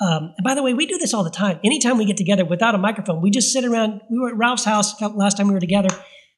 Um, 0.00 0.32
and 0.36 0.44
by 0.44 0.54
the 0.54 0.62
way, 0.62 0.74
we 0.74 0.86
do 0.86 0.96
this 0.96 1.12
all 1.12 1.24
the 1.24 1.30
time. 1.30 1.58
Anytime 1.64 1.98
we 1.98 2.04
get 2.04 2.16
together 2.16 2.44
without 2.44 2.74
a 2.74 2.78
microphone, 2.78 3.20
we 3.20 3.30
just 3.30 3.52
sit 3.52 3.64
around. 3.64 4.00
We 4.10 4.18
were 4.18 4.28
at 4.28 4.36
Ralph's 4.36 4.64
house 4.64 5.00
last 5.00 5.36
time 5.36 5.48
we 5.48 5.54
were 5.54 5.60
together, 5.60 5.88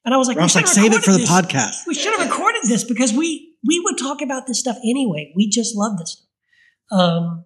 and 0.05 0.15
I 0.15 0.17
was 0.17 0.29
like, 0.29 0.39
Ralph's 0.39 0.55
like, 0.55 0.67
save 0.67 0.95
it 0.95 1.03
for 1.03 1.13
the 1.13 1.19
podcast. 1.19 1.87
We 1.87 1.95
should 1.95 2.19
have 2.19 2.31
recorded 2.31 2.63
this 2.65 2.85
because 2.85 3.13
we 3.13 3.55
we 3.67 3.81
would 3.85 3.99
talk 3.99 4.23
about 4.23 4.47
this 4.47 4.59
stuff 4.59 4.77
anyway. 4.83 5.33
We 5.37 5.49
just 5.51 5.77
love 5.77 5.99
this 5.99 6.13
stuff. 6.13 6.99
Um, 6.99 7.45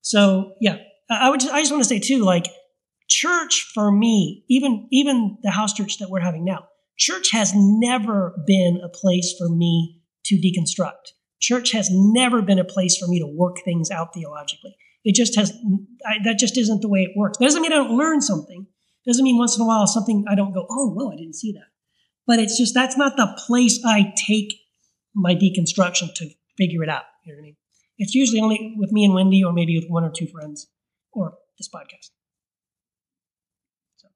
so 0.00 0.54
yeah, 0.60 0.78
I 1.10 1.26
I 1.26 1.30
would. 1.30 1.40
Just, 1.40 1.52
I 1.52 1.60
just 1.60 1.70
want 1.70 1.82
to 1.82 1.88
say 1.88 1.98
too, 1.98 2.24
like 2.24 2.46
church 3.08 3.70
for 3.74 3.92
me, 3.92 4.44
even 4.48 4.88
even 4.90 5.36
the 5.42 5.50
house 5.50 5.74
church 5.74 5.98
that 5.98 6.08
we're 6.08 6.20
having 6.20 6.44
now, 6.44 6.66
church 6.96 7.30
has 7.32 7.52
never 7.54 8.34
been 8.46 8.80
a 8.82 8.88
place 8.88 9.34
for 9.38 9.50
me 9.50 10.00
to 10.24 10.36
deconstruct. 10.36 11.12
Church 11.40 11.72
has 11.72 11.88
never 11.90 12.40
been 12.40 12.58
a 12.58 12.64
place 12.64 12.96
for 12.96 13.06
me 13.06 13.18
to 13.18 13.26
work 13.26 13.56
things 13.64 13.90
out 13.90 14.14
theologically. 14.14 14.76
It 15.04 15.14
just 15.14 15.36
has. 15.36 15.52
I, 16.06 16.18
that 16.24 16.38
just 16.38 16.56
isn't 16.56 16.80
the 16.80 16.88
way 16.88 17.00
it 17.00 17.10
works. 17.16 17.38
Doesn't 17.38 17.62
mean 17.62 17.72
I 17.72 17.76
don't 17.76 17.96
learn 17.96 18.20
something. 18.20 18.66
Doesn't 19.06 19.24
mean 19.24 19.36
once 19.36 19.56
in 19.56 19.62
a 19.62 19.66
while 19.66 19.86
something 19.86 20.24
I 20.28 20.34
don't 20.34 20.52
go, 20.52 20.66
oh, 20.70 20.90
whoa, 20.90 21.10
I 21.12 21.16
didn't 21.16 21.34
see 21.34 21.52
that. 21.52 21.66
But 22.26 22.38
it's 22.38 22.56
just 22.56 22.72
that's 22.72 22.96
not 22.96 23.16
the 23.16 23.36
place 23.46 23.80
I 23.84 24.12
take 24.16 24.54
my 25.14 25.34
deconstruction 25.34 26.14
to 26.14 26.30
figure 26.56 26.82
it 26.82 26.88
out. 26.88 27.02
You 27.24 27.32
know 27.32 27.38
what 27.38 27.42
I 27.42 27.44
mean? 27.46 27.56
It's 27.98 28.14
usually 28.14 28.40
only 28.40 28.74
with 28.78 28.92
me 28.92 29.04
and 29.04 29.14
Wendy, 29.14 29.42
or 29.44 29.52
maybe 29.52 29.76
with 29.76 29.88
one 29.88 30.04
or 30.04 30.10
two 30.10 30.26
friends, 30.26 30.68
or 31.12 31.34
this 31.58 31.68
podcast. 31.68 32.10
So. 33.96 34.08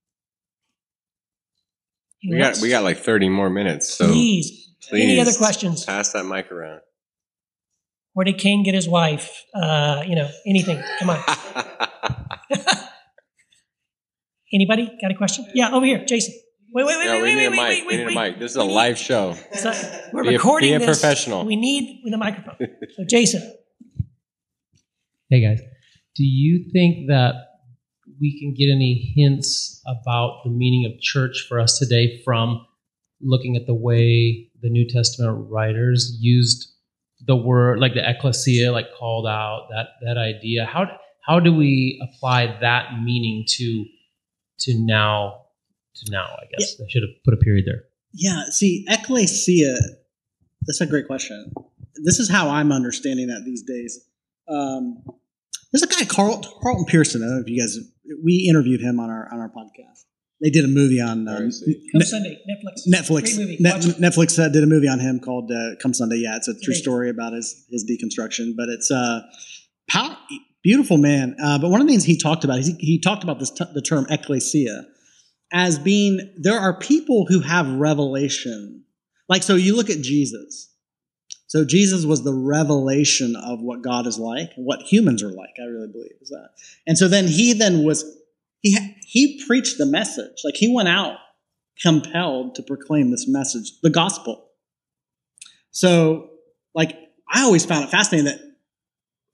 We 2.29 2.39
got 2.39 2.59
we 2.59 2.69
got 2.69 2.85
like 2.85 2.99
30 2.99 3.29
more 3.29 3.51
minutes. 3.51 3.93
So 3.93 4.07
please, 4.07 4.71
please 4.89 5.03
any 5.03 5.21
other 5.21 5.35
questions? 5.35 5.85
Pass 5.85 6.13
that 6.13 6.25
mic 6.25 6.51
around. 6.53 6.81
Where 8.17 8.25
did 8.25 8.39
Cain 8.39 8.63
get 8.65 8.73
his 8.75 8.89
wife? 8.89 9.45
Uh, 9.55 10.03
you 10.07 10.17
know, 10.17 10.27
anything. 10.47 10.83
Come 10.99 11.11
on. 11.11 11.23
Anybody 14.55 14.91
got 15.03 15.11
a 15.11 15.15
question? 15.15 15.45
Yeah, 15.53 15.75
over 15.75 15.85
here, 15.85 16.03
Jason. 16.07 16.33
Wait, 16.73 16.87
wait, 16.87 16.97
wait, 16.99 17.05
no, 17.05 17.13
wait, 17.17 17.23
we 17.23 17.29
wait, 17.29 17.35
need 17.35 17.45
a 17.45 17.51
wait, 17.51 17.57
mic. 17.57 17.69
wait, 17.69 17.87
we 17.87 17.97
need 17.99 18.07
wait, 18.07 18.17
a 18.17 18.21
mic. 18.31 18.39
This 18.41 18.53
is 18.53 18.57
a 18.57 18.65
live 18.65 18.97
show. 18.97 19.35
So 19.53 19.71
we're 20.15 20.23
Be 20.23 20.31
a- 20.31 20.33
recording 20.33 20.71
be 20.71 20.75
a 20.77 20.79
this. 20.79 20.87
professional. 20.99 21.45
We 21.45 21.57
need 21.57 22.01
with 22.05 22.15
a 22.15 22.17
microphone. 22.17 22.57
So, 22.97 23.05
Jason, 23.07 23.43
Hey 25.29 25.43
guys, 25.43 25.61
do 26.15 26.25
you 26.25 26.71
think 26.73 27.09
that 27.09 27.35
we 28.19 28.39
can 28.41 28.55
get 28.55 28.73
any 28.73 29.13
hints 29.15 29.83
about 29.87 30.41
the 30.43 30.51
meaning 30.51 30.91
of 30.91 30.99
church 31.03 31.45
for 31.51 31.61
us 31.61 31.79
today 31.79 32.23
from 32.25 32.65
looking 33.21 33.57
at 33.57 33.67
the 33.67 33.75
way 33.75 34.49
the 34.63 34.71
New 34.71 34.87
Testament 34.89 35.51
writers 35.51 36.17
used 36.19 36.73
the 37.25 37.37
word, 37.37 37.79
like 37.79 37.95
the 37.95 38.09
ecclesia, 38.09 38.73
like 38.73 38.87
called 38.99 39.27
out 39.27 39.69
that 39.71 39.89
that 40.03 40.19
idea? 40.19 40.65
How 40.65 40.87
how 41.25 41.41
do 41.41 41.55
we 41.55 42.01
apply 42.03 42.59
that 42.61 43.01
meaning 43.03 43.45
to 43.49 43.85
to 44.61 44.75
now 44.79 45.47
to 45.97 46.11
now? 46.11 46.25
I 46.25 46.47
guess 46.57 46.81
I 46.81 46.85
should 46.89 47.03
have 47.03 47.23
put 47.25 47.35
a 47.35 47.39
period 47.39 47.65
there. 47.67 47.85
Yeah, 48.13 48.45
see, 48.51 48.85
ecclesia, 48.89 49.77
that's 50.67 50.81
a 50.81 50.87
great 50.87 51.07
question. 51.07 51.53
This 52.05 52.19
is 52.19 52.31
how 52.31 52.49
I'm 52.49 52.73
understanding 52.73 53.29
that 53.29 53.43
these 53.45 53.63
days. 53.63 54.01
Um, 54.49 55.03
there's 55.73 55.83
a 55.83 55.87
guy, 55.87 56.05
Carl, 56.05 56.43
Carlton 56.63 56.87
Pearson. 56.87 57.23
I 57.23 57.27
don't 57.27 57.37
know 57.37 57.43
if 57.43 57.49
you 57.49 57.61
guys, 57.61 57.79
we 58.25 58.47
interviewed 58.49 58.81
him 58.81 59.01
on 59.01 59.11
our 59.11 59.29
on 59.33 59.41
our 59.41 59.49
podcast. 59.49 60.05
They 60.43 60.51
did 60.51 60.65
a 60.65 60.69
movie 60.69 61.01
on 61.01 61.27
um, 61.29 61.37
come 61.37 61.51
Ne- 61.95 62.05
Sunday, 62.05 62.39
Netflix. 62.49 62.83
Netflix. 62.93 63.23
Great 63.23 63.39
movie. 63.39 63.57
Net- 63.61 63.75
Watch 63.77 63.87
it. 63.87 63.97
Netflix 63.97 64.39
uh, 64.39 64.49
did 64.49 64.63
a 64.63 64.67
movie 64.67 64.89
on 64.89 64.99
him 65.01 65.19
called 65.21 65.51
uh, 65.51 65.77
"Come 65.83 65.95
Sunday." 65.95 66.17
Yeah, 66.17 66.37
it's 66.37 66.49
a 66.49 66.53
true 66.53 66.61
Amazing. 66.73 66.83
story 66.83 67.11
about 67.11 67.33
his 67.33 67.65
his 67.71 67.91
deconstruction, 67.91 68.53
but 68.57 68.69
it's 68.69 68.91
uh, 68.91 69.21
pow- 69.91 70.19
beautiful 70.63 70.99
man. 70.99 71.37
Uh, 71.43 71.59
but 71.59 71.71
one 71.71 71.81
of 71.81 71.87
the 71.87 71.93
things 71.93 72.05
he 72.05 72.19
talked 72.19 72.45
about, 72.45 72.59
he, 72.61 72.73
he 72.79 73.01
talked 73.01 73.25
about 73.25 73.39
this 73.39 73.51
t- 73.51 73.65
the 73.73 73.81
term 73.83 74.07
ecclesia 74.11 74.85
as 75.53 75.79
being 75.79 76.21
there 76.39 76.59
are 76.59 76.79
people 76.79 77.25
who 77.29 77.41
have 77.41 77.67
revelation. 77.69 78.85
Like 79.29 79.43
so, 79.43 79.55
you 79.55 79.75
look 79.75 79.89
at 79.91 80.03
Jesus. 80.03 80.71
So 81.49 81.65
Jesus 81.65 82.05
was 82.05 82.25
the 82.25 82.35
revelation 82.35 83.37
of 83.37 83.61
what 83.61 83.81
God 83.81 84.07
is 84.07 84.19
like, 84.19 84.51
what 84.57 84.83
humans 84.83 85.23
are 85.23 85.31
like. 85.31 85.55
I 85.61 85.65
really 85.65 85.87
believe 85.91 86.11
is 86.21 86.29
that. 86.31 86.51
And 86.87 86.99
so 86.99 87.07
then 87.09 87.27
he 87.29 87.53
then 87.53 87.85
was 87.85 88.05
he 88.71 88.97
he 89.07 89.43
preached 89.47 89.79
the 89.79 89.87
message. 89.87 90.43
Like 90.45 90.57
he 90.57 90.75
went 90.75 90.89
out 90.89 91.19
compelled 91.81 92.55
to 92.55 92.63
proclaim 92.63 93.11
this 93.11 93.27
message, 93.29 93.81
the 93.83 93.91
gospel. 93.91 94.49
So, 95.71 96.31
like 96.75 96.97
I 97.29 97.43
always 97.43 97.65
found 97.65 97.85
it 97.85 97.91
fascinating 97.91 98.27
that 98.27 98.41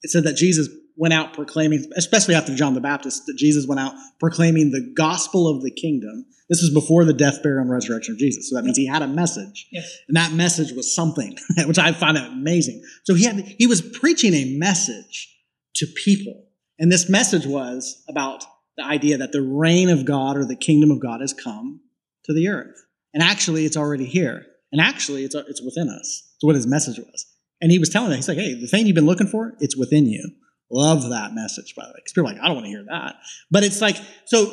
it 0.03 0.11
said 0.11 0.25
that 0.25 0.37
Jesus 0.37 0.69
went 0.97 1.15
out 1.15 1.33
proclaiming, 1.33 1.85
especially 1.97 2.35
after 2.35 2.55
John 2.55 2.75
the 2.75 2.81
Baptist, 2.81 3.27
that 3.27 3.37
Jesus 3.37 3.67
went 3.67 3.81
out 3.81 3.95
proclaiming 4.21 4.71
the 4.71 4.93
gospel 4.95 5.49
of 5.49 5.63
the 5.63 5.71
kingdom. 5.71 6.27
This 6.49 6.61
was 6.61 6.71
before 6.71 7.05
the 7.05 7.15
death, 7.15 7.43
burial, 7.43 7.63
and 7.63 7.71
resurrection 7.71 8.15
of 8.15 8.19
Jesus. 8.19 8.51
So 8.51 8.57
that 8.57 8.65
means 8.65 8.77
he 8.77 8.87
had 8.87 9.03
a 9.03 9.09
message. 9.09 9.69
Yes. 9.71 9.97
And 10.09 10.17
that 10.17 10.33
message 10.33 10.73
was 10.73 10.95
something, 10.95 11.37
which 11.67 11.79
I 11.79 11.93
find 11.93 12.19
amazing. 12.19 12.83
So 13.05 13.15
he 13.15 13.25
had 13.25 13.37
he 13.37 13.67
was 13.67 13.81
preaching 13.81 14.35
a 14.35 14.57
message 14.59 15.35
to 15.77 15.87
people. 16.05 16.45
And 16.79 16.91
this 16.91 17.09
message 17.09 17.47
was 17.47 18.03
about 18.09 18.45
the 18.77 18.85
idea 18.85 19.19
that 19.19 19.33
the 19.33 19.43
reign 19.43 19.91
of 19.91 20.05
God 20.05 20.37
or 20.37 20.45
the 20.45 20.57
kingdom 20.57 20.91
of 20.91 21.01
God 21.01 21.21
has 21.21 21.33
come 21.33 21.81
to 22.25 22.33
the 22.33 22.49
earth. 22.49 22.85
And 23.15 23.23
actually 23.23 23.65
it's 23.65 23.77
already 23.77 24.07
here. 24.07 24.47
And 24.71 24.81
actually 24.81 25.25
it's 25.25 25.35
it's 25.35 25.63
within 25.63 25.89
us. 25.89 26.31
It's 26.37 26.45
what 26.45 26.55
his 26.55 26.67
message 26.67 26.99
was. 26.99 27.27
And 27.61 27.71
he 27.71 27.79
was 27.79 27.91
telling 27.91 28.11
them, 28.11 28.17
he's 28.17 28.29
like, 28.29 28.39
hey, 28.39 28.55
the 28.55 28.67
thing 28.67 28.87
you've 28.87 28.95
been 28.95 29.07
looking 29.07 29.29
for, 29.29 29.55
it's 29.61 29.77
within 29.77 30.07
you. 30.07 30.29
Love 30.71 31.11
that 31.11 31.35
message, 31.35 31.75
by 31.77 31.85
the 31.85 31.91
way. 31.91 31.97
Because 31.97 32.13
people 32.13 32.29
are 32.29 32.33
like, 32.33 32.43
I 32.43 32.47
don't 32.47 32.57
want 32.57 32.67
to 32.67 32.71
hear 32.71 32.85
that. 32.89 33.17
But 33.51 33.63
it's 33.63 33.81
like, 33.81 33.97
so, 34.27 34.53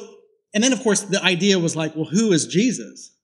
and 0.53 0.63
then 0.63 0.73
of 0.73 0.81
course 0.81 1.01
the 1.01 1.23
idea 1.23 1.57
was 1.57 1.75
like, 1.75 1.95
well, 1.95 2.05
who 2.05 2.31
is 2.33 2.45
Jesus? 2.45 3.15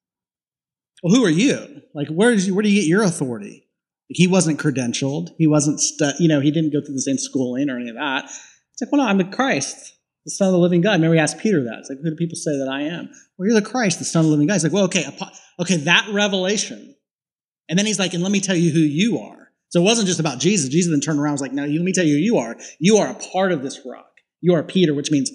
Well, 1.03 1.13
who 1.13 1.25
are 1.25 1.29
you? 1.29 1.81
Like, 1.93 2.07
where, 2.07 2.31
is 2.31 2.47
you, 2.47 2.55
where 2.55 2.63
do 2.63 2.69
you 2.69 2.81
get 2.81 2.87
your 2.87 3.03
authority? 3.03 3.67
Like, 4.09 4.15
he 4.15 4.27
wasn't 4.27 4.59
credentialed. 4.59 5.29
He 5.37 5.45
wasn't, 5.45 5.79
stu- 5.79 6.13
you 6.19 6.29
know, 6.29 6.39
he 6.39 6.51
didn't 6.51 6.71
go 6.71 6.81
through 6.81 6.95
the 6.95 7.01
same 7.01 7.17
schooling 7.17 7.69
or 7.69 7.77
any 7.77 7.89
of 7.89 7.95
that. 7.95 8.25
It's 8.25 8.81
like, 8.81 8.91
well, 8.91 9.03
no, 9.03 9.07
I'm 9.07 9.17
the 9.17 9.25
Christ, 9.25 9.93
the 10.25 10.31
Son 10.31 10.47
of 10.47 10.53
the 10.53 10.59
living 10.59 10.81
God. 10.81 10.93
Remember, 10.93 11.11
we 11.11 11.19
asked 11.19 11.39
Peter 11.39 11.63
that. 11.63 11.79
It's 11.79 11.89
like, 11.89 11.99
who 11.99 12.09
do 12.09 12.15
people 12.15 12.35
say 12.35 12.57
that 12.57 12.67
I 12.67 12.81
am? 12.81 13.09
Well, 13.37 13.47
you're 13.47 13.59
the 13.59 13.67
Christ, 13.67 13.99
the 13.99 14.05
Son 14.05 14.21
of 14.21 14.25
the 14.25 14.31
living 14.31 14.47
God. 14.47 14.55
He's 14.55 14.63
like, 14.63 14.73
well, 14.73 14.85
okay, 14.85 15.05
okay, 15.59 15.77
that 15.77 16.09
revelation. 16.11 16.95
And 17.69 17.77
then 17.77 17.85
he's 17.85 17.99
like, 17.99 18.13
and 18.13 18.23
let 18.23 18.31
me 18.31 18.41
tell 18.41 18.55
you 18.55 18.71
who 18.71 18.79
you 18.79 19.19
are. 19.19 19.51
So 19.69 19.81
it 19.81 19.83
wasn't 19.83 20.07
just 20.07 20.19
about 20.19 20.39
Jesus. 20.39 20.69
Jesus 20.69 20.91
then 20.91 21.01
turned 21.01 21.19
around 21.19 21.31
and 21.31 21.33
was 21.33 21.41
like, 21.41 21.53
no, 21.53 21.63
you, 21.63 21.79
let 21.79 21.85
me 21.85 21.93
tell 21.93 22.05
you 22.05 22.15
who 22.15 22.21
you 22.21 22.37
are. 22.37 22.55
You 22.79 22.97
are 22.97 23.09
a 23.09 23.15
part 23.31 23.51
of 23.51 23.61
this 23.61 23.81
rock. 23.85 24.11
You 24.41 24.53
are 24.55 24.63
Peter, 24.63 24.93
which 24.93 25.11
means 25.11 25.31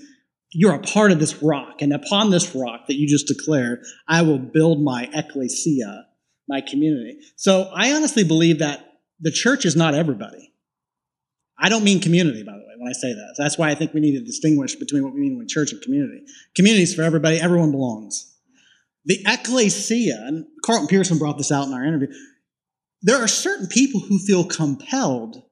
you're 0.52 0.74
a 0.74 0.80
part 0.80 1.12
of 1.12 1.18
this 1.18 1.42
rock. 1.42 1.82
And 1.82 1.92
upon 1.92 2.30
this 2.30 2.54
rock 2.54 2.86
that 2.88 2.94
you 2.94 3.06
just 3.06 3.28
declared, 3.28 3.80
I 4.08 4.22
will 4.22 4.38
build 4.38 4.82
my 4.82 5.08
ecclesia, 5.12 6.06
my 6.48 6.60
community. 6.60 7.18
So 7.36 7.70
I 7.74 7.92
honestly 7.92 8.24
believe 8.24 8.58
that 8.60 8.84
the 9.20 9.30
church 9.30 9.64
is 9.64 9.76
not 9.76 9.94
everybody. 9.94 10.52
I 11.58 11.68
don't 11.68 11.84
mean 11.84 12.00
community, 12.00 12.42
by 12.42 12.52
the 12.52 12.58
way, 12.58 12.69
when 12.80 12.88
I 12.88 12.92
say 12.92 13.12
that. 13.12 13.34
So 13.36 13.42
that's 13.42 13.58
why 13.58 13.68
I 13.68 13.74
think 13.74 13.92
we 13.92 14.00
need 14.00 14.18
to 14.18 14.24
distinguish 14.24 14.74
between 14.74 15.04
what 15.04 15.12
we 15.12 15.20
mean 15.20 15.36
with 15.36 15.48
church 15.48 15.70
and 15.72 15.82
community. 15.82 16.22
Community 16.56 16.82
is 16.82 16.94
for 16.94 17.02
everybody, 17.02 17.38
everyone 17.38 17.72
belongs. 17.72 18.34
The 19.04 19.22
ecclesia, 19.26 20.16
and 20.26 20.46
Carlton 20.64 20.88
Pearson 20.88 21.18
brought 21.18 21.36
this 21.36 21.52
out 21.52 21.66
in 21.66 21.74
our 21.74 21.84
interview, 21.84 22.08
there 23.02 23.22
are 23.22 23.28
certain 23.28 23.66
people 23.66 24.00
who 24.00 24.18
feel 24.18 24.44
compelled 24.44 25.42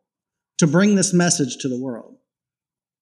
to 0.59 0.67
bring 0.67 0.95
this 0.95 1.13
message 1.13 1.59
to 1.59 1.69
the 1.69 1.79
world. 1.79 2.17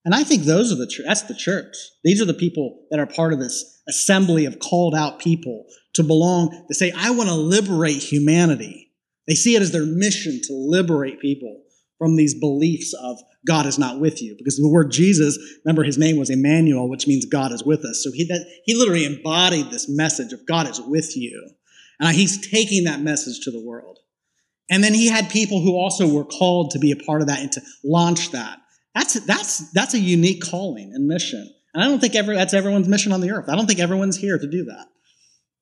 And 0.05 0.13
I 0.13 0.25
think 0.25 0.43
those 0.43 0.73
are 0.73 0.77
the 0.77 0.89
church. 0.89 1.07
That's 1.07 1.23
the 1.23 1.35
church. 1.35 1.77
These 2.03 2.21
are 2.21 2.27
the 2.27 2.35
people 2.35 2.85
that 2.91 2.99
are 2.99 3.07
part 3.07 3.33
of 3.33 3.39
this 3.39 3.81
assembly 3.89 4.45
of 4.45 4.59
called 4.59 4.95
out 4.97 5.21
people 5.21 5.67
to 5.95 6.03
belong, 6.03 6.67
to 6.67 6.75
say, 6.75 6.93
I 6.97 7.11
want 7.11 7.29
to 7.29 7.35
liberate 7.37 8.03
humanity. 8.03 8.93
They 9.29 9.35
see 9.35 9.55
it 9.55 9.63
as 9.63 9.71
their 9.71 9.87
mission 9.87 10.41
to 10.45 10.53
liberate 10.53 11.21
people 11.21 11.63
from 11.99 12.17
these 12.17 12.35
beliefs 12.35 12.93
of 12.93 13.19
God 13.47 13.67
is 13.67 13.79
not 13.79 14.01
with 14.01 14.21
you. 14.21 14.35
Because 14.37 14.57
the 14.57 14.69
word 14.69 14.91
Jesus, 14.91 15.39
remember 15.65 15.85
his 15.85 15.99
name 15.99 16.17
was 16.17 16.31
Emmanuel, 16.31 16.89
which 16.89 17.07
means 17.07 17.25
God 17.25 17.53
is 17.53 17.65
with 17.65 17.85
us. 17.85 18.03
So 18.03 18.11
he, 18.13 18.25
that, 18.27 18.47
he 18.65 18.75
literally 18.75 19.05
embodied 19.05 19.71
this 19.71 19.89
message 19.89 20.33
of 20.33 20.47
God 20.47 20.69
is 20.69 20.81
with 20.81 21.17
you. 21.17 21.51
And 22.01 22.15
he's 22.15 22.51
taking 22.51 22.85
that 22.85 23.01
message 23.01 23.41
to 23.45 23.51
the 23.51 23.65
world. 23.65 23.99
And 24.69 24.83
then 24.83 24.95
he 24.95 25.09
had 25.09 25.31
people 25.31 25.61
who 25.61 25.77
also 25.77 26.13
were 26.13 26.25
called 26.25 26.73
to 26.73 26.79
be 26.79 26.91
a 26.91 26.97
part 26.97 27.21
of 27.21 27.29
that 27.29 27.41
and 27.41 27.53
to 27.53 27.63
launch 27.85 28.33
that. 28.33 28.59
That's, 28.95 29.15
that's, 29.27 29.71
that's 29.73 29.95
a 29.95 29.99
unique 29.99 30.43
calling 30.43 30.93
and 30.95 31.07
mission. 31.07 31.49
And 31.73 31.85
I 31.85 31.89
don't 31.89 32.01
think 32.01 32.15
ever, 32.15 32.35
that's 32.35 32.55
everyone's 32.55 32.89
mission 32.89 33.13
on 33.13 33.21
the 33.21 33.31
earth. 33.31 33.49
I 33.49 33.55
don't 33.55 33.67
think 33.67 33.81
everyone's 33.81 34.17
here 34.17 34.39
to 34.39 34.47
do 34.47 34.65
that. 34.65 34.87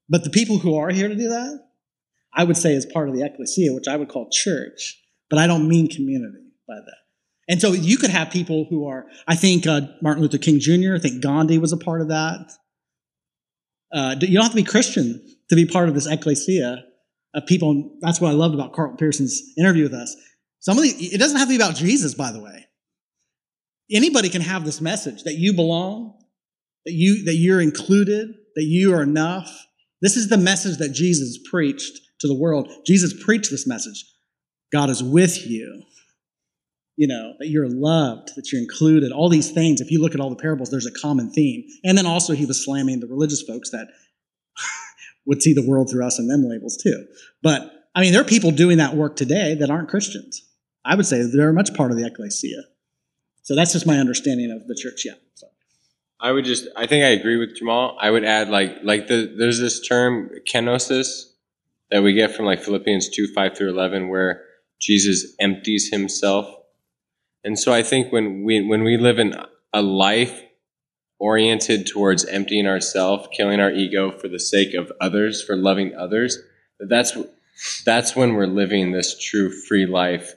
But 0.09 0.24
the 0.24 0.30
people 0.30 0.59
who 0.59 0.76
are 0.76 0.91
here 0.91 1.09
to 1.09 1.14
do 1.14 1.28
that, 1.28 1.61
I 2.32 2.45
would 2.45 2.57
say 2.57 2.74
is 2.74 2.87
part 2.87 3.09
of 3.09 3.14
the 3.14 3.24
ecclesia, 3.24 3.72
which 3.74 3.89
I 3.89 3.97
would 3.97 4.09
call 4.09 4.28
church. 4.30 5.01
But 5.28 5.39
I 5.39 5.47
don't 5.47 5.68
mean 5.68 5.89
community 5.89 6.53
by 6.66 6.76
that. 6.76 7.03
And 7.49 7.61
so 7.61 7.72
you 7.72 7.99
could 7.99 8.11
have 8.11 8.30
people 8.30 8.66
who 8.70 8.86
are, 8.86 9.07
I 9.26 9.36
think 9.36 9.66
uh, 9.66 9.82
Martin 10.01 10.22
Luther 10.22 10.38
King 10.38 10.59
Jr., 10.61 10.95
I 10.95 10.99
think 10.99 11.22
Gandhi 11.22 11.59
was 11.59 11.72
a 11.72 11.76
part 11.76 12.01
of 12.01 12.09
that. 12.09 12.53
Uh, 13.92 14.16
you 14.20 14.34
don't 14.34 14.42
have 14.42 14.53
to 14.53 14.57
be 14.57 14.64
Christian 14.64 15.22
to 15.51 15.57
be 15.57 15.66
part 15.66 15.88
of 15.88 15.95
this 15.95 16.07
ecclesia 16.07 16.82
of 17.34 17.47
people. 17.47 17.97
That's 18.01 18.20
what 18.20 18.30
I 18.30 18.32
loved 18.32 18.55
about 18.55 18.72
Carl 18.72 18.97
Pearson's 18.97 19.40
interview 19.59 19.84
with 19.84 19.95
us. 19.95 20.16
Some 20.61 20.78
of 20.78 20.84
the, 20.84 20.88
it 20.88 21.18
doesn't 21.18 21.36
have 21.36 21.49
to 21.49 21.53
be 21.53 21.57
about 21.57 21.76
Jesus, 21.76 22.14
by 22.14 22.32
the 22.32 22.40
way. 22.40 22.66
Anybody 23.92 24.30
can 24.30 24.40
have 24.40 24.64
this 24.64 24.80
message 24.80 25.24
that 25.24 25.34
you 25.34 25.53
belong, 25.53 26.14
that 26.86 26.92
you 26.92 27.24
that 27.26 27.34
you're 27.34 27.61
included, 27.61 28.28
that 28.57 28.64
you 28.64 28.95
are 28.95 29.03
enough. 29.03 29.66
This 30.01 30.16
is 30.16 30.28
the 30.28 30.38
message 30.38 30.78
that 30.78 30.92
Jesus 30.92 31.38
preached 31.51 32.01
to 32.20 32.26
the 32.26 32.34
world. 32.34 32.72
Jesus 32.86 33.12
preached 33.22 33.51
this 33.51 33.66
message. 33.66 34.05
God 34.72 34.88
is 34.88 35.03
with 35.03 35.47
you. 35.47 35.82
You 36.97 37.09
know, 37.09 37.34
that 37.38 37.49
you're 37.49 37.68
loved, 37.68 38.36
that 38.36 38.53
you're 38.53 38.61
included, 38.61 39.11
all 39.11 39.28
these 39.28 39.51
things. 39.51 39.80
If 39.80 39.90
you 39.90 40.01
look 40.01 40.14
at 40.14 40.20
all 40.20 40.30
the 40.30 40.36
parables, 40.36 40.70
there's 40.70 40.86
a 40.86 40.92
common 40.92 41.30
theme. 41.30 41.64
And 41.82 41.99
then 41.99 42.07
also 42.07 42.34
he 42.34 42.47
was 42.47 42.64
slamming 42.64 43.01
the 43.01 43.09
religious 43.09 43.42
folks 43.42 43.70
that 43.70 43.88
would 45.26 45.42
see 45.42 45.53
the 45.53 45.66
world 45.66 45.90
through 45.90 46.07
us 46.07 46.18
and 46.18 46.30
them 46.30 46.49
labels 46.49 46.76
too. 46.76 47.07
But 47.42 47.70
I 47.95 48.01
mean, 48.01 48.12
there 48.12 48.20
are 48.20 48.26
people 48.26 48.51
doing 48.51 48.78
that 48.78 48.95
work 48.95 49.16
today 49.16 49.55
that 49.55 49.70
aren't 49.70 49.88
Christians. 49.88 50.42
I 50.84 50.95
would 50.95 51.07
say 51.07 51.22
they're 51.22 51.53
much 51.53 51.74
part 51.74 51.90
of 51.90 51.97
the 51.97 52.07
ecclesia. 52.07 52.62
So 53.42 53.55
that's 53.55 53.72
just 53.72 53.86
my 53.86 53.99
understanding 53.99 54.51
of 54.51 54.66
the 54.66 54.74
church. 54.74 55.03
Yeah. 55.05 55.14
So. 55.34 55.47
I 56.20 56.32
would 56.32 56.45
just, 56.45 56.66
I 56.76 56.86
think 56.86 57.05
I 57.05 57.09
agree 57.09 57.36
with 57.36 57.57
Jamal. 57.57 57.97
I 58.01 58.11
would 58.11 58.24
add 58.24 58.49
like, 58.49 58.78
like 58.82 59.09
the, 59.09 59.34
there's 59.38 59.61
this 59.61 59.86
term 59.86 60.30
kenosis 60.51 61.30
that 61.90 62.03
we 62.03 62.14
get 62.14 62.34
from 62.34 62.47
like 62.47 62.62
Philippians 62.62 63.11
2, 63.11 63.32
5 63.34 63.57
through 63.57 63.70
11, 63.70 64.09
where 64.09 64.42
Jesus 64.80 65.34
empties 65.38 65.90
himself. 65.90 66.47
And 67.45 67.59
so 67.59 67.72
I 67.72 67.82
think 67.82 68.12
when 68.12 68.42
we, 68.45 68.66
when 68.66 68.82
we 68.82 68.97
live 68.97 69.18
in 69.18 69.34
a 69.72 69.82
life 69.82 70.42
oriented 71.18 71.86
towards 71.86 72.24
emptying 72.24 72.66
ourselves, 72.66 73.28
killing 73.32 73.61
our 73.61 73.70
ego 73.70 74.11
for 74.11 74.28
the 74.28 74.40
sake 74.40 74.74
of 74.74 74.90
others, 75.01 75.42
for 75.42 75.57
loving 75.57 75.95
others, 75.95 76.38
that's 76.80 77.16
that's 77.84 78.16
when 78.16 78.34
we're 78.34 78.47
living 78.47 78.90
this 78.90 79.18
true 79.18 79.51
free 79.51 79.86
life. 79.86 80.34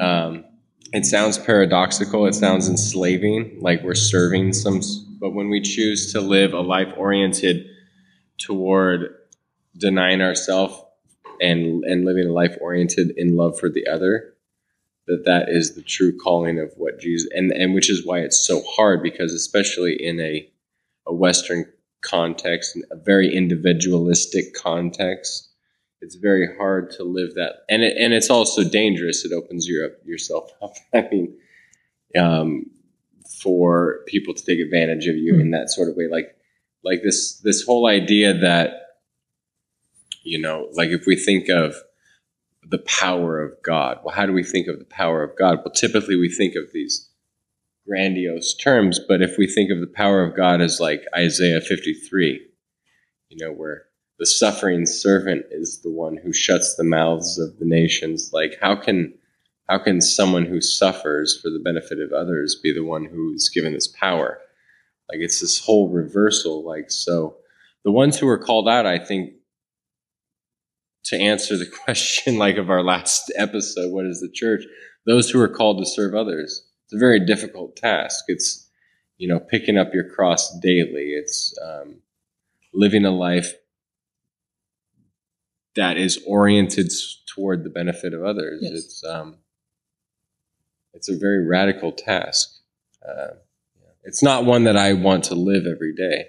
Um, 0.00 0.44
it 0.92 1.04
sounds 1.04 1.38
paradoxical. 1.38 2.26
It 2.26 2.34
sounds 2.34 2.68
enslaving, 2.68 3.58
like 3.60 3.82
we're 3.82 3.94
serving 3.94 4.54
some. 4.54 4.80
But 5.20 5.30
when 5.30 5.50
we 5.50 5.60
choose 5.60 6.12
to 6.12 6.20
live 6.20 6.54
a 6.54 6.60
life 6.60 6.92
oriented 6.96 7.66
toward 8.38 9.14
denying 9.76 10.22
ourselves 10.22 10.82
and 11.40 11.84
and 11.84 12.04
living 12.04 12.26
a 12.26 12.32
life 12.32 12.56
oriented 12.60 13.12
in 13.16 13.36
love 13.36 13.58
for 13.58 13.68
the 13.68 13.86
other, 13.86 14.34
that 15.10 15.24
that 15.24 15.48
is 15.48 15.74
the 15.74 15.82
true 15.82 16.16
calling 16.16 16.60
of 16.60 16.72
what 16.76 17.00
Jesus 17.00 17.28
and 17.32 17.50
and 17.50 17.74
which 17.74 17.90
is 17.90 18.06
why 18.06 18.20
it's 18.20 18.46
so 18.46 18.62
hard 18.62 19.02
because 19.02 19.32
especially 19.32 19.96
in 20.00 20.20
a 20.20 20.48
a 21.06 21.14
Western 21.14 21.66
context, 22.02 22.78
a 22.90 22.96
very 22.96 23.34
individualistic 23.34 24.54
context, 24.54 25.48
it's 26.00 26.14
very 26.14 26.56
hard 26.56 26.90
to 26.92 27.04
live 27.04 27.34
that, 27.34 27.64
and 27.68 27.82
it, 27.82 27.96
and 27.98 28.14
it's 28.14 28.30
also 28.30 28.64
dangerous. 28.64 29.24
It 29.24 29.32
opens 29.32 29.68
your 29.68 29.86
up 29.86 29.92
yourself 30.04 30.50
up. 30.62 30.74
I 30.94 31.08
mean, 31.10 31.36
um, 32.18 32.66
for 33.42 34.00
people 34.06 34.32
to 34.32 34.44
take 34.44 34.60
advantage 34.60 35.06
of 35.08 35.16
you 35.16 35.34
mm. 35.34 35.40
in 35.40 35.50
that 35.50 35.70
sort 35.70 35.88
of 35.88 35.96
way, 35.96 36.06
like 36.10 36.36
like 36.84 37.02
this 37.02 37.38
this 37.40 37.64
whole 37.64 37.86
idea 37.86 38.32
that 38.32 38.80
you 40.22 40.40
know, 40.40 40.68
like 40.72 40.90
if 40.90 41.06
we 41.06 41.16
think 41.16 41.48
of 41.48 41.74
the 42.62 42.78
power 42.78 43.40
of 43.40 43.52
God. 43.62 43.98
Well, 44.04 44.14
how 44.14 44.26
do 44.26 44.32
we 44.32 44.44
think 44.44 44.68
of 44.68 44.78
the 44.78 44.84
power 44.84 45.22
of 45.22 45.36
God? 45.36 45.58
Well, 45.58 45.74
typically 45.74 46.16
we 46.16 46.28
think 46.28 46.54
of 46.54 46.72
these 46.72 47.08
grandiose 47.86 48.54
terms, 48.54 49.00
but 49.06 49.22
if 49.22 49.36
we 49.38 49.46
think 49.46 49.70
of 49.70 49.80
the 49.80 49.86
power 49.86 50.22
of 50.22 50.36
God 50.36 50.60
as 50.60 50.80
like 50.80 51.04
Isaiah 51.16 51.60
53, 51.60 52.46
you 53.30 53.44
know, 53.44 53.52
where 53.52 53.86
the 54.18 54.26
suffering 54.26 54.86
servant 54.86 55.46
is 55.50 55.80
the 55.80 55.90
one 55.90 56.16
who 56.16 56.32
shuts 56.32 56.76
the 56.76 56.84
mouths 56.84 57.38
of 57.38 57.58
the 57.58 57.64
nations, 57.64 58.30
like 58.32 58.56
how 58.60 58.76
can 58.76 59.14
how 59.68 59.78
can 59.78 60.00
someone 60.00 60.46
who 60.46 60.60
suffers 60.60 61.40
for 61.40 61.48
the 61.48 61.60
benefit 61.60 62.00
of 62.00 62.12
others 62.12 62.56
be 62.60 62.72
the 62.72 62.84
one 62.84 63.04
who's 63.04 63.48
given 63.48 63.72
this 63.72 63.86
power? 63.86 64.40
Like 65.08 65.20
it's 65.20 65.40
this 65.40 65.64
whole 65.64 65.88
reversal. 65.88 66.64
Like 66.64 66.90
so, 66.90 67.36
the 67.84 67.92
ones 67.92 68.18
who 68.18 68.28
are 68.28 68.38
called 68.38 68.68
out, 68.68 68.84
I 68.84 68.98
think, 68.98 69.32
to 71.04 71.16
answer 71.16 71.56
the 71.56 71.66
question 71.84 72.38
like 72.38 72.56
of 72.56 72.70
our 72.70 72.82
last 72.82 73.32
episode, 73.36 73.92
what 73.92 74.06
is 74.06 74.20
the 74.20 74.30
church? 74.32 74.62
Those 75.06 75.30
who 75.30 75.40
are 75.40 75.48
called 75.48 75.78
to 75.78 75.86
serve 75.86 76.14
others. 76.14 76.66
It's 76.84 76.94
a 76.94 76.98
very 76.98 77.24
difficult 77.24 77.76
task. 77.76 78.24
It's, 78.28 78.68
you 79.16 79.28
know, 79.28 79.38
picking 79.38 79.78
up 79.78 79.94
your 79.94 80.08
cross 80.08 80.58
daily. 80.60 81.12
It's 81.14 81.56
um, 81.64 82.00
living 82.74 83.04
a 83.04 83.10
life 83.10 83.52
that 85.76 85.96
is 85.96 86.22
oriented 86.26 86.90
toward 87.32 87.64
the 87.64 87.70
benefit 87.70 88.12
of 88.12 88.24
others. 88.24 88.60
Yes. 88.62 88.72
It's 88.72 89.04
um, 89.04 89.36
it's 90.92 91.08
a 91.08 91.16
very 91.16 91.46
radical 91.46 91.92
task. 91.92 92.50
Uh, 93.06 93.34
it's 94.02 94.22
not 94.22 94.44
one 94.44 94.64
that 94.64 94.76
I 94.76 94.94
want 94.94 95.24
to 95.24 95.34
live 95.34 95.64
every 95.66 95.94
day, 95.94 96.26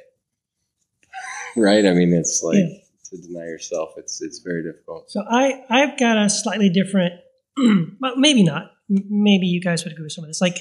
right? 1.58 1.86
I 1.86 1.94
mean, 1.94 2.14
it's 2.14 2.42
like 2.44 2.58
yeah 2.58 2.81
to 3.12 3.22
deny 3.22 3.46
yourself. 3.46 3.90
It's 3.98 4.22
it's 4.22 4.40
very 4.40 4.64
difficult. 4.64 5.12
So 5.12 5.22
I 5.30 5.64
I've 5.70 6.00
got 6.00 6.18
a 6.18 6.30
slightly 6.30 6.70
different, 6.70 7.14
well 8.00 8.16
maybe 8.18 8.44
not. 8.44 8.72
Maybe 8.90 9.48
you 9.48 9.62
guys 9.62 9.84
would 9.84 9.94
agree 9.94 10.04
with 10.04 10.12
some 10.12 10.26
of 10.26 10.30
this. 10.30 10.42
Like, 10.42 10.58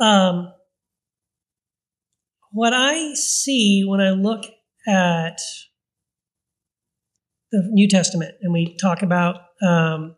um, 0.00 0.52
what 2.50 2.72
I 2.72 3.12
see 3.14 3.84
when 3.86 4.00
I 4.00 4.10
look 4.10 4.46
at 4.88 5.38
the 7.52 7.62
New 7.70 7.88
Testament 7.88 8.34
and 8.40 8.52
we 8.52 8.76
talk 8.76 9.02
about 9.02 9.36
um, 9.62 10.16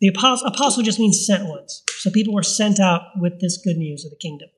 the 0.00 0.08
apostle, 0.08 0.48
apostle 0.48 0.82
just 0.82 0.98
means 0.98 1.26
sent 1.26 1.46
ones. 1.46 1.82
So 1.98 2.10
people 2.10 2.34
were 2.34 2.42
sent 2.42 2.80
out 2.80 3.02
with 3.16 3.40
this 3.40 3.60
good 3.62 3.76
news 3.76 4.04
of 4.04 4.10
the 4.10 4.16
kingdom. 4.16 4.48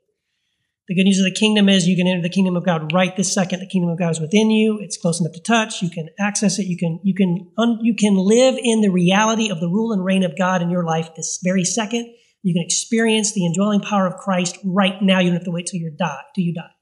The 0.90 0.96
good 0.96 1.04
news 1.04 1.20
of 1.20 1.24
the 1.24 1.30
kingdom 1.38 1.68
is 1.68 1.86
you 1.86 1.94
can 1.94 2.08
enter 2.08 2.20
the 2.20 2.28
kingdom 2.28 2.56
of 2.56 2.64
God 2.64 2.92
right 2.92 3.16
this 3.16 3.32
second. 3.32 3.60
The 3.60 3.68
kingdom 3.68 3.90
of 3.90 3.98
God 4.00 4.10
is 4.10 4.18
within 4.18 4.50
you. 4.50 4.80
It's 4.80 4.96
close 4.96 5.20
enough 5.20 5.34
to 5.34 5.40
touch. 5.40 5.82
You 5.82 5.88
can 5.88 6.08
access 6.18 6.58
it. 6.58 6.66
You 6.66 6.76
can 6.76 6.98
you 7.04 7.14
can 7.14 7.48
un, 7.56 7.78
you 7.80 7.94
can 7.94 8.16
live 8.16 8.56
in 8.60 8.80
the 8.80 8.88
reality 8.88 9.52
of 9.52 9.60
the 9.60 9.68
rule 9.68 9.92
and 9.92 10.04
reign 10.04 10.24
of 10.24 10.36
God 10.36 10.62
in 10.62 10.68
your 10.68 10.84
life 10.84 11.10
this 11.14 11.38
very 11.44 11.62
second. 11.62 12.12
You 12.42 12.54
can 12.54 12.64
experience 12.64 13.32
the 13.32 13.46
indwelling 13.46 13.82
power 13.82 14.04
of 14.04 14.16
Christ 14.16 14.58
right 14.64 15.00
now. 15.00 15.20
You 15.20 15.26
don't 15.26 15.36
have 15.36 15.44
to 15.44 15.52
wait 15.52 15.66
till 15.66 15.78
you 15.78 15.94
die. 15.96 16.22
Till 16.34 16.42
you 16.42 16.54
die. 16.54 16.74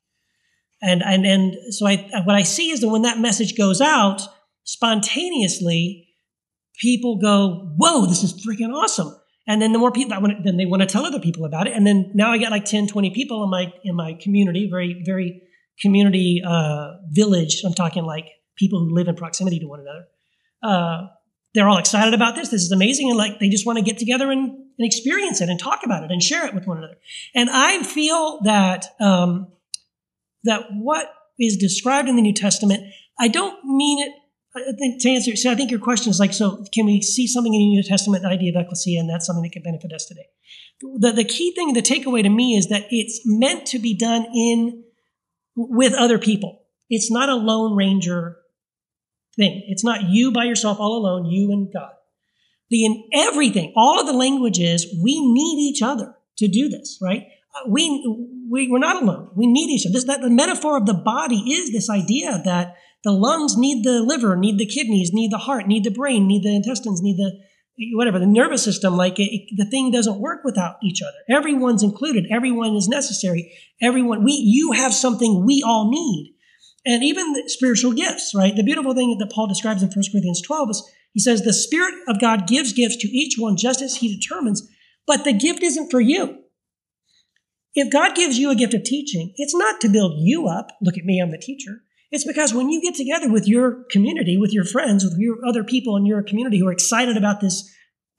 And 0.81 1.03
and 1.03 1.27
and 1.27 1.75
so 1.75 1.87
I 1.87 1.97
what 2.25 2.35
I 2.35 2.45
see 2.45 2.71
is 2.71 2.81
that 2.81 2.89
when 2.89 3.03
that 3.03 3.19
message 3.19 3.59
goes 3.59 3.83
out 3.83 4.23
spontaneously, 4.65 6.09
people 6.81 7.19
go, 7.19 7.75
"Whoa, 7.77 8.07
this 8.07 8.23
is 8.23 8.33
freaking 8.33 8.73
awesome!" 8.73 9.15
And 9.49 9.63
then 9.63 9.73
the 9.73 9.79
more 9.79 9.91
people, 9.91 10.11
that 10.11 10.21
want, 10.21 10.45
then 10.45 10.59
they 10.59 10.67
want 10.67 10.83
to 10.83 10.87
tell 10.87 11.07
other 11.07 11.19
people 11.19 11.47
about 11.47 11.67
it. 11.67 11.73
And 11.73 11.87
then 11.87 12.13
now 12.15 12.31
I 12.31 12.37
get 12.37 12.51
like 12.51 12.67
10, 12.67 12.87
20 12.87 13.15
people 13.15 13.43
in 13.43 13.51
my, 13.51 13.73
in 13.83 13.97
my 13.97 14.13
community, 14.21 14.69
very, 14.71 15.03
very 15.05 15.43
community, 15.81 16.43
uh, 16.47 16.93
village. 17.09 17.63
I'm 17.65 17.73
talking 17.73 18.05
like 18.05 18.27
people 18.57 18.79
who 18.79 18.95
live 18.95 19.09
in 19.09 19.17
proximity 19.17 19.59
to 19.61 19.67
one 19.67 19.81
another. 19.81 20.05
Uh, 20.63 21.07
they're 21.55 21.67
all 21.67 21.79
excited 21.79 22.13
about 22.13 22.35
this. 22.35 22.51
This 22.51 22.63
is 22.63 22.73
amazing. 22.73 23.09
And 23.09 23.17
like, 23.17 23.39
they 23.41 23.49
just 23.49 23.65
want 23.65 23.79
to 23.79 23.85
get 23.85 23.97
together 23.97 24.31
and, 24.31 24.51
and 24.51 24.87
experience 24.87 25.41
it 25.41 25.49
and 25.49 25.59
talk 25.59 25.81
about 25.83 26.05
it 26.05 26.11
and 26.11 26.23
share 26.23 26.47
it 26.47 26.55
with 26.55 26.67
one 26.67 26.77
another. 26.77 26.99
And 27.35 27.49
I 27.51 27.83
feel 27.83 28.41
that, 28.45 28.85
um, 29.01 29.49
that 30.45 30.65
what 30.73 31.11
is 31.41 31.57
described 31.57 32.07
in 32.07 32.17
the 32.17 32.23
New 32.23 32.35
Testament, 32.35 32.83
I 33.19 33.29
don't 33.29 33.65
mean 33.65 34.07
it 34.07 34.13
I 34.57 34.73
think 34.79 35.03
to 35.03 35.11
answer, 35.11 35.37
so 35.37 35.53
I 35.53 35.55
think 35.55 35.71
your 35.71 35.81
question 35.81 36.11
is 36.11 36.19
like, 36.19 36.33
so 36.33 36.65
can 36.73 36.87
we 36.87 37.03
see 37.03 37.27
something 37.27 37.53
in 37.53 37.61
the 37.61 37.67
New 37.67 37.83
Testament, 37.83 38.23
the 38.23 38.31
idea 38.31 38.51
of 38.51 38.57
ecclesia, 38.57 38.99
and 38.99 39.09
that's 39.09 39.27
something 39.27 39.43
that 39.43 39.53
can 39.53 39.63
benefit 39.63 39.93
us 39.93 40.07
today? 40.07 40.27
The, 40.81 41.13
the 41.13 41.25
key 41.25 41.53
thing, 41.55 41.75
the 41.75 41.83
takeaway 41.83 42.23
to 42.23 42.31
me 42.31 42.57
is 42.57 42.69
that 42.69 42.87
it's 42.91 43.21
meant 43.25 43.67
to 43.69 43.79
be 43.79 43.95
done 43.95 44.27
in, 44.35 44.85
with 45.55 45.93
other 45.93 46.19
people. 46.19 46.63
It's 46.89 47.11
not 47.11 47.29
a 47.29 47.35
lone 47.35 47.77
ranger 47.77 48.39
thing. 49.37 49.65
It's 49.69 49.85
not 49.85 50.05
you 50.09 50.33
by 50.33 50.45
yourself 50.45 50.81
all 50.81 50.97
alone, 50.97 51.27
you 51.27 51.53
and 51.53 51.73
God. 51.73 51.93
The, 52.71 52.85
in 52.85 53.09
everything, 53.13 53.73
all 53.77 54.01
of 54.01 54.07
the 54.07 54.13
languages, 54.13 54.87
we 55.03 55.21
need 55.21 55.59
each 55.71 55.83
other 55.83 56.15
to 56.39 56.49
do 56.49 56.69
this, 56.69 56.99
right? 57.03 57.27
uh, 57.55 57.69
we, 57.69 57.89
we 58.51 58.69
we're 58.69 58.79
not 58.79 59.03
alone. 59.03 59.31
We 59.35 59.47
need 59.47 59.71
each 59.71 59.87
other. 59.87 59.93
This, 59.93 60.05
that 60.05 60.21
the 60.21 60.31
metaphor 60.31 60.77
of 60.77 60.87
the 60.87 60.95
body 60.95 61.37
is 61.37 61.73
this 61.73 61.91
idea 61.91 62.41
that 62.45 62.77
the 63.05 63.13
lungs 63.13 63.57
need 63.57 63.85
the 63.85 64.03
liver, 64.03 64.37
need 64.37 64.59
the 64.59 64.67
kidneys, 64.67 65.13
need 65.13 65.31
the 65.31 65.39
heart, 65.39 65.67
need 65.67 65.85
the 65.85 65.91
brain, 65.91 66.27
need 66.27 66.43
the 66.43 66.55
intestines, 66.55 67.01
need 67.01 67.17
the 67.17 67.39
whatever 67.95 68.19
the 68.19 68.27
nervous 68.27 68.65
system. 68.65 68.97
Like 68.97 69.19
it, 69.19 69.31
it, 69.33 69.57
the 69.57 69.65
thing 69.65 69.91
doesn't 69.91 70.21
work 70.21 70.41
without 70.45 70.77
each 70.83 71.01
other. 71.03 71.17
Everyone's 71.31 71.83
included. 71.83 72.27
Everyone 72.31 72.75
is 72.75 72.89
necessary. 72.89 73.53
Everyone 73.81 74.25
we 74.25 74.33
you 74.33 74.73
have 74.73 74.93
something 74.93 75.45
we 75.47 75.63
all 75.65 75.91
need, 75.91 76.35
and 76.85 77.05
even 77.05 77.49
spiritual 77.49 77.93
gifts. 77.93 78.33
Right. 78.35 78.55
The 78.55 78.65
beautiful 78.65 78.95
thing 78.95 79.17
that 79.19 79.31
Paul 79.31 79.47
describes 79.47 79.83
in 79.83 79.89
1 79.89 79.95
Corinthians 80.13 80.43
12 80.43 80.71
is 80.71 80.93
he 81.13 81.21
says 81.21 81.43
the 81.43 81.53
Spirit 81.53 81.95
of 82.07 82.21
God 82.21 82.47
gives 82.47 82.73
gifts 82.73 82.97
to 82.97 83.09
each 83.09 83.37
one 83.39 83.57
just 83.57 83.83
as 83.83 83.97
He 83.97 84.15
determines, 84.15 84.69
but 85.07 85.25
the 85.25 85.33
gift 85.33 85.63
isn't 85.63 85.91
for 85.91 86.01
you. 86.01 86.45
If 87.75 87.93
God 87.93 88.15
gives 88.15 88.39
you 88.39 88.51
a 88.51 88.57
gift 88.57 88.75
of 88.75 88.83
teaching, 88.83 89.33
it's 89.37 89.55
not 89.55 89.81
to 89.81 89.89
build 89.89 90.15
you 90.17 90.49
up. 90.49 90.73
Look 90.81 90.99
at 90.99 91.05
me, 91.05 91.21
I'm 91.21 91.31
the 91.31 91.39
teacher. 91.39 91.83
It's 92.11 92.27
because 92.27 92.55
when 92.55 92.71
you 92.71 92.81
get 92.81 92.95
together 92.95 93.31
with 93.31 93.47
your 93.47 93.85
community, 93.91 94.39
with 94.39 94.53
your 94.53 94.65
friends, 94.65 95.05
with 95.05 95.15
your 95.19 95.37
other 95.47 95.63
people 95.63 95.97
in 95.97 96.07
your 96.07 96.23
community 96.23 96.59
who 96.59 96.67
are 96.67 96.73
excited 96.73 97.17
about 97.17 97.41
this, 97.41 97.71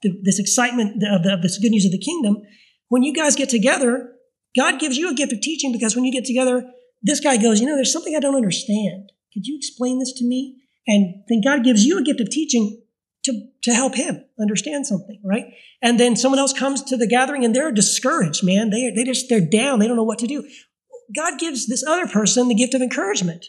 this 0.02 0.38
excitement 0.38 1.02
of, 1.02 1.24
the, 1.24 1.34
of 1.34 1.42
this 1.42 1.58
good 1.58 1.72
news 1.72 1.84
of 1.84 1.90
the 1.90 1.98
kingdom, 1.98 2.42
when 2.88 3.02
you 3.02 3.12
guys 3.12 3.34
get 3.34 3.48
together, 3.48 4.12
God 4.56 4.78
gives 4.78 4.96
you 4.96 5.10
a 5.10 5.14
gift 5.14 5.32
of 5.32 5.40
teaching 5.40 5.72
because 5.72 5.96
when 5.96 6.04
you 6.04 6.12
get 6.12 6.24
together, 6.24 6.64
this 7.02 7.20
guy 7.20 7.36
goes, 7.36 7.60
you 7.60 7.66
know, 7.66 7.74
there's 7.74 7.92
something 7.92 8.14
I 8.14 8.20
don't 8.20 8.36
understand. 8.36 9.10
Could 9.32 9.46
you 9.46 9.56
explain 9.56 9.98
this 9.98 10.12
to 10.14 10.24
me? 10.24 10.56
And 10.86 11.22
then 11.28 11.40
God 11.44 11.64
gives 11.64 11.84
you 11.84 11.98
a 11.98 12.02
gift 12.02 12.20
of 12.20 12.30
teaching 12.30 12.82
to, 13.24 13.32
to 13.62 13.74
help 13.74 13.94
him 13.96 14.24
understand 14.40 14.86
something, 14.86 15.20
right? 15.24 15.46
And 15.82 16.00
then 16.00 16.16
someone 16.16 16.38
else 16.38 16.52
comes 16.52 16.82
to 16.84 16.96
the 16.96 17.06
gathering 17.06 17.44
and 17.44 17.54
they're 17.54 17.72
discouraged, 17.72 18.44
man. 18.44 18.70
They, 18.70 18.90
they 18.94 19.04
just, 19.04 19.28
they're 19.28 19.40
down. 19.40 19.78
They 19.78 19.86
don't 19.86 19.96
know 19.96 20.04
what 20.04 20.18
to 20.20 20.26
do. 20.26 20.48
God 21.14 21.38
gives 21.38 21.66
this 21.66 21.84
other 21.86 22.06
person 22.06 22.48
the 22.48 22.54
gift 22.54 22.74
of 22.74 22.82
encouragement 22.82 23.46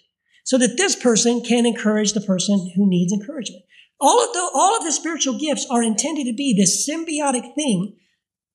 so 0.51 0.57
that 0.57 0.75
this 0.75 0.97
person 0.97 1.41
can 1.41 1.65
encourage 1.65 2.11
the 2.11 2.19
person 2.19 2.73
who 2.75 2.85
needs 2.85 3.13
encouragement. 3.13 3.63
All 4.01 4.21
of 4.21 4.33
the, 4.33 4.51
all 4.53 4.77
of 4.77 4.83
the 4.83 4.91
spiritual 4.91 5.39
gifts 5.39 5.65
are 5.71 5.81
intended 5.81 6.25
to 6.25 6.33
be 6.33 6.53
this 6.53 6.85
symbiotic 6.85 7.55
thing. 7.55 7.95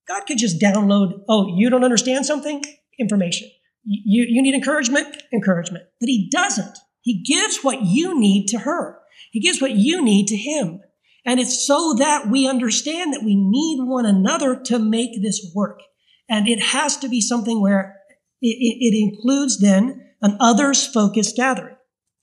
God 0.06 0.26
could 0.26 0.36
just 0.36 0.60
download, 0.60 1.22
oh, 1.26 1.56
you 1.56 1.70
don't 1.70 1.84
understand 1.84 2.26
something? 2.26 2.62
Information. 2.98 3.48
You, 3.82 4.26
you 4.28 4.42
need 4.42 4.54
encouragement? 4.54 5.22
Encouragement. 5.32 5.84
But 5.98 6.10
he 6.10 6.28
doesn't. 6.30 6.76
He 7.00 7.22
gives 7.22 7.60
what 7.62 7.80
you 7.80 8.20
need 8.20 8.48
to 8.48 8.58
her. 8.58 8.98
He 9.30 9.40
gives 9.40 9.62
what 9.62 9.70
you 9.70 10.04
need 10.04 10.26
to 10.26 10.36
him. 10.36 10.82
And 11.24 11.40
it's 11.40 11.66
so 11.66 11.94
that 11.94 12.28
we 12.28 12.46
understand 12.46 13.14
that 13.14 13.24
we 13.24 13.36
need 13.36 13.78
one 13.88 14.04
another 14.04 14.54
to 14.64 14.78
make 14.78 15.22
this 15.22 15.50
work. 15.54 15.80
And 16.28 16.46
it 16.46 16.60
has 16.60 16.98
to 16.98 17.08
be 17.08 17.22
something 17.22 17.62
where 17.62 17.96
it, 18.42 18.48
it, 18.60 18.92
it 18.92 18.98
includes 18.98 19.58
then 19.58 20.12
an 20.20 20.36
others 20.40 20.86
focused 20.86 21.36
gathering. 21.36 21.75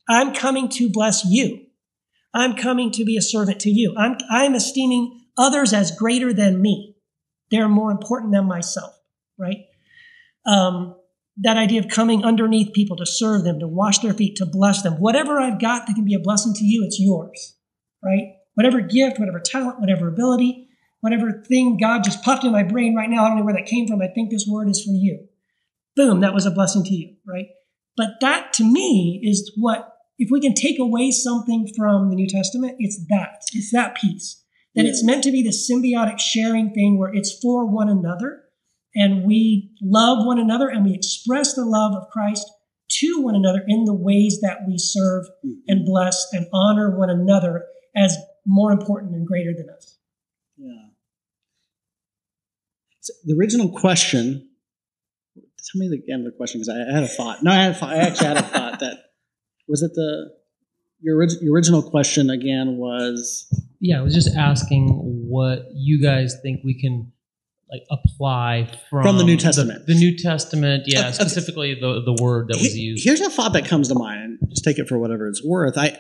I'm 0.08 0.34
coming 0.34 0.70
to 0.70 0.90
bless 0.90 1.26
you. 1.26 1.66
I'm 2.34 2.56
coming 2.56 2.92
to 2.92 3.06
be 3.06 3.18
a 3.18 3.22
servant 3.22 3.62
to 3.62 3.70
you. 3.70 3.94
I'm, 3.98 4.18
I'm 4.30 4.56
esteeming 4.56 5.22
others 5.38 5.74
as 5.74 5.92
greater 5.92 6.34
than 6.34 6.62
me. 6.62 6.96
They're 7.52 7.70
more 7.70 7.92
important 7.92 8.34
than 8.34 8.46
myself, 8.46 8.94
right? 9.38 9.66
Um, 10.46 10.96
that 11.38 11.58
idea 11.58 11.80
of 11.80 11.88
coming 11.88 12.24
underneath 12.24 12.74
people 12.74 12.98
to 12.98 13.06
serve 13.06 13.44
them, 13.44 13.60
to 13.60 13.68
wash 13.68 14.00
their 14.00 14.14
feet, 14.14 14.36
to 14.38 14.46
bless 14.46 14.82
them. 14.82 14.94
Whatever 14.96 15.40
I've 15.40 15.60
got 15.60 15.88
that 15.88 15.96
can 15.96 16.06
be 16.06 16.16
a 16.16 16.20
blessing 16.20 16.54
to 16.56 16.66
you, 16.66 16.84
it's 16.84 17.00
yours, 17.00 17.56
right? 18.04 18.34
whatever 18.56 18.82
gift, 18.82 19.20
whatever 19.20 19.40
talent, 19.40 19.80
whatever 19.80 20.08
ability, 20.08 20.68
whatever 21.02 21.44
thing 21.48 21.78
God 21.78 22.04
just 22.04 22.24
popped 22.24 22.44
in 22.44 22.52
my 22.52 22.64
brain 22.64 22.96
right 22.96 23.10
now. 23.10 23.26
I 23.26 23.30
don't 23.30 23.38
know 23.38 23.46
where 23.46 23.56
that 23.56 23.66
came 23.66 23.88
from. 23.88 24.02
I 24.02 24.08
think 24.08 24.30
this 24.30 24.48
word 24.48 24.70
is 24.70 24.84
for 24.84 24.92
you. 24.92 25.28
Boom, 25.96 26.22
that 26.22 26.34
was 26.34 26.46
a 26.46 26.52
blessing 26.52 26.84
to 26.84 26.94
you, 26.94 27.16
right? 27.28 27.48
But 27.96 28.20
that 28.22 28.54
to 28.54 28.64
me 28.64 29.22
is 29.24 29.52
what, 29.58 29.93
if 30.18 30.30
we 30.32 30.40
can 30.40 30.54
take 30.54 30.80
away 30.80 31.12
something 31.12 31.68
from 31.76 32.10
the 32.10 32.16
New 32.16 32.28
Testament, 32.28 32.76
it's 32.80 33.00
that. 33.10 33.44
It's 33.54 33.72
that 33.72 33.96
piece. 33.96 34.44
That 34.76 34.86
yeah. 34.86 34.90
it's 34.90 35.04
meant 35.04 35.24
to 35.24 35.32
be 35.32 35.44
the 35.44 35.50
symbiotic 35.50 36.20
sharing 36.20 36.74
thing 36.74 36.98
where 36.98 37.14
it's 37.14 37.38
for 37.42 37.66
one 37.66 37.90
another 37.90 38.44
and 38.96 39.24
we 39.26 39.72
love 39.82 40.26
one 40.26 40.40
another 40.40 40.68
and 40.68 40.86
we 40.86 40.94
express 40.94 41.54
the 41.54 41.66
love 41.66 41.94
of 41.96 42.10
Christ 42.10 42.50
to 42.90 43.22
one 43.22 43.36
another 43.36 43.64
in 43.68 43.86
the 43.86 43.94
ways 43.94 44.40
that 44.42 44.60
we 44.68 44.78
serve 44.78 45.26
mm-hmm. 45.46 45.60
and 45.68 45.86
bless 45.86 46.28
and 46.32 46.46
honor 46.54 46.98
one 46.98 47.10
another 47.10 47.66
as 47.96 48.18
more 48.46 48.72
important 48.72 49.16
and 49.16 49.26
greater 49.26 49.54
than 49.56 49.68
us. 49.70 49.98
Yeah. 50.58 50.90
So 53.02 53.14
the 53.26 53.36
original 53.38 53.70
question. 53.70 54.50
Tell 55.36 55.80
me 55.80 55.88
again 55.96 56.24
the 56.24 56.32
question 56.32 56.60
because 56.60 56.70
I 56.70 56.94
had 56.94 57.04
a 57.04 57.08
thought. 57.08 57.42
No, 57.42 57.52
I 57.52 57.56
had 57.56 57.72
a 57.72 57.74
thought. 57.74 57.90
I 57.90 57.98
actually 57.98 58.28
had 58.28 58.38
a 58.38 58.42
thought 58.44 58.80
that 58.80 58.98
was 59.68 59.82
it 59.82 59.92
the 59.94 60.32
your, 61.04 61.22
your 61.42 61.54
original 61.54 61.84
question 61.84 62.30
again 62.30 62.78
was. 62.78 63.48
Yeah, 63.80 64.00
I 64.00 64.02
was 64.02 64.14
just 64.14 64.34
asking 64.38 64.88
what 65.28 65.66
you 65.74 66.02
guys 66.02 66.38
think 66.42 66.62
we 66.64 66.80
can 66.80 67.12
like 67.70 67.82
apply 67.92 68.72
from, 68.90 69.04
from 69.04 69.18
the 69.18 69.26
New 69.26 69.36
Testament. 69.36 69.86
The, 69.86 69.94
the 69.94 70.00
New 70.00 70.18
Testament, 70.18 70.84
yeah, 70.86 71.08
okay, 71.08 71.12
specifically 71.12 71.74
the 71.74 72.02
the 72.06 72.24
word 72.24 72.48
that 72.48 72.58
was 72.58 72.78
used. 72.78 73.04
Here's 73.04 73.20
a 73.20 73.30
thought 73.30 73.54
that 73.54 73.66
comes 73.66 73.90
to 73.90 73.96
mind. 73.96 74.40
Just 74.48 74.64
take 74.64 74.80
it 74.80 74.88
for 74.88 74.98
whatever 74.98 75.28
it's 75.28 75.44
worth. 75.44 75.78
I 75.78 75.98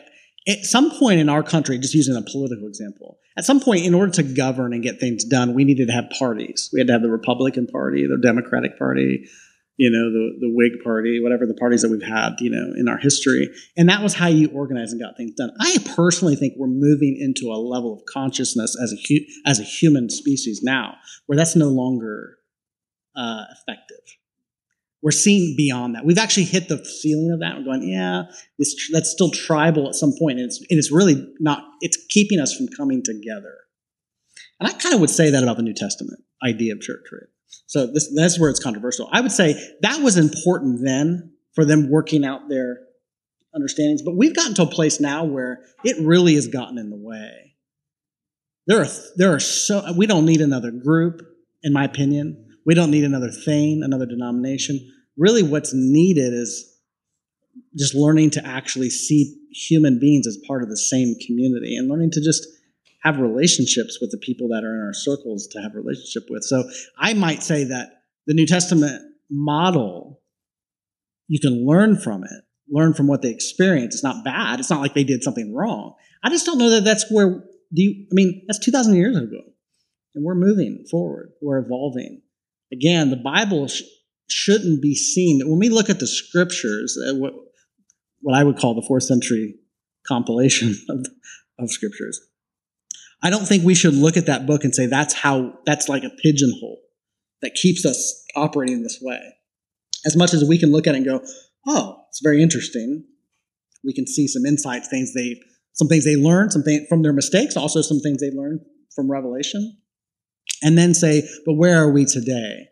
at 0.48 0.64
some 0.64 0.92
point 0.92 1.20
in 1.20 1.28
our 1.28 1.44
country, 1.44 1.78
just 1.78 1.94
using 1.94 2.16
a 2.16 2.22
political 2.22 2.68
example, 2.68 3.18
at 3.38 3.44
some 3.44 3.60
point, 3.60 3.86
in 3.86 3.94
order 3.94 4.12
to 4.14 4.24
govern 4.24 4.74
and 4.74 4.84
get 4.84 5.00
things 5.00 5.24
done, 5.26 5.54
we 5.54 5.64
needed 5.64 5.88
to 5.88 5.94
have 5.94 6.10
parties. 6.18 6.70
We 6.72 6.80
had 6.80 6.88
to 6.88 6.94
have 6.94 7.02
the 7.02 7.10
Republican 7.10 7.68
Party, 7.68 8.06
the 8.08 8.20
Democratic 8.22 8.78
Party, 8.78 9.28
you 9.78 9.90
know, 9.90 10.12
the, 10.12 10.40
the 10.40 10.54
Whig 10.54 10.84
Party, 10.84 11.20
whatever 11.22 11.46
the 11.46 11.56
parties 11.56 11.82
that 11.82 11.90
we've 11.90 12.04
had, 12.04 12.36
you 12.40 12.50
know, 12.50 12.74
in 12.78 12.88
our 12.88 12.98
history. 12.98 13.50
And 13.76 13.90
that 13.90 14.04
was 14.04 14.14
how 14.14 14.28
you 14.28 14.50
organized 14.50 14.92
and 14.92 15.02
got 15.02 15.18
things 15.18 15.34
done. 15.36 15.52
I 15.60 15.78
personally 15.96 16.36
think 16.36 16.54
we're 16.58 16.68
moving 16.68 17.18
into 17.20 17.52
a 17.52 17.58
level 17.58 17.94
of 17.94 18.02
consciousness 18.06 18.78
as 18.82 18.94
a, 18.94 19.28
as 19.46 19.60
a 19.60 19.64
human 19.64 20.10
species 20.10 20.62
now 20.64 20.96
where 21.26 21.38
that's 21.38 21.56
no 21.56 21.70
longer 21.70 22.38
uh, 23.16 23.46
effective 23.52 23.98
we're 25.04 25.12
seeing 25.12 25.56
beyond 25.58 25.96
that. 25.96 26.06
We've 26.06 26.18
actually 26.18 26.46
hit 26.46 26.70
the 26.70 26.84
ceiling 26.84 27.32
of 27.34 27.42
that. 27.42 27.58
We're 27.58 27.66
going, 27.66 27.84
yeah, 27.84 28.24
this, 28.58 28.90
that's 28.92 29.12
still 29.12 29.30
tribal 29.30 29.90
at 29.90 29.96
some 29.96 30.14
point, 30.18 30.40
and 30.40 30.46
it's, 30.46 30.60
and 30.70 30.80
it's 30.80 30.92
really 30.92 31.28
not. 31.42 31.62
It's 31.82 31.98
keeping 32.10 32.40
us 32.40 32.56
from 32.56 32.70
coming 32.70 33.04
together. 33.04 33.54
And 34.60 34.70
I 34.70 34.72
kind 34.72 34.96
of 34.96 35.02
would 35.02 35.10
say 35.10 35.30
that 35.30 35.44
about 35.44 35.58
the 35.58 35.64
New 35.64 35.74
Testament 35.74 36.22
idea 36.42 36.72
of 36.74 36.80
church, 36.80 37.04
right? 37.12 37.30
So 37.66 37.88
this, 37.88 38.14
that's 38.16 38.40
where 38.40 38.50
it's 38.50 38.62
controversial. 38.62 39.10
I 39.12 39.22
would 39.22 39.32
say 39.32 39.56
that 39.82 40.02
was 40.02 40.18
important 40.18 40.82
then 40.84 41.34
for 41.54 41.66
them 41.66 41.90
working 41.90 42.26
out 42.26 42.50
their 42.50 42.80
understandings, 43.56 44.02
but 44.02 44.16
we've 44.16 44.36
gotten 44.36 44.54
to 44.56 44.64
a 44.64 44.68
place 44.68 45.00
now 45.00 45.24
where 45.24 45.62
it 45.84 45.98
really 46.04 46.36
has 46.36 46.48
gotten 46.48 46.78
in 46.78 46.90
the 46.90 46.98
way. 46.98 47.56
There 48.66 48.82
are 48.82 48.88
there 49.18 49.34
are 49.34 49.40
so 49.40 49.84
we 49.96 50.08
don't 50.08 50.26
need 50.26 50.42
another 50.42 50.72
group, 50.72 51.22
in 51.64 51.74
my 51.74 51.84
opinion. 51.84 52.48
We 52.66 52.76
don't 52.76 52.92
need 52.92 53.04
another 53.04 53.30
thing, 53.30 53.84
another 53.84 54.06
denomination. 54.06 54.80
Really, 55.18 55.44
what's 55.44 55.74
needed 55.74 56.34
is 56.34 56.74
just 57.78 57.94
learning 57.94 58.32
to 58.32 58.46
actually 58.46 58.90
see 58.90 59.36
human 59.52 60.00
beings 60.00 60.26
as 60.28 60.38
part 60.48 60.64
of 60.64 60.70
the 60.70 60.78
same 60.78 61.16
community 61.28 61.76
and 61.76 61.90
learning 61.90 62.12
to 62.12 62.22
just 62.22 62.48
have 63.04 63.20
relationships 63.20 64.00
with 64.00 64.12
the 64.12 64.18
people 64.18 64.48
that 64.50 64.64
are 64.64 64.74
in 64.74 64.82
our 64.82 64.94
circles 64.94 65.48
to 65.48 65.62
have 65.62 65.76
relationship 65.76 66.24
with. 66.30 66.44
So 66.44 66.64
I 66.98 67.14
might 67.14 67.44
say 67.44 67.66
that 67.66 68.04
the 68.28 68.34
New 68.34 68.46
Testament 68.46 69.02
model, 69.30 70.22
you 71.28 71.40
can 71.40 71.66
learn 71.66 71.98
from 71.98 72.24
it, 72.24 72.44
learn 72.70 72.94
from 72.94 73.08
what 73.08 73.22
they 73.22 73.30
experience. 73.30 73.96
It's 73.96 74.04
not 74.04 74.24
bad. 74.24 74.60
It's 74.60 74.70
not 74.70 74.80
like 74.80 74.94
they 74.94 75.04
did 75.04 75.24
something 75.24 75.54
wrong. 75.54 75.96
I 76.24 76.30
just 76.30 76.46
don't 76.46 76.58
know 76.58 76.70
that 76.70 76.86
that's 76.86 77.12
where 77.12 77.44
do 77.74 77.82
you, 77.82 78.06
I 78.12 78.14
mean, 78.14 78.44
that's 78.48 78.60
2,000 78.60 78.96
years 78.96 79.18
ago. 79.18 79.42
And 80.16 80.24
we're 80.24 80.36
moving 80.36 80.86
forward. 80.90 81.32
We're 81.42 81.58
evolving. 81.58 82.22
Again, 82.72 83.10
the 83.10 83.18
Bible 83.18 83.68
sh- 83.68 83.82
shouldn't 84.30 84.82
be 84.82 84.96
seen. 84.96 85.42
When 85.50 85.60
we 85.60 85.70
look 85.70 85.90
at 85.90 86.00
the 86.00 86.08
scriptures, 86.08 86.98
uh, 87.10 87.16
what, 87.16 87.34
what 88.22 88.36
I 88.36 88.44
would 88.44 88.58
call 88.58 88.76
the 88.76 88.86
fourth 88.88 89.04
century 89.04 89.56
compilation 90.08 90.76
of, 90.90 91.06
of 91.60 91.72
scriptures, 91.72 92.22
I 93.24 93.30
don't 93.30 93.48
think 93.48 93.64
we 93.64 93.76
should 93.76 93.94
look 93.94 94.18
at 94.18 94.26
that 94.26 94.46
book 94.46 94.64
and 94.64 94.76
say 94.76 94.86
that's 94.86 95.14
how, 95.14 95.54
that's 95.66 95.88
like 95.88 96.04
a 96.04 96.10
pigeonhole 96.22 96.80
that 97.42 97.56
keeps 97.56 97.86
us 97.86 98.24
operating 98.36 98.84
this 98.84 99.00
way. 99.02 99.22
As 100.06 100.16
much 100.16 100.34
as 100.34 100.44
we 100.44 100.58
can 100.58 100.72
look 100.72 100.86
at 100.86 100.94
it 100.94 100.98
and 100.98 101.06
go, 101.06 101.26
oh, 101.66 102.04
it's 102.10 102.20
very 102.22 102.42
interesting. 102.42 103.06
We 103.84 103.94
can 103.94 104.06
see 104.06 104.28
some 104.28 104.46
insights, 104.46 104.90
things 104.90 105.14
they, 105.14 105.40
some 105.72 105.88
things 105.88 106.06
they 106.06 106.18
learned, 106.18 106.52
some 106.52 106.64
from 106.90 107.02
their 107.02 107.14
mistakes, 107.14 107.56
also 107.56 107.82
some 107.82 108.00
things 108.00 108.20
they 108.20 108.32
learned 108.32 108.60
from 108.94 109.10
Revelation 109.10 109.78
and 110.62 110.78
then 110.78 110.94
say, 110.94 111.28
but 111.46 111.54
where 111.54 111.78
are 111.78 111.92
we 111.92 112.06
today? 112.06 112.70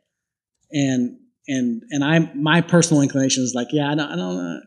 And 0.72 1.18
and 1.47 1.84
and 1.89 2.04
I 2.04 2.32
my 2.34 2.62
personal 2.62 3.02
inclination 3.02 3.43
is 3.43 3.54
like, 3.54 3.68
yeah, 3.72 3.91
I 3.91 3.95
don't, 3.95 4.12
I 4.12 4.16
don't. 4.16 4.64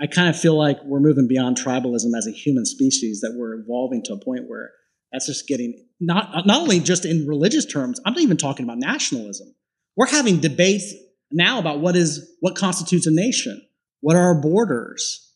I 0.00 0.06
kind 0.06 0.28
of 0.28 0.38
feel 0.38 0.56
like 0.56 0.78
we're 0.84 1.00
moving 1.00 1.26
beyond 1.26 1.56
tribalism 1.56 2.16
as 2.16 2.28
a 2.28 2.30
human 2.30 2.64
species, 2.64 3.20
that 3.20 3.34
we're 3.36 3.54
evolving 3.54 4.02
to 4.04 4.12
a 4.12 4.24
point 4.24 4.48
where 4.48 4.70
that's 5.12 5.26
just 5.26 5.46
getting 5.46 5.86
not 6.00 6.46
not 6.46 6.60
only 6.60 6.80
just 6.80 7.04
in 7.04 7.26
religious 7.26 7.66
terms. 7.66 8.00
I'm 8.04 8.12
not 8.12 8.22
even 8.22 8.36
talking 8.36 8.64
about 8.64 8.78
nationalism. 8.78 9.54
We're 9.96 10.08
having 10.08 10.38
debates 10.40 10.94
now 11.32 11.58
about 11.58 11.80
what 11.80 11.96
is 11.96 12.36
what 12.40 12.54
constitutes 12.54 13.06
a 13.06 13.10
nation. 13.10 13.60
What 14.00 14.16
are 14.16 14.22
our 14.22 14.40
borders? 14.40 15.34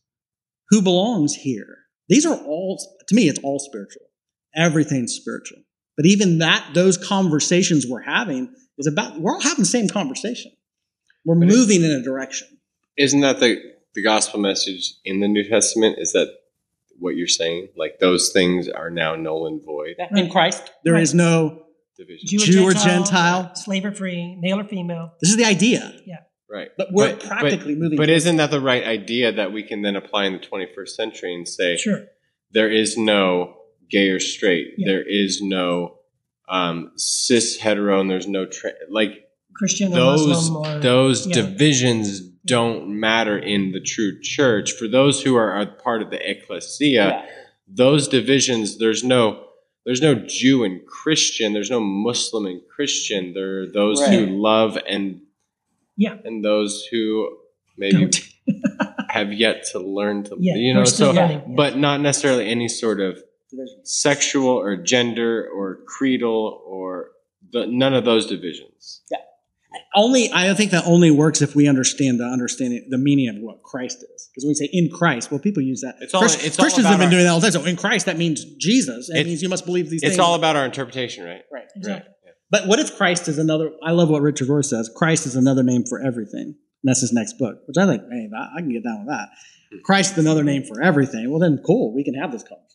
Who 0.71 0.83
belongs 0.83 1.35
here? 1.35 1.79
These 2.09 2.27
are 2.27 2.37
all 2.37 2.79
to 3.09 3.15
me. 3.15 3.29
It's 3.29 3.41
all 3.43 3.59
spiritual. 3.59 4.03
Everything's 4.55 5.15
spiritual. 5.15 5.59
But 5.97 6.07
even 6.07 6.39
that, 6.39 6.71
those 6.75 6.97
conversations 6.97 7.87
we're 7.87 8.03
having 8.03 8.55
is 8.79 8.87
about. 8.87 9.21
We're 9.21 9.35
all 9.35 9.41
having 9.41 9.61
the 9.61 9.67
same 9.67 9.89
conversation. 9.89 10.53
We're 11.25 11.39
But 11.39 11.49
moving 11.49 11.83
in 11.83 11.91
a 11.91 12.03
direction. 12.03 12.49
Isn't 12.97 13.21
that 13.21 13.41
the 13.41 13.61
the 13.95 14.03
gospel 14.03 14.41
message 14.41 14.95
in 15.05 15.21
the 15.21 15.29
New 15.29 15.49
Testament? 15.49 15.97
Is 15.99 16.13
that 16.13 16.33
what 17.03 17.17
you're 17.17 17.27
saying? 17.29 17.69
Like 17.77 17.99
those 18.01 18.31
things 18.33 18.69
are 18.69 18.91
now 18.91 19.15
null 19.17 19.47
and 19.47 19.63
void. 19.65 19.97
In 20.17 20.31
Christ, 20.31 20.71
there 20.85 20.95
Right. 20.95 21.03
is 21.03 21.13
no. 21.15 21.59
Division. 21.99 22.27
Jew, 22.27 22.39
Jew 22.39 22.65
or 22.65 22.71
or 22.71 22.73
Gentile, 22.73 23.03
Gentile. 23.05 23.55
slave 23.55 23.85
or 23.85 23.93
free, 23.93 24.37
male 24.41 24.59
or 24.61 24.65
female. 24.65 25.13
This 25.21 25.31
is 25.31 25.37
the 25.37 25.45
idea. 25.45 25.93
Yeah. 26.07 26.17
Right. 26.51 26.69
But 26.77 26.89
we're 26.91 27.17
practically 27.17 27.75
moving 27.75 27.97
But 27.99 28.07
towards- 28.07 28.25
isn't 28.25 28.37
that 28.39 28.51
the 28.51 28.61
right 28.61 28.83
idea 28.85 29.31
that 29.33 29.53
we 29.53 29.63
can 29.63 29.83
then 29.83 29.95
apply 29.97 30.25
in 30.25 30.33
the 30.33 30.39
21st 30.39 30.97
century 30.97 31.35
and 31.35 31.47
say 31.47 31.77
Sure. 31.77 32.07
there 32.51 32.71
is 32.71 32.97
no 32.97 33.55
gay 33.91 34.09
or 34.09 34.21
straight, 34.21 34.69
Yeah. 34.79 34.87
there 34.93 35.03
is 35.07 35.41
no 35.43 35.99
um, 36.49 36.93
cis 36.97 37.59
hetero, 37.59 38.01
and 38.01 38.11
there's 38.11 38.27
no 38.27 38.45
tra- 38.47 38.73
like 38.91 39.13
Christian 39.55 39.93
or 39.93 39.97
those 39.97 40.27
Muslim 40.27 40.57
or 40.77 40.81
those 40.81 41.27
yeah. 41.27 41.35
divisions 41.35 42.21
don't 42.45 42.89
matter 43.01 43.39
in 43.39 43.73
the 43.73 43.81
true 43.81 44.21
church. 44.21 44.73
For 44.73 44.89
those 44.89 45.23
who 45.23 45.37
are 45.37 45.59
a 45.61 45.67
part 45.67 46.03
of 46.03 46.11
the 46.11 46.19
ecclesia, 46.31 47.25
those 47.69 48.09
divisions 48.09 48.79
there's 48.79 49.05
no 49.05 49.45
there's 49.85 50.01
no 50.03 50.15
Jew 50.15 50.63
and 50.65 50.85
Christian, 50.87 51.53
there's 51.53 51.71
no 51.71 51.81
Muslim 51.81 52.47
and 52.47 52.61
Christian. 52.75 53.33
There 53.35 53.63
are 53.63 53.67
those 53.73 54.01
who 54.07 54.27
love 54.27 54.79
and 54.89 55.21
Yeah. 55.97 56.17
and 56.25 56.45
those 56.45 56.87
who 56.91 57.37
maybe 57.77 58.07
Don't. 58.07 58.21
have 59.11 59.33
yet 59.33 59.65
to 59.73 59.79
learn 59.79 60.23
to 60.25 60.37
Yeah, 60.39 60.55
you 60.55 60.73
know 60.75 60.85
so 60.85 61.11
learning. 61.13 61.55
but 61.57 61.77
not 61.77 62.01
necessarily 62.01 62.49
any 62.49 62.69
sort 62.69 63.01
of 63.01 63.23
sexual 63.85 64.49
or 64.49 64.77
gender 64.77 65.47
or 65.55 65.81
creedal 65.87 66.63
or 66.67 67.11
the, 67.53 67.67
none 67.67 67.95
of 67.95 68.05
those 68.05 68.27
divisions. 68.27 69.03
Only 69.95 70.31
I 70.33 70.53
think 70.55 70.71
that 70.71 70.85
only 70.87 71.11
works 71.11 71.43
if 71.43 71.55
we 71.55 71.69
understand 71.69 72.21
the 72.21 72.25
understanding 72.25 72.87
the 72.89 72.99
meaning 72.99 73.29
of 73.29 73.37
what 73.41 73.63
Christ 73.63 73.99
is. 73.99 74.29
Because 74.31 74.45
when 74.45 74.51
we 74.51 74.55
say 74.55 74.69
in 74.73 74.91
Christ, 74.91 75.31
well, 75.31 75.41
people 75.41 75.63
use 75.63 75.81
that. 75.83 75.97
It's 76.01 76.15
all- 76.15 76.21
Christ- 76.21 76.45
it's 76.45 76.57
Christians 76.57 76.87
about 76.87 76.91
have 76.93 76.99
been 77.01 77.07
our- 77.07 77.11
doing 77.11 77.25
that 77.25 77.31
all 77.31 77.41
the 77.41 77.51
time. 77.51 77.63
So 77.63 77.69
in 77.69 77.77
Christ, 77.77 78.07
that 78.07 78.17
means 78.17 78.45
Jesus. 78.59 79.11
It 79.11 79.27
means 79.27 79.43
you 79.43 79.49
must 79.49 79.67
believe 79.67 79.91
these 79.91 80.01
things. 80.01 80.13
It's 80.13 80.17
things. 80.17 80.27
all 80.27 80.35
about 80.35 80.57
our 80.57 80.65
interpretation, 80.65 81.25
right? 81.25 81.43
right. 81.53 81.67
Exactly. 81.77 82.13
But 82.51 82.67
what 82.67 82.79
if 82.79 82.97
Christ 82.97 83.29
is 83.29 83.39
another? 83.39 83.71
I 83.83 83.93
love 83.93 84.11
what 84.11 84.21
Richard 84.23 84.49
Rohr 84.49 84.65
says. 84.65 84.91
Christ 84.95 85.27
is 85.27 85.37
another 85.37 85.63
name 85.63 85.85
for 85.89 86.01
everything. 86.03 86.55
And 86.83 86.91
that's 86.91 87.01
his 87.01 87.13
next 87.13 87.39
book, 87.39 87.59
which 87.67 87.77
I 87.79 87.87
think, 87.87 88.03
hey, 88.11 88.29
I 88.37 88.57
I 88.57 88.61
can 88.61 88.73
get 88.73 88.85
down 88.85 89.07
with 89.07 89.09
that. 89.09 89.29
Hmm. 89.73 89.79
Christ 89.85 90.13
is 90.13 90.19
another 90.19 90.45
name 90.45 90.65
for 90.65 90.83
everything. 90.83 91.31
Well, 91.31 91.41
then 91.41 91.61
cool, 91.65 91.95
we 91.95 92.05
can 92.05 92.15
have 92.15 92.33
this 92.33 92.43
conversation. 92.43 92.69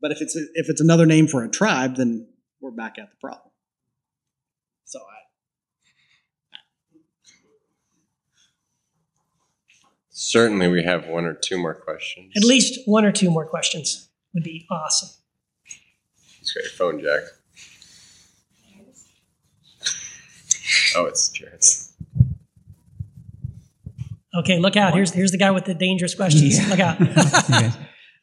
But 0.00 0.12
if 0.12 0.20
it's 0.20 0.36
if 0.36 0.68
it's 0.68 0.80
another 0.80 1.06
name 1.06 1.26
for 1.26 1.42
a 1.44 1.48
tribe, 1.50 1.96
then 1.96 2.28
we're 2.60 2.70
back 2.70 2.98
at 2.98 3.08
the 3.10 3.16
problem. 3.20 3.50
So 4.84 4.98
I, 4.98 5.19
Certainly, 10.22 10.68
we 10.68 10.82
have 10.82 11.08
one 11.08 11.24
or 11.24 11.32
two 11.32 11.56
more 11.56 11.74
questions. 11.74 12.30
At 12.36 12.44
least 12.44 12.78
one 12.84 13.06
or 13.06 13.10
two 13.10 13.30
more 13.30 13.46
questions 13.46 14.10
would 14.34 14.44
be 14.44 14.66
awesome. 14.70 15.08
It's 16.42 16.52
got 16.52 16.62
your 16.62 16.72
phone, 16.72 17.00
Jack. 17.00 17.22
Oh, 20.94 21.06
it's 21.06 21.30
Jared's. 21.30 21.94
Okay, 24.38 24.58
look 24.58 24.76
out. 24.76 24.92
Here's 24.92 25.10
here's 25.10 25.30
the 25.30 25.38
guy 25.38 25.52
with 25.52 25.64
the 25.64 25.72
dangerous 25.72 26.14
questions. 26.14 26.68
Look 26.68 26.80
out. 26.80 26.98
Okay. 27.50 27.72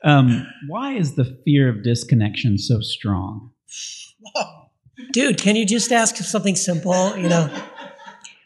Um, 0.04 0.46
why 0.68 0.94
is 0.94 1.16
the 1.16 1.26
fear 1.44 1.68
of 1.68 1.82
disconnection 1.82 2.60
so 2.60 2.80
strong? 2.80 3.54
Dude, 5.14 5.42
can 5.42 5.56
you 5.56 5.66
just 5.66 5.92
ask 5.92 6.16
something 6.18 6.56
simple? 6.56 7.18
You 7.18 7.28
know. 7.28 7.50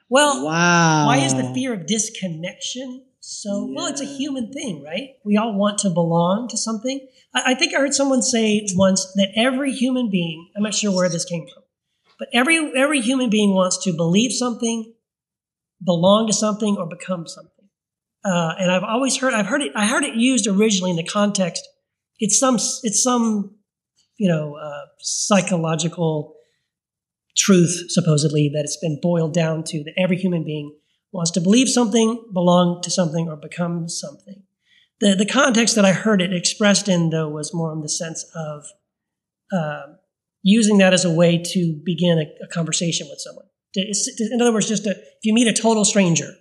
Well, 0.08 0.46
wow. 0.46 1.08
why 1.08 1.18
is 1.18 1.34
the 1.34 1.54
fear 1.54 1.74
of 1.74 1.86
disconnection 1.86 3.06
so 3.22 3.72
well 3.74 3.86
it's 3.86 4.02
a 4.02 4.06
human 4.06 4.52
thing 4.52 4.84
right? 4.84 5.12
We 5.24 5.38
all 5.38 5.54
want 5.54 5.78
to 5.80 5.90
belong 5.90 6.48
to 6.50 6.58
something. 6.58 7.08
I, 7.34 7.52
I 7.52 7.54
think 7.54 7.74
i 7.74 7.78
heard 7.78 7.94
someone 7.94 8.22
say 8.22 8.68
once 8.74 9.06
that 9.16 9.30
every 9.36 9.72
human 9.72 10.10
being 10.10 10.50
i'm 10.56 10.64
not 10.64 10.74
sure 10.74 10.94
where 10.94 11.08
this 11.08 11.26
came 11.26 11.46
from 11.48 11.64
but 12.20 12.28
every 12.34 12.72
every 12.76 13.02
human 13.02 13.30
being 13.30 13.54
wants 13.54 13.84
to 13.84 13.94
believe 13.94 14.32
something 14.32 14.94
belong 15.84 16.28
to 16.28 16.34
something 16.34 16.78
or 16.78 16.86
become 16.86 17.28
something. 17.28 17.52
Uh, 18.24 18.54
and 18.60 18.72
i've 18.72 18.84
always 18.84 19.18
heard 19.18 19.34
i've 19.34 19.48
heard 19.48 19.62
it 19.62 19.72
i 19.76 19.88
heard 19.88 20.04
it 20.04 20.16
used 20.16 20.46
originally 20.46 20.92
in 20.92 20.98
the 20.98 21.04
context 21.04 21.68
it's 22.20 22.38
some 22.40 22.56
it's 22.84 23.02
some 23.02 23.56
you 24.18 24.30
know 24.30 24.56
uh, 24.56 24.86
psychological 25.00 26.36
truth 27.36 27.86
supposedly 27.88 28.52
that 28.54 28.64
it's 28.64 28.78
been 28.78 29.00
boiled 29.02 29.34
down 29.34 29.64
to 29.64 29.84
that 29.84 29.94
every 29.98 30.18
human 30.18 30.44
being 30.44 30.76
wants 31.12 31.32
to 31.32 31.42
believe 31.42 31.70
something, 31.70 32.24
belong 32.34 32.82
to 32.84 32.90
something, 32.90 33.28
or 33.28 33.36
become 33.36 33.90
something. 33.90 34.44
The, 35.00 35.16
the 35.16 35.26
context 35.26 35.76
that 35.76 35.86
I 35.86 35.92
heard 35.92 36.22
it 36.22 36.34
expressed 36.34 36.88
in, 36.88 37.10
though, 37.10 37.30
was 37.30 37.54
more 37.54 37.74
in 37.74 37.82
the 37.82 37.90
sense 37.90 38.24
of 38.36 38.66
uh, 39.52 39.94
using 40.44 40.78
that 40.78 40.94
as 40.94 41.06
a 41.06 41.12
way 41.12 41.42
to 41.54 41.74
begin 41.84 42.20
a, 42.20 42.44
a 42.44 42.48
conversation 42.48 43.08
with 43.10 43.20
someone. 43.20 43.46
In 43.76 44.42
other 44.42 44.54
words, 44.54 44.68
just 44.68 44.86
if 44.86 44.98
you 45.24 45.34
meet 45.34 45.48
a 45.48 45.54
total 45.54 45.86
stranger, 45.86 46.36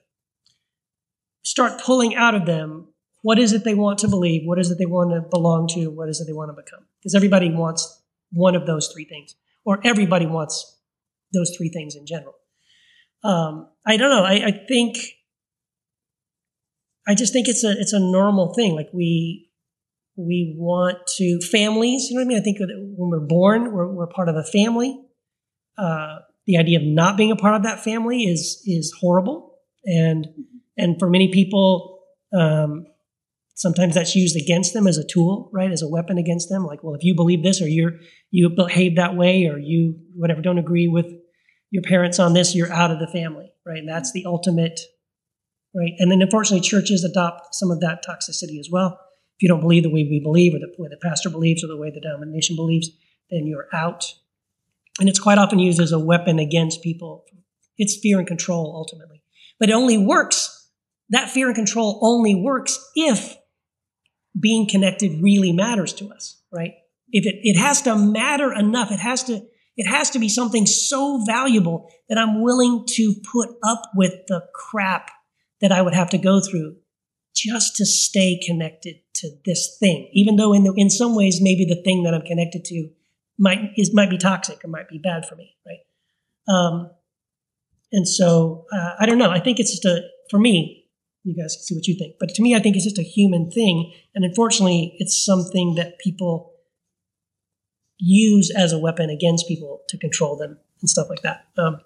start 1.45 1.81
pulling 1.81 2.15
out 2.15 2.35
of 2.35 2.45
them 2.47 2.89
what 3.23 3.39
is 3.39 3.53
it 3.53 3.65
they 3.65 3.75
want 3.75 3.99
to 4.01 4.09
believe, 4.09 4.43
what 4.47 4.59
is 4.59 4.71
it 4.71 4.79
they 4.79 4.87
want 4.87 5.11
to 5.11 5.29
belong 5.31 5.69
to, 5.69 5.89
what 5.89 6.09
is 6.09 6.21
it 6.21 6.27
they 6.27 6.33
want 6.33 6.51
to 6.51 6.63
become. 6.63 6.87
Because 6.99 7.15
everybody 7.15 7.51
wants 7.51 8.03
one 8.31 8.55
of 8.55 8.67
those 8.67 8.89
three 8.93 9.05
things, 9.05 9.35
or 9.65 9.81
everybody 9.85 10.27
wants 10.27 10.79
those 11.33 11.55
three 11.57 11.69
things 11.69 11.95
in 11.95 12.07
general 12.07 12.35
um, 13.23 13.69
I 13.87 13.97
don't 13.97 14.11
know. 14.11 14.25
I, 14.25 14.47
I 14.47 14.65
think 14.69 14.97
I 17.07 17.15
just 17.15 17.33
think 17.33 17.49
it's 17.49 17.65
a 17.65 17.73
it's 17.73 17.93
a 17.93 18.01
normal 18.01 18.55
thing. 18.55 18.75
Like 18.75 18.89
we 18.93 19.51
we 20.17 20.55
want 20.57 20.99
to 21.17 21.41
families. 21.51 22.09
You 22.09 22.17
know 22.17 22.21
what 22.21 22.27
I 22.27 22.29
mean? 22.29 22.39
I 22.39 22.43
think 22.43 22.59
when 22.61 23.11
we're 23.11 23.27
born, 23.27 23.73
we're, 23.73 23.89
we're 23.89 24.07
part 24.07 24.29
of 24.29 24.37
a 24.37 24.45
family. 24.45 25.01
Uh, 25.79 26.19
the 26.47 26.59
idea 26.59 26.79
of 26.79 26.85
not 26.85 27.17
being 27.17 27.31
a 27.31 27.37
part 27.37 27.55
of 27.55 27.63
that 27.63 27.83
family 27.83 28.25
is 28.25 28.63
is 28.67 28.95
horrible, 29.01 29.59
and 29.85 30.27
and 30.77 30.99
for 30.99 31.09
many 31.09 31.33
people, 31.33 32.01
um, 32.39 32.87
sometimes 33.55 33.95
that's 33.95 34.17
used 34.17 34.37
against 34.37 34.73
them 34.73 34.87
as 34.87 34.99
a 34.99 35.07
tool, 35.07 35.51
right, 35.53 35.71
as 35.71 35.83
a 35.83 35.89
weapon 35.89 36.19
against 36.19 36.49
them. 36.49 36.65
Like, 36.65 36.83
well, 36.83 36.95
if 36.95 37.05
you 37.05 37.15
believe 37.15 37.43
this, 37.43 37.61
or 37.63 37.69
you're 37.69 37.93
you 38.31 38.51
behave 38.51 38.97
that 38.97 39.17
way, 39.17 39.47
or 39.47 39.59
you 39.59 39.97
whatever 40.15 40.43
don't 40.43 40.59
agree 40.59 40.89
with 40.89 41.07
your 41.71 41.83
parents 41.83 42.19
on 42.19 42.33
this, 42.33 42.55
you're 42.55 42.73
out 42.73 42.91
of 42.91 42.99
the 42.99 43.07
family, 43.07 43.53
right? 43.65 43.79
And 43.79 43.89
that's 43.89 44.13
the 44.13 44.27
ultimate, 44.27 44.81
right? 45.75 45.93
And 45.99 46.11
then 46.11 46.21
unfortunately, 46.23 46.67
churches 46.67 47.05
adopt 47.05 47.55
some 47.55 47.71
of 47.71 47.81
that 47.81 48.05
toxicity 48.05 48.59
as 48.59 48.69
well. 48.71 48.99
If 49.37 49.43
you 49.43 49.49
don't 49.49 49.61
believe 49.61 49.85
the 49.85 49.91
way 49.91 50.05
we 50.05 50.21
believe, 50.23 50.55
or 50.55 50.59
the 50.59 50.75
way 50.79 50.89
the 50.91 50.99
pastor 51.01 51.31
believes, 51.31 51.65
or 51.65 51.69
the 51.69 51.77
way 51.77 51.91
the 51.91 52.01
denomination 52.01 52.57
believes, 52.57 52.91
then 53.31 53.47
you're 53.47 53.69
out. 53.73 54.15
And 54.99 55.09
it's 55.09 55.21
quite 55.21 55.39
often 55.39 55.59
used 55.59 55.81
as 55.81 55.93
a 55.93 55.99
weapon 55.99 56.39
against 56.39 56.83
people. 56.83 57.25
It's 57.79 57.97
fear 57.97 58.19
and 58.19 58.27
control 58.27 58.75
ultimately. 58.77 59.23
But 59.59 59.71
it 59.71 59.75
only 59.75 59.97
works, 59.97 60.69
that 61.11 61.31
fear 61.31 61.47
and 61.47 61.55
control 61.55 62.01
only 62.03 62.35
works 62.35 62.79
if 62.95 63.37
being 64.39 64.69
connected 64.69 65.23
really 65.23 65.53
matters 65.53 65.93
to 65.95 66.11
us, 66.11 66.41
right? 66.53 66.73
If 67.11 67.27
it, 67.27 67.37
it 67.43 67.59
has 67.59 67.83
to 67.83 67.97
matter 67.97 68.53
enough, 68.53 68.91
it 68.91 69.01
has 69.01 69.25
to 69.25 69.43
it 69.81 69.87
has 69.87 70.11
to 70.11 70.19
be 70.19 70.29
something 70.29 70.67
so 70.67 71.25
valuable 71.27 71.91
that 72.11 72.19
I'm 72.19 72.43
willing 72.43 72.85
to 72.87 73.15
put 73.33 73.49
up 73.65 73.81
with 73.95 74.13
the 74.29 74.43
crap 74.55 75.11
that 75.63 75.73
I 75.73 75.81
would 75.81 75.95
have 75.95 76.11
to 76.11 76.19
go 76.19 76.39
through 76.43 76.77
just 77.35 77.77
to 77.77 77.87
stay 77.87 78.39
connected 78.47 78.97
to 79.15 79.31
this 79.47 79.79
thing, 79.81 80.11
even 80.13 80.37
though 80.37 80.53
in 80.53 80.65
the, 80.65 80.75
in 80.77 80.91
some 80.91 81.17
ways 81.17 81.39
maybe 81.41 81.65
the 81.65 81.81
thing 81.83 82.03
that 82.03 82.13
I'm 82.13 82.21
connected 82.21 82.63
to 82.67 82.91
might 83.39 83.71
is 83.79 83.95
might 83.95 84.11
be 84.11 84.19
toxic 84.19 84.63
or 84.63 84.69
might 84.69 84.91
be 84.91 84.99
bad 84.99 85.25
for 85.25 85.35
me, 85.35 85.57
right? 85.67 85.81
Um, 86.47 86.91
and 87.91 88.07
so 88.07 88.67
uh, 88.71 88.97
I 89.01 89.07
don't 89.07 89.17
know. 89.17 89.31
I 89.31 89.41
think 89.41 89.59
it's 89.61 89.71
just 89.71 89.87
a 89.87 90.03
for 90.29 90.39
me. 90.39 90.85
You 91.25 91.35
guys 91.35 91.57
can 91.57 91.63
see 91.63 91.75
what 91.75 91.87
you 91.87 91.97
think, 91.99 92.17
but 92.21 92.29
to 92.35 92.43
me, 92.43 92.55
I 92.55 92.61
think 92.61 92.77
it's 92.77 92.85
just 92.85 92.99
a 92.99 93.03
human 93.03 93.51
thing, 93.51 93.95
and 94.15 94.27
unfortunately, 94.27 94.95
it's 94.99 95.25
something 95.25 95.77
that 95.77 95.99
people 95.99 96.50
use 98.01 98.51
as 98.57 98.73
a 98.73 98.79
weapon 98.79 99.11
against 99.11 99.47
people 99.47 99.83
to 99.89 99.99
control 99.99 100.37
them 100.37 100.59
and 100.81 100.91
stuff 100.91 101.09
like 101.09 101.23
that. 101.23 101.45
Um, 101.57 101.81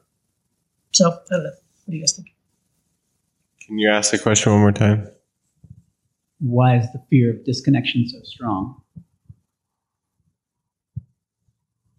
so 0.92 1.10
I 1.10 1.14
don't 1.30 1.44
know. 1.44 1.50
What 1.50 1.90
do 1.90 1.96
you 1.96 2.02
guys 2.02 2.12
think? 2.14 2.28
Can 3.66 3.78
you 3.78 3.90
ask 3.90 4.10
the 4.10 4.18
question 4.18 4.52
one 4.52 4.60
more 4.60 4.72
time? 4.72 5.08
Why 6.38 6.76
is 6.76 6.90
the 6.92 7.02
fear 7.10 7.30
of 7.30 7.44
disconnection 7.44 8.08
so 8.08 8.18
strong? 8.22 8.82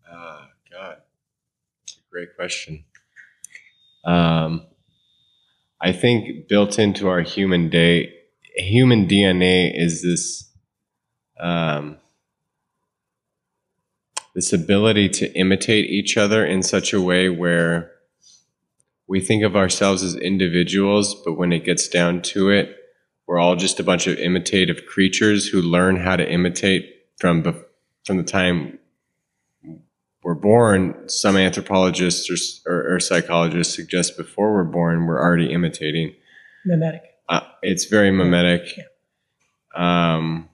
Ah, 0.10 0.50
God, 0.72 0.98
That's 1.82 1.98
a 1.98 2.12
great 2.12 2.36
question. 2.36 2.86
Um, 4.06 4.68
I 5.82 5.92
think 5.92 6.48
built 6.48 6.80
into 6.80 7.08
our 7.08 7.22
human 7.22 7.70
day, 7.70 8.14
human 8.56 9.08
DNA 9.08 9.72
is 9.76 10.04
this, 10.04 10.50
um, 11.40 11.98
this 14.36 14.52
ability 14.52 15.08
to 15.08 15.34
imitate 15.34 15.90
each 15.90 16.18
other 16.18 16.46
in 16.46 16.62
such 16.62 16.94
a 16.94 17.02
way 17.02 17.30
where 17.30 17.92
we 19.08 19.22
think 19.22 19.44
of 19.44 19.56
ourselves 19.56 20.04
as 20.04 20.16
individuals, 20.16 21.16
but 21.24 21.34
when 21.34 21.54
it 21.54 21.64
gets 21.64 21.88
down 21.88 22.22
to 22.22 22.50
it, 22.50 22.76
we're 23.26 23.40
all 23.40 23.56
just 23.56 23.80
a 23.80 23.84
bunch 23.84 24.08
of 24.08 24.20
imitative 24.20 24.86
creatures 24.86 25.48
who 25.48 25.62
learn 25.62 25.96
how 25.96 26.18
to 26.18 26.30
imitate 26.30 26.86
from 27.18 27.42
bef- 27.44 27.64
from 28.06 28.18
the 28.18 28.24
time 28.24 28.78
we're 30.22 30.36
born. 30.36 31.08
Some 31.08 31.38
anthropologists 31.38 32.30
or, 32.30 32.72
or, 32.72 32.96
or 32.96 33.00
psychologists 33.00 33.74
suggest 33.74 34.18
before 34.18 34.54
we're 34.54 34.64
born, 34.64 35.06
we're 35.06 35.22
already 35.22 35.52
imitating. 35.52 36.14
Mimetic. 36.66 37.02
Uh, 37.30 37.42
it's 37.62 37.86
very 37.86 38.12
mimetic. 38.12 38.68
Um, 39.76 40.50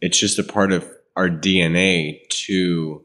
it's 0.00 0.18
just 0.18 0.38
a 0.38 0.44
part 0.44 0.72
of 0.72 0.88
our 1.20 1.28
DNA 1.28 2.18
to 2.30 3.04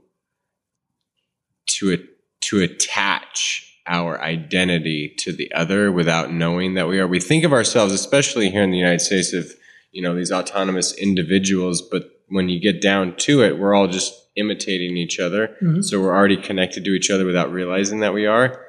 to 1.67 2.07
to 2.39 2.61
attach 2.61 3.81
our 3.87 4.21
identity 4.21 5.13
to 5.19 5.33
the 5.33 5.51
other 5.51 5.91
without 5.91 6.31
knowing 6.31 6.75
that 6.75 6.87
we 6.87 6.97
are. 6.97 7.07
We 7.07 7.19
think 7.19 7.43
of 7.43 7.51
ourselves, 7.51 7.91
especially 7.91 8.49
here 8.49 8.63
in 8.63 8.71
the 8.71 8.77
United 8.77 9.01
States, 9.01 9.33
of 9.33 9.51
you 9.91 10.01
know 10.01 10.15
these 10.15 10.31
autonomous 10.31 10.93
individuals, 10.97 11.81
but 11.81 12.03
when 12.29 12.47
you 12.47 12.61
get 12.61 12.81
down 12.81 13.17
to 13.17 13.43
it, 13.43 13.59
we're 13.59 13.75
all 13.75 13.89
just 13.89 14.13
imitating 14.37 14.95
each 14.95 15.19
other. 15.19 15.57
Mhm. 15.61 15.83
So 15.83 15.99
we're 15.99 16.15
already 16.15 16.37
connected 16.37 16.85
to 16.85 16.91
each 16.91 17.09
other 17.11 17.25
without 17.25 17.51
realizing 17.51 17.99
that 17.99 18.13
we 18.13 18.25
are, 18.25 18.65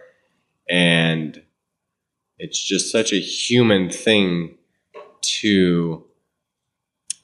and 0.68 1.40
it's 2.40 2.60
just 2.60 2.90
such 2.90 3.12
a 3.12 3.20
human 3.20 3.90
thing 3.90 4.58
to 5.22 6.05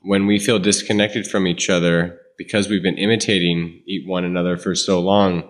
when 0.03 0.27
we 0.27 0.39
feel 0.39 0.59
disconnected 0.59 1.27
from 1.27 1.47
each 1.47 1.71
other 1.71 2.19
because 2.37 2.69
we've 2.69 2.83
been 2.83 2.99
imitating 2.99 3.83
one 4.07 4.25
another 4.25 4.57
for 4.57 4.75
so 4.75 5.01
long 5.01 5.49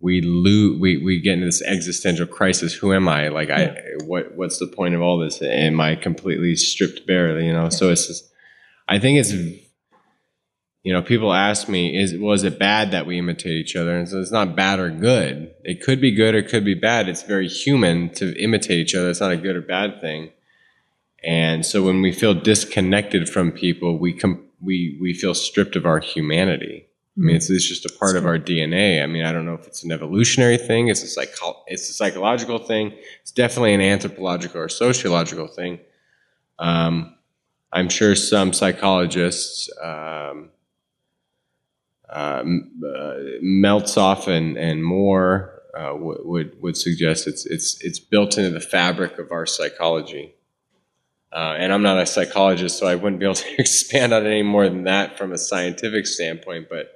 we 0.00 0.20
lose 0.20 0.78
we, 0.78 0.98
we 0.98 1.18
get 1.20 1.34
into 1.34 1.46
this 1.46 1.62
existential 1.62 2.26
crisis. 2.26 2.74
Who 2.74 2.92
am 2.92 3.08
i? 3.08 3.28
Like 3.28 3.50
i 3.50 3.74
what 4.04 4.36
what's 4.36 4.58
the 4.58 4.66
point 4.66 4.94
of 4.94 5.00
all 5.00 5.18
this? 5.18 5.40
Am 5.40 5.80
i 5.80 5.96
completely 5.96 6.56
stripped 6.56 7.06
bare 7.06 7.40
you 7.40 7.52
know? 7.52 7.70
So 7.70 7.90
it's 7.90 8.06
just 8.06 8.30
i 8.86 8.98
think 8.98 9.18
it's 9.18 9.32
you 10.82 10.92
know 10.92 11.00
people 11.00 11.32
ask 11.32 11.70
me 11.70 11.98
is 11.98 12.14
was 12.18 12.44
it 12.44 12.58
bad 12.58 12.90
that 12.90 13.06
we 13.06 13.18
imitate 13.18 13.52
each 13.52 13.76
other? 13.76 13.96
And 13.96 14.06
so 14.06 14.20
it's 14.20 14.30
not 14.30 14.54
bad 14.54 14.78
or 14.78 14.90
good. 14.90 15.54
It 15.64 15.82
could 15.82 16.02
be 16.02 16.10
good 16.10 16.34
or 16.34 16.38
it 16.38 16.48
could 16.48 16.66
be 16.66 16.74
bad. 16.74 17.08
It's 17.08 17.22
very 17.22 17.48
human 17.48 18.10
to 18.14 18.38
imitate 18.42 18.78
each 18.78 18.94
other. 18.94 19.08
It's 19.08 19.20
not 19.20 19.32
a 19.32 19.38
good 19.38 19.56
or 19.56 19.62
bad 19.62 20.02
thing 20.02 20.32
and 21.26 21.64
so 21.64 21.82
when 21.82 22.02
we 22.02 22.12
feel 22.12 22.34
disconnected 22.34 23.28
from 23.28 23.52
people, 23.52 23.98
we 23.98 24.12
com- 24.12 24.44
we 24.60 24.98
we 25.00 25.14
feel 25.14 25.34
stripped 25.34 25.76
of 25.76 25.86
our 25.86 26.00
humanity. 26.00 26.86
I 27.16 27.20
mean, 27.20 27.36
it's, 27.36 27.48
it's 27.48 27.68
just 27.68 27.86
a 27.86 27.92
part 27.96 28.16
of 28.16 28.26
our 28.26 28.38
DNA. 28.40 29.00
I 29.00 29.06
mean, 29.06 29.24
I 29.24 29.30
don't 29.30 29.46
know 29.46 29.54
if 29.54 29.68
it's 29.68 29.84
an 29.84 29.92
evolutionary 29.92 30.58
thing. 30.58 30.88
It's 30.88 31.02
a 31.04 31.06
psycho- 31.06 31.62
It's 31.68 31.88
a 31.88 31.92
psychological 31.92 32.58
thing. 32.58 32.92
It's 33.22 33.30
definitely 33.30 33.72
an 33.72 33.80
anthropological 33.80 34.60
or 34.60 34.68
sociological 34.68 35.46
thing. 35.46 35.78
Um, 36.58 37.14
I'm 37.72 37.88
sure 37.88 38.16
some 38.16 38.52
psychologists 38.52 39.70
um, 39.80 40.50
um, 42.10 42.70
uh, 42.84 43.14
Meltzoff 43.42 44.28
and 44.28 44.56
and 44.56 44.84
more 44.84 45.62
uh, 45.76 45.92
w- 45.92 46.20
would 46.24 46.60
would 46.62 46.76
suggest 46.76 47.26
it's 47.26 47.46
it's 47.46 47.76
it's 47.82 47.98
built 47.98 48.38
into 48.38 48.50
the 48.50 48.60
fabric 48.60 49.18
of 49.18 49.32
our 49.32 49.46
psychology. 49.46 50.34
Uh, 51.34 51.56
and 51.58 51.72
I'm 51.72 51.82
not 51.82 51.98
a 51.98 52.06
psychologist, 52.06 52.78
so 52.78 52.86
I 52.86 52.94
wouldn't 52.94 53.18
be 53.18 53.26
able 53.26 53.34
to 53.34 53.54
expand 53.60 54.12
on 54.12 54.24
it 54.24 54.30
any 54.30 54.42
more 54.42 54.68
than 54.68 54.84
that 54.84 55.18
from 55.18 55.32
a 55.32 55.38
scientific 55.38 56.06
standpoint. 56.06 56.68
But 56.70 56.92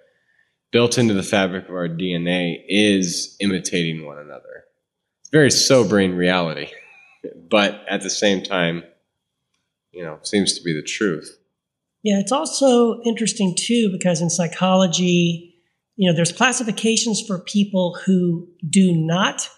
built 0.70 0.98
into 0.98 1.14
the 1.14 1.22
fabric 1.22 1.68
of 1.68 1.74
our 1.74 1.88
DNA 1.88 2.62
is 2.68 3.36
imitating 3.40 4.06
one 4.06 4.18
another. 4.18 4.64
It's 5.20 5.30
very 5.30 5.50
sobering 5.50 6.14
reality, 6.14 6.68
but 7.50 7.84
at 7.88 8.02
the 8.02 8.10
same 8.10 8.42
time, 8.42 8.84
you 9.92 10.04
know, 10.04 10.18
seems 10.22 10.56
to 10.56 10.62
be 10.62 10.72
the 10.72 10.86
truth. 10.86 11.36
Yeah, 12.04 12.20
it's 12.20 12.32
also 12.32 13.00
interesting 13.02 13.56
too 13.58 13.90
because 13.90 14.20
in 14.20 14.30
psychology, 14.30 15.56
you 15.96 16.08
know, 16.08 16.14
there's 16.14 16.30
classifications 16.30 17.20
for 17.20 17.40
people 17.40 17.98
who 18.06 18.46
do 18.70 18.92
not 18.92 19.50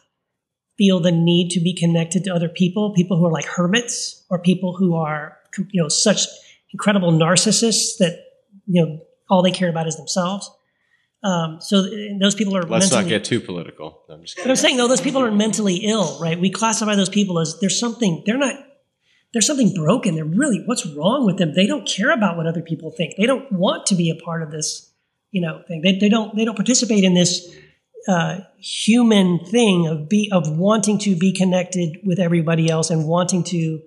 feel 0.81 0.99
the 0.99 1.13
need 1.13 1.51
to 1.51 1.61
be 1.61 1.75
connected 1.75 2.25
to 2.25 2.35
other 2.35 2.49
people, 2.49 2.95
people 2.95 3.19
who 3.19 3.27
are 3.27 3.31
like 3.31 3.45
hermits 3.45 4.25
or 4.31 4.39
people 4.39 4.75
who 4.75 4.95
are, 4.97 5.37
you 5.73 5.83
know, 5.83 5.89
such 5.89 6.27
incredible 6.73 7.13
narcissists 7.13 7.99
that, 7.99 8.25
you 8.67 8.83
know, 8.83 8.99
all 9.29 9.43
they 9.43 9.51
care 9.51 9.69
about 9.69 9.87
is 9.87 9.97
themselves. 9.99 10.51
Um, 11.23 11.59
so 11.61 11.87
th- 11.87 12.19
those 12.19 12.35
people 12.35 12.57
are 12.57 12.63
Let's 12.63 12.87
mentally, 12.87 13.03
not 13.03 13.09
get 13.11 13.25
too 13.25 13.41
political. 13.41 14.05
I'm 14.09 14.23
just 14.23 14.39
but 14.39 14.49
I'm 14.49 14.57
saying 14.57 14.79
though, 14.79 14.89
those 14.89 15.03
people 15.03 15.23
are 15.23 15.31
mentally 15.31 15.77
ill, 15.85 16.19
right? 16.19 16.41
We 16.41 16.49
classify 16.49 16.95
those 16.95 17.11
people 17.11 17.39
as 17.39 17.59
there's 17.61 17.79
something 17.79 18.23
they're 18.25 18.39
not. 18.39 18.55
There's 19.35 19.47
something 19.47 19.75
broken. 19.75 20.15
They're 20.15 20.25
really 20.25 20.63
what's 20.65 20.87
wrong 20.97 21.27
with 21.27 21.37
them? 21.37 21.53
They 21.55 21.67
don't 21.67 21.87
care 21.87 22.11
about 22.11 22.39
what 22.39 22.47
other 22.47 22.63
people 22.63 22.91
think. 22.91 23.17
They 23.19 23.27
don't 23.27 23.53
want 23.53 23.85
to 23.89 23.95
be 23.95 24.09
a 24.09 24.15
part 24.15 24.43
of 24.43 24.51
this, 24.51 24.91
you 25.31 25.43
know, 25.43 25.63
thing. 25.69 25.83
They, 25.83 25.99
they 25.99 26.09
don't 26.09 26.35
they 26.35 26.47
don't 26.47 26.57
participate 26.57 27.05
in 27.05 27.13
this 27.13 27.55
uh, 28.11 28.41
human 28.59 29.39
thing 29.39 29.87
of 29.87 30.09
be 30.09 30.29
of 30.33 30.51
wanting 30.51 30.99
to 30.99 31.17
be 31.17 31.33
connected 31.33 31.99
with 32.05 32.19
everybody 32.19 32.69
else 32.69 32.91
and 32.91 33.07
wanting 33.07 33.45
to 33.45 33.81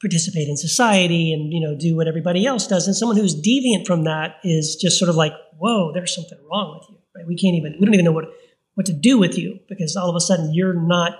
participate 0.00 0.48
in 0.48 0.56
society 0.56 1.32
and 1.32 1.52
you 1.52 1.60
know 1.60 1.76
do 1.78 1.96
what 1.96 2.08
everybody 2.08 2.44
else 2.46 2.66
does. 2.66 2.86
And 2.86 2.96
someone 2.96 3.16
who's 3.16 3.40
deviant 3.40 3.86
from 3.86 4.04
that 4.04 4.36
is 4.42 4.76
just 4.76 4.98
sort 4.98 5.08
of 5.08 5.16
like, 5.16 5.32
whoa, 5.58 5.92
there's 5.92 6.14
something 6.14 6.38
wrong 6.50 6.78
with 6.78 6.88
you. 6.90 6.98
Right? 7.14 7.26
We 7.26 7.36
can't 7.36 7.54
even 7.54 7.76
we 7.78 7.86
don't 7.86 7.94
even 7.94 8.04
know 8.04 8.12
what 8.12 8.32
what 8.74 8.86
to 8.86 8.92
do 8.92 9.18
with 9.18 9.38
you 9.38 9.60
because 9.68 9.96
all 9.96 10.10
of 10.10 10.16
a 10.16 10.20
sudden 10.20 10.52
you're 10.52 10.74
not 10.74 11.18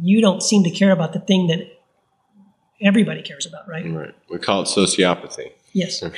you 0.00 0.20
don't 0.20 0.42
seem 0.42 0.64
to 0.64 0.70
care 0.70 0.90
about 0.90 1.12
the 1.12 1.20
thing 1.20 1.46
that 1.46 1.60
everybody 2.82 3.22
cares 3.22 3.46
about, 3.46 3.68
right? 3.68 3.88
right. 3.94 4.14
We 4.28 4.38
call 4.38 4.62
it 4.62 4.66
sociopathy. 4.66 5.52
Yes. 5.72 6.02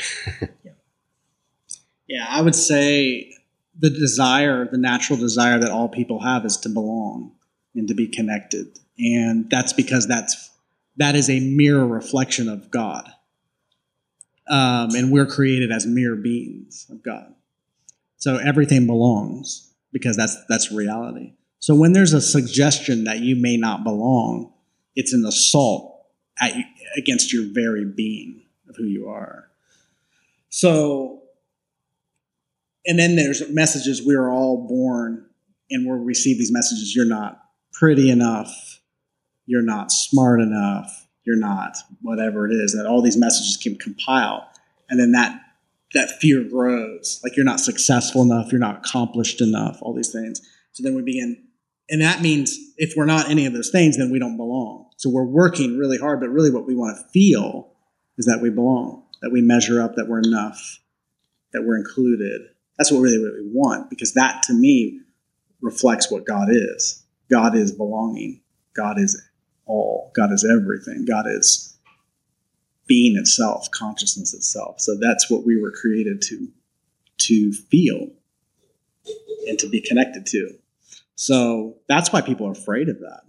Yeah, 2.08 2.24
I 2.28 2.40
would 2.40 2.54
say 2.54 3.35
the 3.78 3.90
desire, 3.90 4.66
the 4.66 4.78
natural 4.78 5.18
desire 5.18 5.58
that 5.58 5.70
all 5.70 5.88
people 5.88 6.20
have 6.20 6.44
is 6.44 6.56
to 6.58 6.68
belong 6.68 7.32
and 7.74 7.88
to 7.88 7.94
be 7.94 8.08
connected. 8.08 8.78
And 8.98 9.50
that's 9.50 9.72
because 9.72 10.06
that's 10.06 10.50
that 10.96 11.14
is 11.14 11.28
a 11.28 11.40
mirror 11.40 11.86
reflection 11.86 12.48
of 12.48 12.70
God. 12.70 13.10
Um, 14.48 14.94
and 14.94 15.12
we're 15.12 15.26
created 15.26 15.70
as 15.70 15.86
mere 15.86 16.16
beings 16.16 16.86
of 16.90 17.02
God. 17.02 17.34
So 18.16 18.36
everything 18.36 18.86
belongs 18.86 19.74
because 19.92 20.16
that's 20.16 20.36
that's 20.48 20.72
reality. 20.72 21.34
So 21.58 21.74
when 21.74 21.92
there's 21.92 22.12
a 22.12 22.20
suggestion 22.20 23.04
that 23.04 23.20
you 23.20 23.36
may 23.36 23.56
not 23.56 23.84
belong, 23.84 24.52
it's 24.94 25.12
an 25.12 25.24
assault 25.26 26.06
at, 26.40 26.54
against 26.96 27.32
your 27.32 27.44
very 27.52 27.84
being 27.84 28.42
of 28.68 28.76
who 28.76 28.84
you 28.84 29.08
are. 29.08 29.48
So 30.48 31.22
and 32.86 32.98
then 32.98 33.16
there's 33.16 33.42
messages 33.50 34.04
we 34.04 34.14
are 34.14 34.30
all 34.30 34.66
born 34.68 35.26
and 35.70 35.86
we'll 35.86 35.98
receive 35.98 36.38
these 36.38 36.52
messages. 36.52 36.94
You're 36.94 37.04
not 37.04 37.40
pretty 37.72 38.10
enough. 38.10 38.80
You're 39.46 39.64
not 39.64 39.90
smart 39.90 40.40
enough. 40.40 41.08
You're 41.24 41.38
not 41.38 41.76
whatever 42.02 42.46
it 42.46 42.54
is. 42.54 42.72
That 42.72 42.86
all 42.86 43.02
these 43.02 43.16
messages 43.16 43.58
can 43.60 43.76
compile. 43.76 44.48
And 44.88 45.00
then 45.00 45.12
that 45.12 45.40
that 45.94 46.10
fear 46.20 46.44
grows. 46.44 47.20
Like 47.22 47.36
you're 47.36 47.44
not 47.44 47.60
successful 47.60 48.22
enough. 48.22 48.52
You're 48.52 48.60
not 48.60 48.78
accomplished 48.78 49.40
enough. 49.40 49.78
All 49.82 49.94
these 49.94 50.12
things. 50.12 50.40
So 50.72 50.82
then 50.82 50.94
we 50.94 51.02
begin. 51.02 51.42
And 51.88 52.02
that 52.02 52.20
means 52.20 52.56
if 52.76 52.94
we're 52.96 53.06
not 53.06 53.30
any 53.30 53.46
of 53.46 53.52
those 53.52 53.70
things 53.70 53.96
then 53.96 54.10
we 54.10 54.18
don't 54.18 54.36
belong. 54.36 54.90
So 54.96 55.10
we're 55.10 55.24
working 55.24 55.78
really 55.78 55.98
hard 55.98 56.20
but 56.20 56.28
really 56.28 56.50
what 56.50 56.66
we 56.66 56.76
want 56.76 56.96
to 56.96 57.08
feel 57.12 57.72
is 58.18 58.26
that 58.26 58.40
we 58.40 58.50
belong 58.50 59.04
that 59.22 59.30
we 59.30 59.40
measure 59.40 59.80
up 59.82 59.94
that 59.96 60.08
we're 60.08 60.20
enough 60.20 60.78
that 61.52 61.62
we're 61.62 61.76
included 61.76 62.42
that's 62.78 62.92
what 62.92 63.00
really 63.00 63.18
we 63.18 63.50
want 63.52 63.90
because 63.90 64.14
that 64.14 64.42
to 64.44 64.54
me 64.54 65.00
reflects 65.60 66.10
what 66.10 66.26
God 66.26 66.48
is. 66.50 67.04
God 67.30 67.56
is 67.56 67.72
belonging. 67.72 68.40
God 68.74 68.98
is 68.98 69.20
all. 69.66 70.12
God 70.14 70.32
is 70.32 70.44
everything. 70.44 71.04
God 71.04 71.26
is 71.26 71.76
being 72.86 73.16
itself, 73.16 73.70
consciousness 73.70 74.32
itself. 74.32 74.80
So 74.80 74.96
that's 75.00 75.30
what 75.30 75.44
we 75.44 75.60
were 75.60 75.72
created 75.72 76.22
to 76.22 76.48
to 77.18 77.52
feel 77.52 78.08
and 79.48 79.58
to 79.58 79.68
be 79.68 79.80
connected 79.80 80.26
to. 80.26 80.50
So 81.14 81.78
that's 81.88 82.12
why 82.12 82.20
people 82.20 82.46
are 82.46 82.52
afraid 82.52 82.90
of 82.90 82.98
that, 83.00 83.22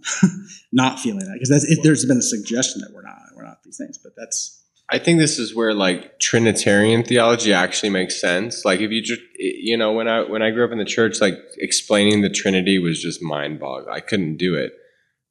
not 0.72 1.00
feeling 1.00 1.20
that, 1.20 1.38
because 1.40 1.66
there's 1.82 2.04
been 2.04 2.18
a 2.18 2.22
suggestion 2.22 2.82
that 2.82 2.92
we're 2.92 3.02
not, 3.02 3.16
we're 3.34 3.44
not 3.44 3.62
these 3.62 3.78
things. 3.78 3.96
But 3.96 4.12
that's 4.14 4.62
I 4.90 4.98
think 4.98 5.18
this 5.18 5.38
is 5.38 5.54
where 5.54 5.74
like 5.74 6.18
Trinitarian 6.18 7.02
theology 7.04 7.52
actually 7.52 7.90
makes 7.90 8.18
sense. 8.20 8.64
Like 8.64 8.80
if 8.80 8.90
you 8.90 9.02
just, 9.02 9.20
you 9.36 9.76
know, 9.76 9.92
when 9.92 10.08
I 10.08 10.22
when 10.22 10.42
I 10.42 10.50
grew 10.50 10.64
up 10.64 10.72
in 10.72 10.78
the 10.78 10.84
church, 10.84 11.20
like 11.20 11.34
explaining 11.58 12.22
the 12.22 12.30
Trinity 12.30 12.78
was 12.78 13.02
just 13.02 13.22
mind 13.22 13.60
boggling. 13.60 13.94
I 13.94 14.00
couldn't 14.00 14.38
do 14.38 14.54
it. 14.54 14.72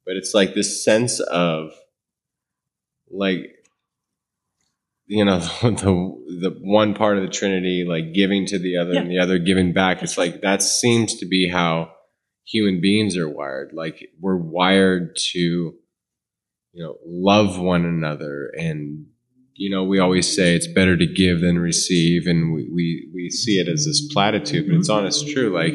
but 0.06 0.16
it's 0.16 0.32
like 0.32 0.54
this 0.54 0.82
sense 0.84 1.20
of 1.20 1.72
like 3.10 3.50
you 5.06 5.24
know 5.24 5.38
the 5.62 6.40
the 6.40 6.58
one 6.62 6.94
part 6.94 7.16
of 7.16 7.24
the 7.24 7.28
Trinity 7.28 7.84
like 7.88 8.14
giving 8.14 8.46
to 8.46 8.58
the 8.58 8.76
other 8.76 8.94
and 8.94 9.10
the 9.10 9.18
other 9.18 9.38
giving 9.38 9.72
back. 9.72 10.02
It's 10.02 10.16
like 10.18 10.40
that 10.42 10.62
seems 10.62 11.16
to 11.16 11.26
be 11.26 11.48
how 11.48 11.92
human 12.44 12.80
beings 12.80 13.16
are 13.16 13.28
wired. 13.28 13.72
Like 13.72 14.08
we're 14.20 14.36
wired 14.36 15.16
to 15.32 15.38
you 15.38 15.74
know 16.74 16.96
love 17.04 17.58
one 17.58 17.84
another 17.84 18.52
and 18.56 19.06
you 19.60 19.68
know 19.70 19.82
we 19.84 19.98
always 19.98 20.26
say 20.34 20.54
it's 20.54 20.66
better 20.78 20.96
to 20.96 21.06
give 21.06 21.40
than 21.40 21.58
receive 21.58 22.26
and 22.26 22.40
we 22.54 22.62
we, 22.72 22.86
we 23.14 23.28
see 23.30 23.56
it 23.62 23.68
as 23.68 23.84
this 23.84 24.00
platitude 24.14 24.66
but 24.68 24.76
it's 24.76 24.88
honest 24.88 25.28
true 25.34 25.50
like 25.62 25.74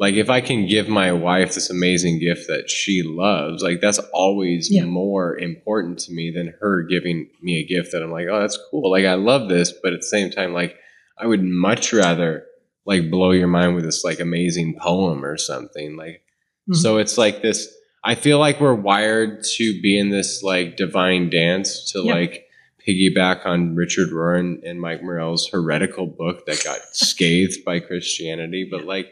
like 0.00 0.14
if 0.14 0.30
I 0.30 0.40
can 0.40 0.66
give 0.68 0.88
my 0.88 1.10
wife 1.12 1.54
this 1.54 1.70
amazing 1.70 2.20
gift 2.20 2.46
that 2.46 2.70
she 2.70 3.02
loves, 3.02 3.64
like 3.64 3.80
that's 3.80 3.98
always 4.12 4.68
Yeah. 4.70 4.84
more 4.84 5.36
important 5.36 5.98
to 6.04 6.12
me 6.12 6.30
than 6.30 6.54
her 6.60 6.84
giving 6.84 7.28
me 7.42 7.58
a 7.58 7.64
gift 7.66 7.90
that 7.90 8.02
I'm 8.04 8.12
like, 8.12 8.28
oh, 8.30 8.38
that's 8.40 8.56
cool. 8.70 8.92
Like 8.92 9.06
I 9.06 9.14
love 9.14 9.48
this, 9.48 9.72
but 9.82 9.92
at 9.92 9.98
the 9.98 10.06
same 10.06 10.30
time, 10.30 10.52
like 10.52 10.76
I 11.18 11.26
would 11.26 11.42
much 11.42 11.92
rather 11.92 12.44
like 12.86 13.10
blow 13.10 13.32
your 13.32 13.48
mind 13.48 13.74
with 13.74 13.82
this 13.84 14.04
like 14.04 14.20
amazing 14.20 14.76
poem 14.80 15.24
or 15.24 15.36
something. 15.36 15.96
Like 15.96 16.22
Mhm. 16.70 16.76
so 16.76 16.98
it's 16.98 17.18
like 17.18 17.42
this 17.42 17.68
I 18.04 18.14
feel 18.14 18.38
like 18.38 18.60
we're 18.60 18.74
wired 18.90 19.42
to 19.56 19.80
be 19.82 19.98
in 19.98 20.10
this 20.10 20.44
like 20.44 20.76
divine 20.76 21.28
dance 21.28 21.90
to 21.92 22.04
Yeah. 22.04 22.14
like 22.14 22.44
piggyback 22.88 23.44
on 23.44 23.74
Richard 23.74 24.10
Rohr 24.10 24.38
and, 24.64 24.80
Mike 24.80 25.02
Morrell's 25.02 25.48
heretical 25.50 26.06
book 26.06 26.46
that 26.46 26.64
got 26.64 26.80
scathed 26.92 27.64
by 27.64 27.80
Christianity, 27.80 28.66
but 28.70 28.84
like 28.84 29.08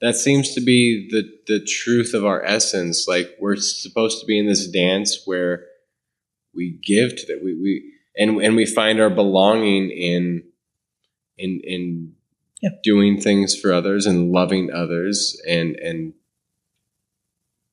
that 0.00 0.14
seems 0.16 0.54
to 0.54 0.60
be 0.60 1.08
the 1.10 1.22
the 1.46 1.64
truth 1.64 2.14
of 2.14 2.24
our 2.24 2.44
essence. 2.44 3.06
Like 3.08 3.30
we're 3.40 3.56
supposed 3.56 4.20
to 4.20 4.26
be 4.26 4.38
in 4.38 4.46
this 4.46 4.68
dance 4.68 5.22
where 5.24 5.64
we 6.54 6.78
give 6.84 7.16
to 7.16 7.26
that 7.26 7.40
we, 7.42 7.54
we 7.54 7.92
and 8.16 8.40
and 8.42 8.54
we 8.56 8.66
find 8.66 9.00
our 9.00 9.10
belonging 9.10 9.90
in 9.90 10.44
in 11.36 11.60
in 11.64 12.12
Yeah. 12.60 12.70
doing 12.82 13.20
things 13.20 13.58
for 13.58 13.72
others 13.72 14.06
and 14.06 14.32
loving 14.32 14.70
others 14.72 15.40
and 15.48 15.76
and 15.76 16.14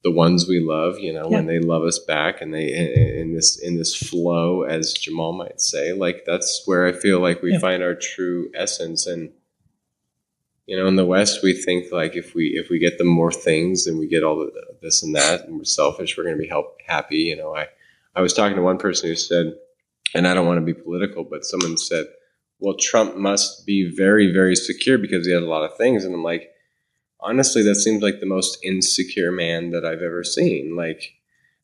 the 0.05 0.11
ones 0.11 0.47
we 0.47 0.59
love, 0.59 0.99
you 0.99 1.11
know, 1.11 1.27
when 1.27 1.47
they 1.47 1.57
love 1.57 1.81
us 1.81 1.97
back 1.97 2.39
and 2.39 2.53
they 2.53 2.71
in, 2.71 3.17
in 3.21 3.33
this 3.33 3.57
in 3.57 3.75
this 3.75 3.95
flow, 3.95 4.61
as 4.61 4.93
Jamal 4.93 5.33
might 5.33 5.59
say, 5.59 5.93
like 5.93 6.25
that's 6.27 6.61
where 6.67 6.85
I 6.85 6.91
feel 6.91 7.19
like 7.19 7.41
we 7.41 7.53
Yeah. 7.53 7.57
find 7.57 7.81
our 7.81 7.95
true 7.95 8.51
essence. 8.53 9.07
And 9.07 9.31
you 10.67 10.77
know, 10.77 10.85
in 10.85 10.95
the 10.95 11.07
West, 11.07 11.41
we 11.41 11.53
think 11.53 11.91
like 11.91 12.15
if 12.15 12.35
we 12.35 12.49
if 12.49 12.69
we 12.69 12.77
get 12.77 12.99
the 12.99 13.03
more 13.03 13.31
things 13.31 13.87
and 13.87 13.97
we 13.97 14.07
get 14.07 14.23
all 14.23 14.37
the 14.37 14.51
this 14.79 15.01
and 15.01 15.15
that, 15.15 15.45
and 15.45 15.57
we're 15.57 15.63
selfish, 15.63 16.15
we're 16.15 16.23
going 16.25 16.37
to 16.37 16.41
be 16.43 16.47
help 16.47 16.79
happy. 16.85 17.17
You 17.17 17.37
know, 17.37 17.55
I 17.55 17.65
I 18.15 18.21
was 18.21 18.31
talking 18.33 18.55
to 18.57 18.61
one 18.61 18.77
person 18.77 19.09
who 19.09 19.15
said, 19.15 19.55
and 20.13 20.27
I 20.27 20.35
don't 20.35 20.45
want 20.45 20.59
to 20.59 20.73
be 20.73 20.79
political, 20.79 21.23
but 21.23 21.45
someone 21.45 21.77
said, 21.77 22.05
well, 22.59 22.75
Trump 22.79 23.15
must 23.15 23.65
be 23.65 23.91
very 23.97 24.31
very 24.31 24.55
secure 24.55 24.99
because 24.99 25.25
he 25.25 25.33
has 25.33 25.41
a 25.41 25.47
lot 25.47 25.63
of 25.63 25.75
things, 25.77 26.05
and 26.05 26.13
I'm 26.13 26.23
like 26.23 26.51
honestly, 27.21 27.63
that 27.63 27.75
seems 27.75 28.01
like 28.01 28.19
the 28.19 28.25
most 28.25 28.57
insecure 28.63 29.31
man 29.31 29.71
that 29.71 29.85
I've 29.85 30.01
ever 30.01 30.23
seen. 30.23 30.75
Like, 30.75 31.01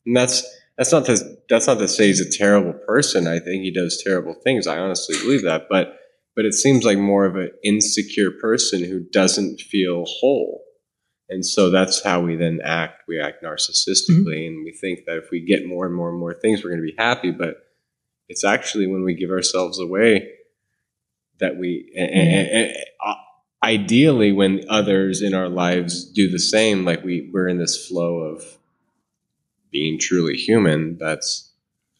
and 0.06 0.16
that's 0.16 0.42
that's 0.78 0.92
not 0.92 1.04
to 1.06 1.18
that's 1.48 1.66
not 1.66 1.78
to 1.78 1.88
say 1.88 2.06
he's 2.08 2.20
a 2.20 2.30
terrible 2.38 2.72
person. 2.86 3.26
I 3.26 3.38
think 3.38 3.62
he 3.62 3.70
does 3.72 4.02
terrible 4.02 4.34
things. 4.44 4.66
I 4.66 4.78
honestly 4.78 5.16
believe 5.18 5.42
that, 5.42 5.66
but 5.70 5.96
but 6.34 6.44
it 6.46 6.54
seems 6.54 6.84
like 6.84 6.98
more 6.98 7.24
of 7.26 7.36
an 7.36 7.50
insecure 7.62 8.30
person 8.30 8.82
who 8.84 9.00
doesn't 9.12 9.60
feel 9.60 10.04
whole. 10.06 10.62
And 11.28 11.44
so 11.46 11.70
that's 11.70 12.02
how 12.02 12.20
we 12.20 12.36
then 12.36 12.60
act. 12.62 13.02
We 13.08 13.20
act 13.20 13.42
narcissistically, 13.42 14.46
and 14.46 14.64
we 14.64 14.72
think 14.78 15.00
that 15.06 15.16
if 15.18 15.30
we 15.30 15.44
get 15.44 15.66
more 15.66 15.86
and 15.86 15.94
more 15.94 16.10
and 16.10 16.18
more 16.18 16.34
things, 16.34 16.62
we're 16.62 16.70
going 16.70 16.82
to 16.82 16.92
be 16.92 16.96
happy. 16.98 17.30
But 17.30 17.56
it's 18.28 18.44
actually 18.44 18.86
when 18.86 19.02
we 19.04 19.14
give 19.14 19.30
ourselves 19.30 19.78
away 19.78 20.28
that 21.38 21.56
we, 21.56 21.92
and, 21.96 22.10
and- 22.10 22.48
and- 22.48 22.76
uh, 23.04 23.14
ideally, 23.62 24.32
when 24.32 24.64
others 24.68 25.22
in 25.22 25.34
our 25.34 25.48
lives 25.48 26.04
do 26.04 26.30
the 26.30 26.38
same, 26.38 26.84
like 26.84 27.04
we 27.04 27.30
we're 27.32 27.48
in 27.48 27.58
this 27.58 27.86
flow 27.86 28.18
of 28.18 28.58
being 29.70 29.98
truly 29.98 30.34
human. 30.36 30.98
That's 30.98 31.50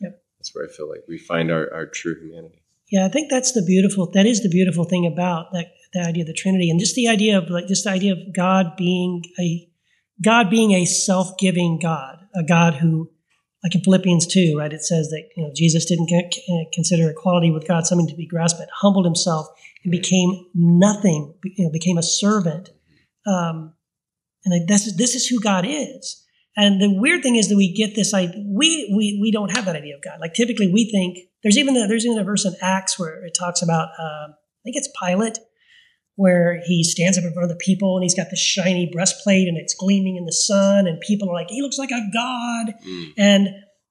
Yep. 0.00 0.22
that's 0.38 0.54
where 0.54 0.64
I 0.64 0.68
feel 0.68 0.88
like 0.88 1.04
we 1.08 1.18
find 1.18 1.50
our, 1.50 1.72
our 1.72 1.86
true 1.86 2.14
humanity. 2.20 2.62
Yeah, 2.90 3.06
I 3.06 3.08
think 3.08 3.30
that's 3.30 3.52
the 3.52 3.62
beautiful. 3.62 4.10
That 4.10 4.26
is 4.26 4.42
the 4.42 4.50
beautiful 4.50 4.84
thing 4.84 5.06
about 5.06 5.52
that 5.52 5.68
the 5.94 6.00
idea 6.00 6.22
of 6.22 6.26
the 6.26 6.34
Trinity, 6.34 6.70
and 6.70 6.80
just 6.80 6.94
the 6.94 7.08
idea 7.08 7.38
of 7.38 7.48
like 7.50 7.66
just 7.68 7.84
the 7.84 7.90
idea 7.90 8.12
of 8.12 8.18
God 8.34 8.76
being 8.76 9.22
a 9.38 9.68
God 10.22 10.50
being 10.50 10.72
a 10.72 10.84
self-giving 10.84 11.78
God, 11.80 12.18
a 12.34 12.42
God 12.42 12.74
who, 12.74 13.10
like 13.62 13.74
in 13.74 13.80
Philippians 13.82 14.26
two, 14.26 14.56
right? 14.58 14.72
It 14.72 14.82
says 14.82 15.08
that 15.10 15.28
you 15.36 15.44
know 15.44 15.52
Jesus 15.54 15.84
didn't 15.84 16.10
consider 16.72 17.10
equality 17.10 17.50
with 17.50 17.66
God 17.66 17.86
something 17.86 18.08
to 18.08 18.16
be 18.16 18.26
grasped, 18.26 18.58
but 18.58 18.68
humbled 18.72 19.04
himself 19.04 19.46
and 19.84 19.90
became 19.90 20.46
nothing. 20.54 21.34
You 21.44 21.66
know, 21.66 21.70
became 21.70 21.98
a 21.98 22.02
servant. 22.02 22.70
Um, 23.26 23.74
and 24.44 24.58
like, 24.58 24.68
this 24.68 24.86
is 24.86 24.96
this 24.96 25.14
is 25.14 25.26
who 25.26 25.40
God 25.40 25.64
is. 25.66 26.24
And 26.56 26.82
the 26.82 26.92
weird 26.92 27.22
thing 27.22 27.36
is 27.36 27.48
that 27.48 27.56
we 27.56 27.72
get 27.72 27.94
this 27.94 28.12
idea. 28.12 28.44
We 28.46 28.92
we 28.94 29.18
we 29.20 29.30
don't 29.30 29.56
have 29.56 29.64
that 29.66 29.76
idea 29.76 29.94
of 29.94 30.02
God. 30.02 30.20
Like 30.20 30.34
typically, 30.34 30.70
we 30.70 30.90
think 30.90 31.28
there's 31.42 31.56
even 31.56 31.76
a, 31.76 31.86
there's 31.86 32.04
even 32.04 32.18
a 32.18 32.24
verse 32.24 32.44
in 32.44 32.54
Acts 32.60 32.98
where 32.98 33.24
it 33.24 33.34
talks 33.38 33.62
about 33.62 33.88
um, 33.98 34.34
I 34.34 34.62
think 34.64 34.76
it's 34.76 34.88
Pilate, 35.00 35.38
where 36.22 36.60
he 36.64 36.84
stands 36.84 37.18
up 37.18 37.24
in 37.24 37.32
front 37.32 37.50
of 37.50 37.56
the 37.58 37.64
people 37.64 37.96
and 37.96 38.04
he's 38.04 38.14
got 38.14 38.30
this 38.30 38.38
shiny 38.38 38.88
breastplate 38.92 39.48
and 39.48 39.58
it's 39.58 39.74
gleaming 39.74 40.16
in 40.16 40.24
the 40.24 40.32
sun, 40.32 40.86
and 40.86 41.00
people 41.00 41.28
are 41.28 41.34
like, 41.34 41.50
he 41.50 41.60
looks 41.60 41.78
like 41.78 41.90
a 41.90 42.10
god, 42.14 42.74
mm. 42.86 43.12
and 43.18 43.48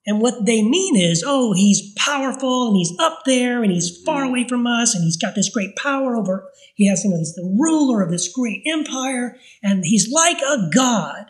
and 0.07 0.21
what 0.21 0.45
they 0.45 0.63
mean 0.63 0.95
is, 0.95 1.25
oh, 1.27 1.51
he's 1.51 1.93
powerful 1.97 2.69
and 2.69 2.77
he's 2.77 2.93
up 2.99 3.19
there 3.25 3.61
and 3.61 3.71
he's 3.71 4.01
far 4.05 4.23
mm. 4.23 4.29
away 4.29 4.47
from 4.47 4.65
us 4.65 4.95
and 4.95 5.03
he's 5.03 5.17
got 5.17 5.35
this 5.35 5.49
great 5.49 5.75
power 5.75 6.15
over. 6.15 6.49
He 6.75 6.87
has, 6.87 7.03
you 7.03 7.11
know, 7.11 7.17
he's 7.17 7.35
the 7.35 7.55
ruler 7.59 8.01
of 8.01 8.09
this 8.09 8.31
great 8.33 8.63
empire 8.65 9.35
and 9.61 9.83
he's 9.83 10.09
like 10.09 10.37
a 10.37 10.69
god. 10.73 11.25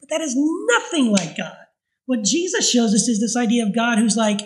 But 0.00 0.10
that 0.10 0.20
is 0.20 0.36
nothing 0.36 1.10
like 1.10 1.36
God. 1.36 1.56
What 2.06 2.22
Jesus 2.22 2.70
shows 2.70 2.94
us 2.94 3.08
is 3.08 3.20
this 3.20 3.36
idea 3.36 3.64
of 3.64 3.74
God 3.74 3.98
who's 3.98 4.16
like 4.16 4.40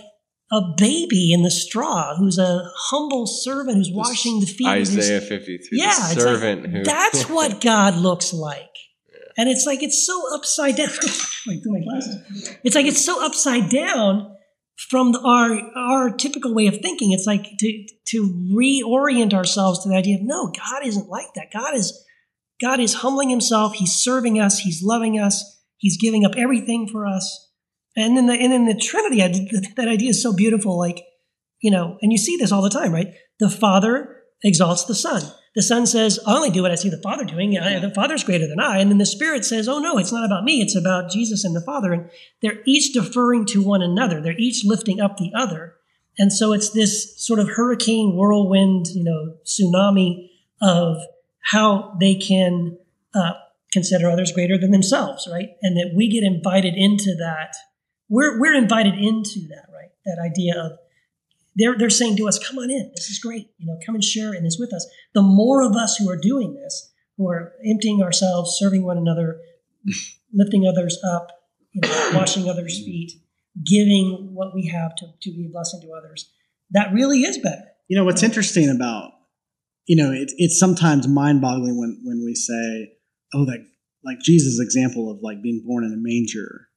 a 0.53 0.61
baby 0.77 1.33
in 1.33 1.43
the 1.43 1.51
straw, 1.51 2.17
who's 2.17 2.39
a 2.39 2.71
humble 2.77 3.27
servant 3.27 3.79
who's 3.79 3.91
washing 3.91 4.41
the 4.41 4.47
feet 4.47 4.69
of 4.69 4.79
his 4.79 4.97
Isaiah 4.97 5.21
53, 5.21 5.79
yeah, 5.79 5.87
the 5.87 5.91
it's 5.91 6.01
like- 6.01 6.19
servant 6.19 6.67
who. 6.67 6.85
That's 6.85 7.25
what 7.29 7.61
God 7.61 7.97
looks 7.97 8.33
like. 8.33 8.71
And 9.39 9.51
it's 9.51 9.67
like 9.67 9.83
it's 9.83 10.07
so 10.07 10.35
upside 10.35 10.77
down. 10.77 10.89
Through 10.89 11.61
my 11.67 11.81
glasses. 11.81 12.57
It's 12.65 12.75
like 12.75 12.87
it's 12.87 13.05
so 13.05 13.25
upside 13.25 13.69
down 13.69 14.35
from 14.89 15.13
the, 15.13 15.21
our 15.21 15.61
our 15.77 16.11
typical 16.11 16.55
way 16.55 16.67
of 16.69 16.79
thinking. 16.81 17.13
It's 17.13 17.27
like 17.27 17.45
to 17.59 17.87
to 18.09 18.51
reorient 18.57 19.35
ourselves 19.35 19.83
to 19.83 19.91
the 19.91 19.97
idea 19.97 20.17
of 20.17 20.23
no, 20.23 20.47
God 20.53 20.87
isn't 20.87 21.09
like 21.09 21.35
that. 21.35 21.53
God 21.53 21.75
is 21.75 22.03
God 22.61 22.81
is 22.81 22.95
humbling 22.95 23.29
himself, 23.29 23.75
he's 23.75 23.93
serving 23.93 24.41
us, 24.41 24.61
he's 24.61 24.83
loving 24.83 25.19
us, 25.19 25.61
he's 25.77 25.99
giving 25.99 26.25
up 26.25 26.33
everything 26.37 26.89
for 26.89 27.07
us. 27.07 27.46
And 27.97 28.17
then 28.17 28.27
the 28.27 28.35
and 28.35 28.53
in 28.53 28.67
the 28.67 28.75
Trinity, 28.75 29.21
that 29.77 29.89
idea 29.89 30.11
is 30.11 30.23
so 30.23 30.35
beautiful. 30.35 30.79
Like, 30.79 31.05
you 31.61 31.71
know, 31.71 31.99
and 32.03 32.13
you 32.13 32.19
see 32.19 32.37
this 32.37 32.53
all 32.53 32.63
the 32.63 32.71
time, 32.71 32.93
right? 32.93 33.09
The 33.41 33.51
Father 33.51 34.23
exalts 34.43 34.85
the 34.85 34.95
Son. 34.95 35.23
The 35.55 35.63
Son 35.63 35.87
says, 35.87 36.21
I 36.27 36.37
only 36.37 36.51
do 36.51 36.61
what 36.61 36.71
I 36.71 36.75
see 36.75 36.91
the 36.91 37.01
Father 37.03 37.25
doing. 37.25 37.59
I, 37.59 37.79
the 37.79 37.95
Father's 37.95 38.23
greater 38.23 38.47
than 38.47 38.61
I. 38.61 38.79
And 38.79 38.91
then 38.91 38.99
the 38.99 39.07
Spirit 39.07 39.47
says, 39.47 39.69
Oh, 39.69 39.79
no, 39.79 39.97
it's 39.97 40.13
not 40.13 40.27
about 40.27 40.45
me. 40.45 40.61
It's 40.61 40.77
about 40.77 41.11
Jesus 41.11 41.45
and 41.45 41.57
the 41.57 41.63
Father. 41.63 41.95
And 41.95 42.11
they're 42.43 42.61
each 42.67 42.93
deferring 42.93 43.47
to 43.47 43.65
one 43.65 43.81
another. 43.81 44.21
They're 44.21 44.39
each 44.39 44.65
lifting 44.67 45.01
up 45.01 45.17
the 45.17 45.33
other. 45.35 45.77
And 46.19 46.31
so 46.31 46.53
it's 46.53 46.71
this 46.71 47.15
sort 47.25 47.41
of 47.41 47.49
hurricane, 47.49 48.17
whirlwind, 48.17 48.89
you 48.89 49.05
know, 49.05 49.37
tsunami 49.47 50.29
of 50.61 50.99
how 51.41 51.97
they 52.01 52.15
can 52.15 52.79
uh, 53.15 53.33
consider 53.73 54.11
others 54.11 54.33
greater 54.33 54.59
than 54.59 54.71
themselves, 54.71 55.27
right? 55.31 55.51
And 55.63 55.77
that 55.77 55.93
we 55.95 56.09
get 56.09 56.23
invited 56.23 56.75
into 56.77 57.15
that. 57.19 57.55
We're, 58.09 58.41
we're 58.41 58.55
invited 58.55 58.95
into 58.95 59.41
that, 59.49 59.67
right? 59.73 59.91
That 60.05 60.23
idea 60.25 60.61
of 60.61 60.73
they're, 61.57 61.77
they're 61.77 61.91
saying 61.91 62.17
to 62.19 62.29
us, 62.29 62.39
come 62.39 62.59
on 62.59 62.71
in. 62.71 62.93
This 62.95 63.09
is 63.09 63.19
great. 63.19 63.49
You 63.59 63.67
know, 63.67 63.79
come 63.85 63.95
and 63.95 64.05
share 64.05 64.35
in 64.35 64.45
this 64.45 64.59
with 64.59 64.73
us. 64.75 64.87
The 65.15 65.23
more 65.23 65.63
of 65.63 65.75
us 65.75 65.97
who 65.97 66.09
are 66.11 66.19
doing 66.19 66.55
this, 66.55 66.93
who 67.17 67.29
are 67.31 67.55
emptying 67.67 68.03
ourselves, 68.03 68.57
serving 68.59 68.85
one 68.85 68.99
another, 68.99 69.41
lifting 70.33 70.67
others 70.67 70.99
up, 71.03 71.29
you 71.73 71.81
know, 71.81 72.11
washing 72.15 72.49
others' 72.49 72.79
feet, 72.79 73.13
giving 73.65 74.31
what 74.35 74.55
we 74.55 74.67
have 74.67 74.95
to, 74.97 75.07
to 75.23 75.31
be 75.31 75.47
a 75.47 75.49
blessing 75.49 75.81
to 75.81 75.93
others, 75.93 76.31
that 76.71 76.93
really 76.93 77.23
is 77.23 77.39
better. 77.39 77.65
You 77.89 77.97
know 77.97 78.05
what's 78.05 78.23
interesting 78.23 78.69
about 78.69 79.13
you 79.87 79.97
know 79.97 80.11
it, 80.11 80.33
it's 80.37 80.59
sometimes 80.59 81.07
mind 81.07 81.41
boggling 81.41 81.79
when 81.79 82.01
when 82.03 82.25
we 82.25 82.35
say 82.35 82.93
oh 83.35 83.45
that 83.45 83.65
like 84.05 84.19
Jesus' 84.21 84.59
example 84.61 85.11
of 85.11 85.19
like 85.23 85.41
being 85.41 85.63
born 85.65 85.85
in 85.85 85.93
a 85.93 85.97
manger 85.97 86.69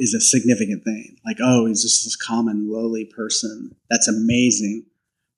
is 0.00 0.14
a 0.14 0.20
significant 0.20 0.82
thing 0.84 1.16
like 1.24 1.36
oh 1.42 1.66
he's 1.66 1.82
just 1.82 2.04
this 2.04 2.16
common 2.16 2.68
lowly 2.70 3.04
person 3.16 3.74
that's 3.90 4.08
amazing 4.08 4.84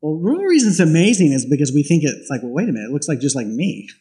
well 0.00 0.16
the 0.18 0.24
real 0.30 0.40
reason 0.42 0.70
it's 0.70 0.80
amazing 0.80 1.32
is 1.32 1.44
because 1.44 1.72
we 1.72 1.82
think 1.82 2.02
it's 2.04 2.30
like 2.30 2.42
well 2.42 2.52
wait 2.52 2.68
a 2.68 2.72
minute 2.72 2.88
it 2.88 2.92
looks 2.92 3.08
like 3.08 3.20
just 3.20 3.36
like 3.36 3.46
me 3.46 3.88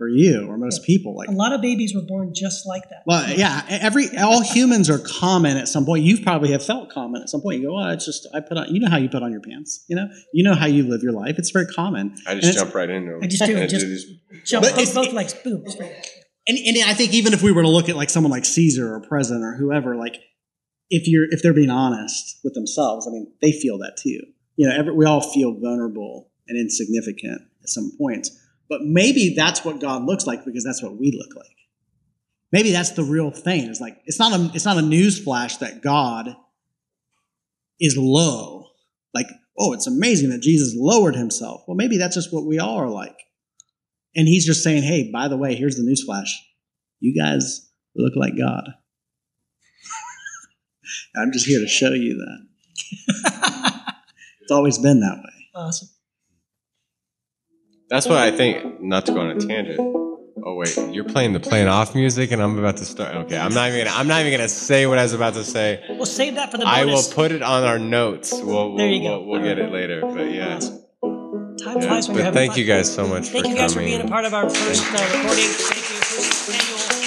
or 0.00 0.08
you 0.08 0.46
or 0.48 0.56
most 0.56 0.84
people. 0.84 1.16
Like 1.16 1.28
A 1.28 1.32
lot 1.32 1.52
of 1.52 1.60
babies 1.60 1.94
were 1.94 2.02
born 2.02 2.32
just 2.34 2.66
like 2.66 2.88
that. 2.90 3.02
Well, 3.06 3.28
yeah, 3.30 3.64
every 3.68 4.06
all 4.16 4.42
humans 4.42 4.88
are 4.88 4.98
common 4.98 5.56
at 5.56 5.68
some 5.68 5.84
point. 5.84 6.04
You 6.04 6.22
probably 6.22 6.52
have 6.52 6.64
felt 6.64 6.90
common 6.90 7.22
at 7.22 7.28
some 7.28 7.40
point. 7.40 7.60
You 7.60 7.68
go, 7.68 7.78
oh, 7.78 7.88
it's 7.90 8.06
just 8.06 8.26
I 8.34 8.40
put 8.40 8.56
on. 8.58 8.72
You 8.72 8.80
know 8.80 8.88
how 8.88 8.96
you 8.98 9.08
put 9.08 9.22
on 9.22 9.32
your 9.32 9.40
pants. 9.40 9.84
You 9.88 9.96
know, 9.96 10.08
you 10.32 10.44
know 10.44 10.54
how 10.54 10.66
you 10.66 10.84
live 10.88 11.02
your 11.02 11.12
life. 11.12 11.34
It's 11.38 11.50
very 11.50 11.66
common. 11.66 12.14
I 12.26 12.34
just 12.34 12.48
it's- 12.48 12.54
jump 12.54 12.74
right 12.74 12.88
into 12.88 13.12
them. 13.12 13.20
I 13.22 13.26
just 13.26 13.44
do 13.44 13.56
it, 13.56 13.60
And 13.60 13.70
just- 13.70 14.06
Jump 14.44 14.64
But 14.64 14.72
both, 14.72 14.80
it's- 14.80 14.94
both 14.94 15.12
legs, 15.12 15.34
boom, 15.34 15.64
straight. 15.68 15.92
And, 16.48 16.56
and 16.58 16.78
I 16.88 16.94
think 16.94 17.12
even 17.12 17.34
if 17.34 17.42
we 17.42 17.52
were 17.52 17.62
to 17.62 17.68
look 17.68 17.90
at 17.90 17.96
like 17.96 18.08
someone 18.08 18.32
like 18.32 18.46
Caesar 18.46 18.94
or 18.94 19.00
president 19.00 19.44
or 19.44 19.54
whoever, 19.54 19.94
like 19.94 20.16
if 20.90 21.06
you're 21.06 21.26
if 21.30 21.42
they're 21.42 21.52
being 21.52 21.70
honest 21.70 22.40
with 22.42 22.54
themselves, 22.54 23.06
I 23.06 23.10
mean, 23.10 23.30
they 23.42 23.52
feel 23.52 23.78
that 23.78 23.98
too. 23.98 24.20
You 24.56 24.68
know, 24.68 24.74
every, 24.74 24.94
we 24.94 25.04
all 25.04 25.20
feel 25.20 25.52
vulnerable 25.52 26.30
and 26.48 26.58
insignificant 26.58 27.42
at 27.62 27.68
some 27.68 27.92
points. 27.98 28.30
But 28.68 28.80
maybe 28.82 29.34
that's 29.36 29.64
what 29.64 29.80
God 29.80 30.04
looks 30.04 30.26
like 30.26 30.44
because 30.44 30.64
that's 30.64 30.82
what 30.82 30.96
we 30.96 31.12
look 31.12 31.36
like. 31.36 31.54
Maybe 32.50 32.72
that's 32.72 32.92
the 32.92 33.04
real 33.04 33.30
thing. 33.30 33.68
It's 33.68 33.80
like 33.80 33.98
it's 34.06 34.18
not 34.18 34.32
a 34.32 34.50
it's 34.54 34.64
not 34.64 34.78
a 34.78 34.82
news 34.82 35.22
flash 35.22 35.58
that 35.58 35.82
God 35.82 36.34
is 37.78 37.96
low. 37.98 38.68
Like, 39.14 39.26
oh, 39.58 39.74
it's 39.74 39.86
amazing 39.86 40.30
that 40.30 40.40
Jesus 40.40 40.74
lowered 40.74 41.14
himself. 41.14 41.62
Well, 41.68 41.76
maybe 41.76 41.98
that's 41.98 42.14
just 42.14 42.32
what 42.32 42.46
we 42.46 42.58
all 42.58 42.78
are 42.78 42.88
like. 42.88 43.16
And 44.16 44.26
he's 44.26 44.46
just 44.46 44.62
saying, 44.62 44.82
hey, 44.82 45.10
by 45.12 45.28
the 45.28 45.36
way, 45.36 45.54
here's 45.54 45.76
the 45.76 45.82
news 45.82 46.02
flash. 46.04 46.42
You 47.00 47.14
guys 47.18 47.70
look 47.94 48.14
like 48.16 48.36
God. 48.36 48.64
I'm 51.16 51.32
just 51.32 51.46
here 51.46 51.60
to 51.60 51.68
show 51.68 51.90
you 51.90 52.16
that. 52.16 53.84
it's 54.40 54.50
always 54.50 54.78
been 54.78 55.00
that 55.00 55.18
way. 55.18 55.32
Awesome. 55.54 55.88
That's 57.90 58.06
what 58.06 58.18
I 58.18 58.30
think. 58.30 58.80
Not 58.80 59.06
to 59.06 59.12
go 59.12 59.20
on 59.20 59.30
a 59.30 59.40
tangent. 59.40 59.80
Oh 59.80 60.54
wait, 60.54 60.78
you're 60.92 61.04
playing 61.04 61.32
the 61.32 61.40
playing 61.40 61.68
off 61.68 61.94
music, 61.94 62.30
and 62.30 62.40
I'm 62.40 62.58
about 62.58 62.76
to 62.78 62.84
start. 62.84 63.14
Okay, 63.16 63.36
I'm 63.36 63.52
not 63.52 63.68
even. 63.68 63.84
Gonna, 63.84 63.96
I'm 63.96 64.06
not 64.06 64.20
even 64.20 64.32
gonna 64.32 64.48
say 64.48 64.86
what 64.86 64.98
I 64.98 65.02
was 65.02 65.12
about 65.12 65.34
to 65.34 65.44
say. 65.44 65.84
We'll 65.88 66.06
save 66.06 66.36
that 66.36 66.50
for 66.50 66.58
the 66.58 66.66
I 66.66 66.84
will 66.84 67.02
put 67.12 67.32
it 67.32 67.42
on 67.42 67.64
our 67.64 67.78
notes. 67.78 68.32
We'll, 68.32 68.44
we'll, 68.44 68.76
There 68.76 68.88
you 68.88 69.02
go. 69.02 69.20
We'll, 69.20 69.40
we'll 69.40 69.42
get 69.42 69.58
it 69.58 69.72
later. 69.72 70.00
But 70.02 70.30
yeah. 70.30 70.60
Time 71.62 71.80
flies 71.80 72.08
when 72.08 72.16
you're 72.16 72.24
But 72.24 72.24
having 72.24 72.32
thank 72.34 72.50
fun. 72.52 72.58
you 72.60 72.64
guys 72.64 72.92
so 72.94 73.06
much 73.06 73.28
Thank 73.28 73.46
for 73.46 73.50
you 73.50 73.56
guys 73.56 73.74
for 73.74 73.80
being 73.80 74.00
a 74.00 74.06
part 74.08 74.24
of 74.24 74.34
our 74.34 74.48
first 74.48 74.84
uh, 74.92 75.10
recording. 75.16 75.44
Thank 75.44 75.90
you. 75.90 75.96
First 75.96 76.50
annual. 76.50 76.97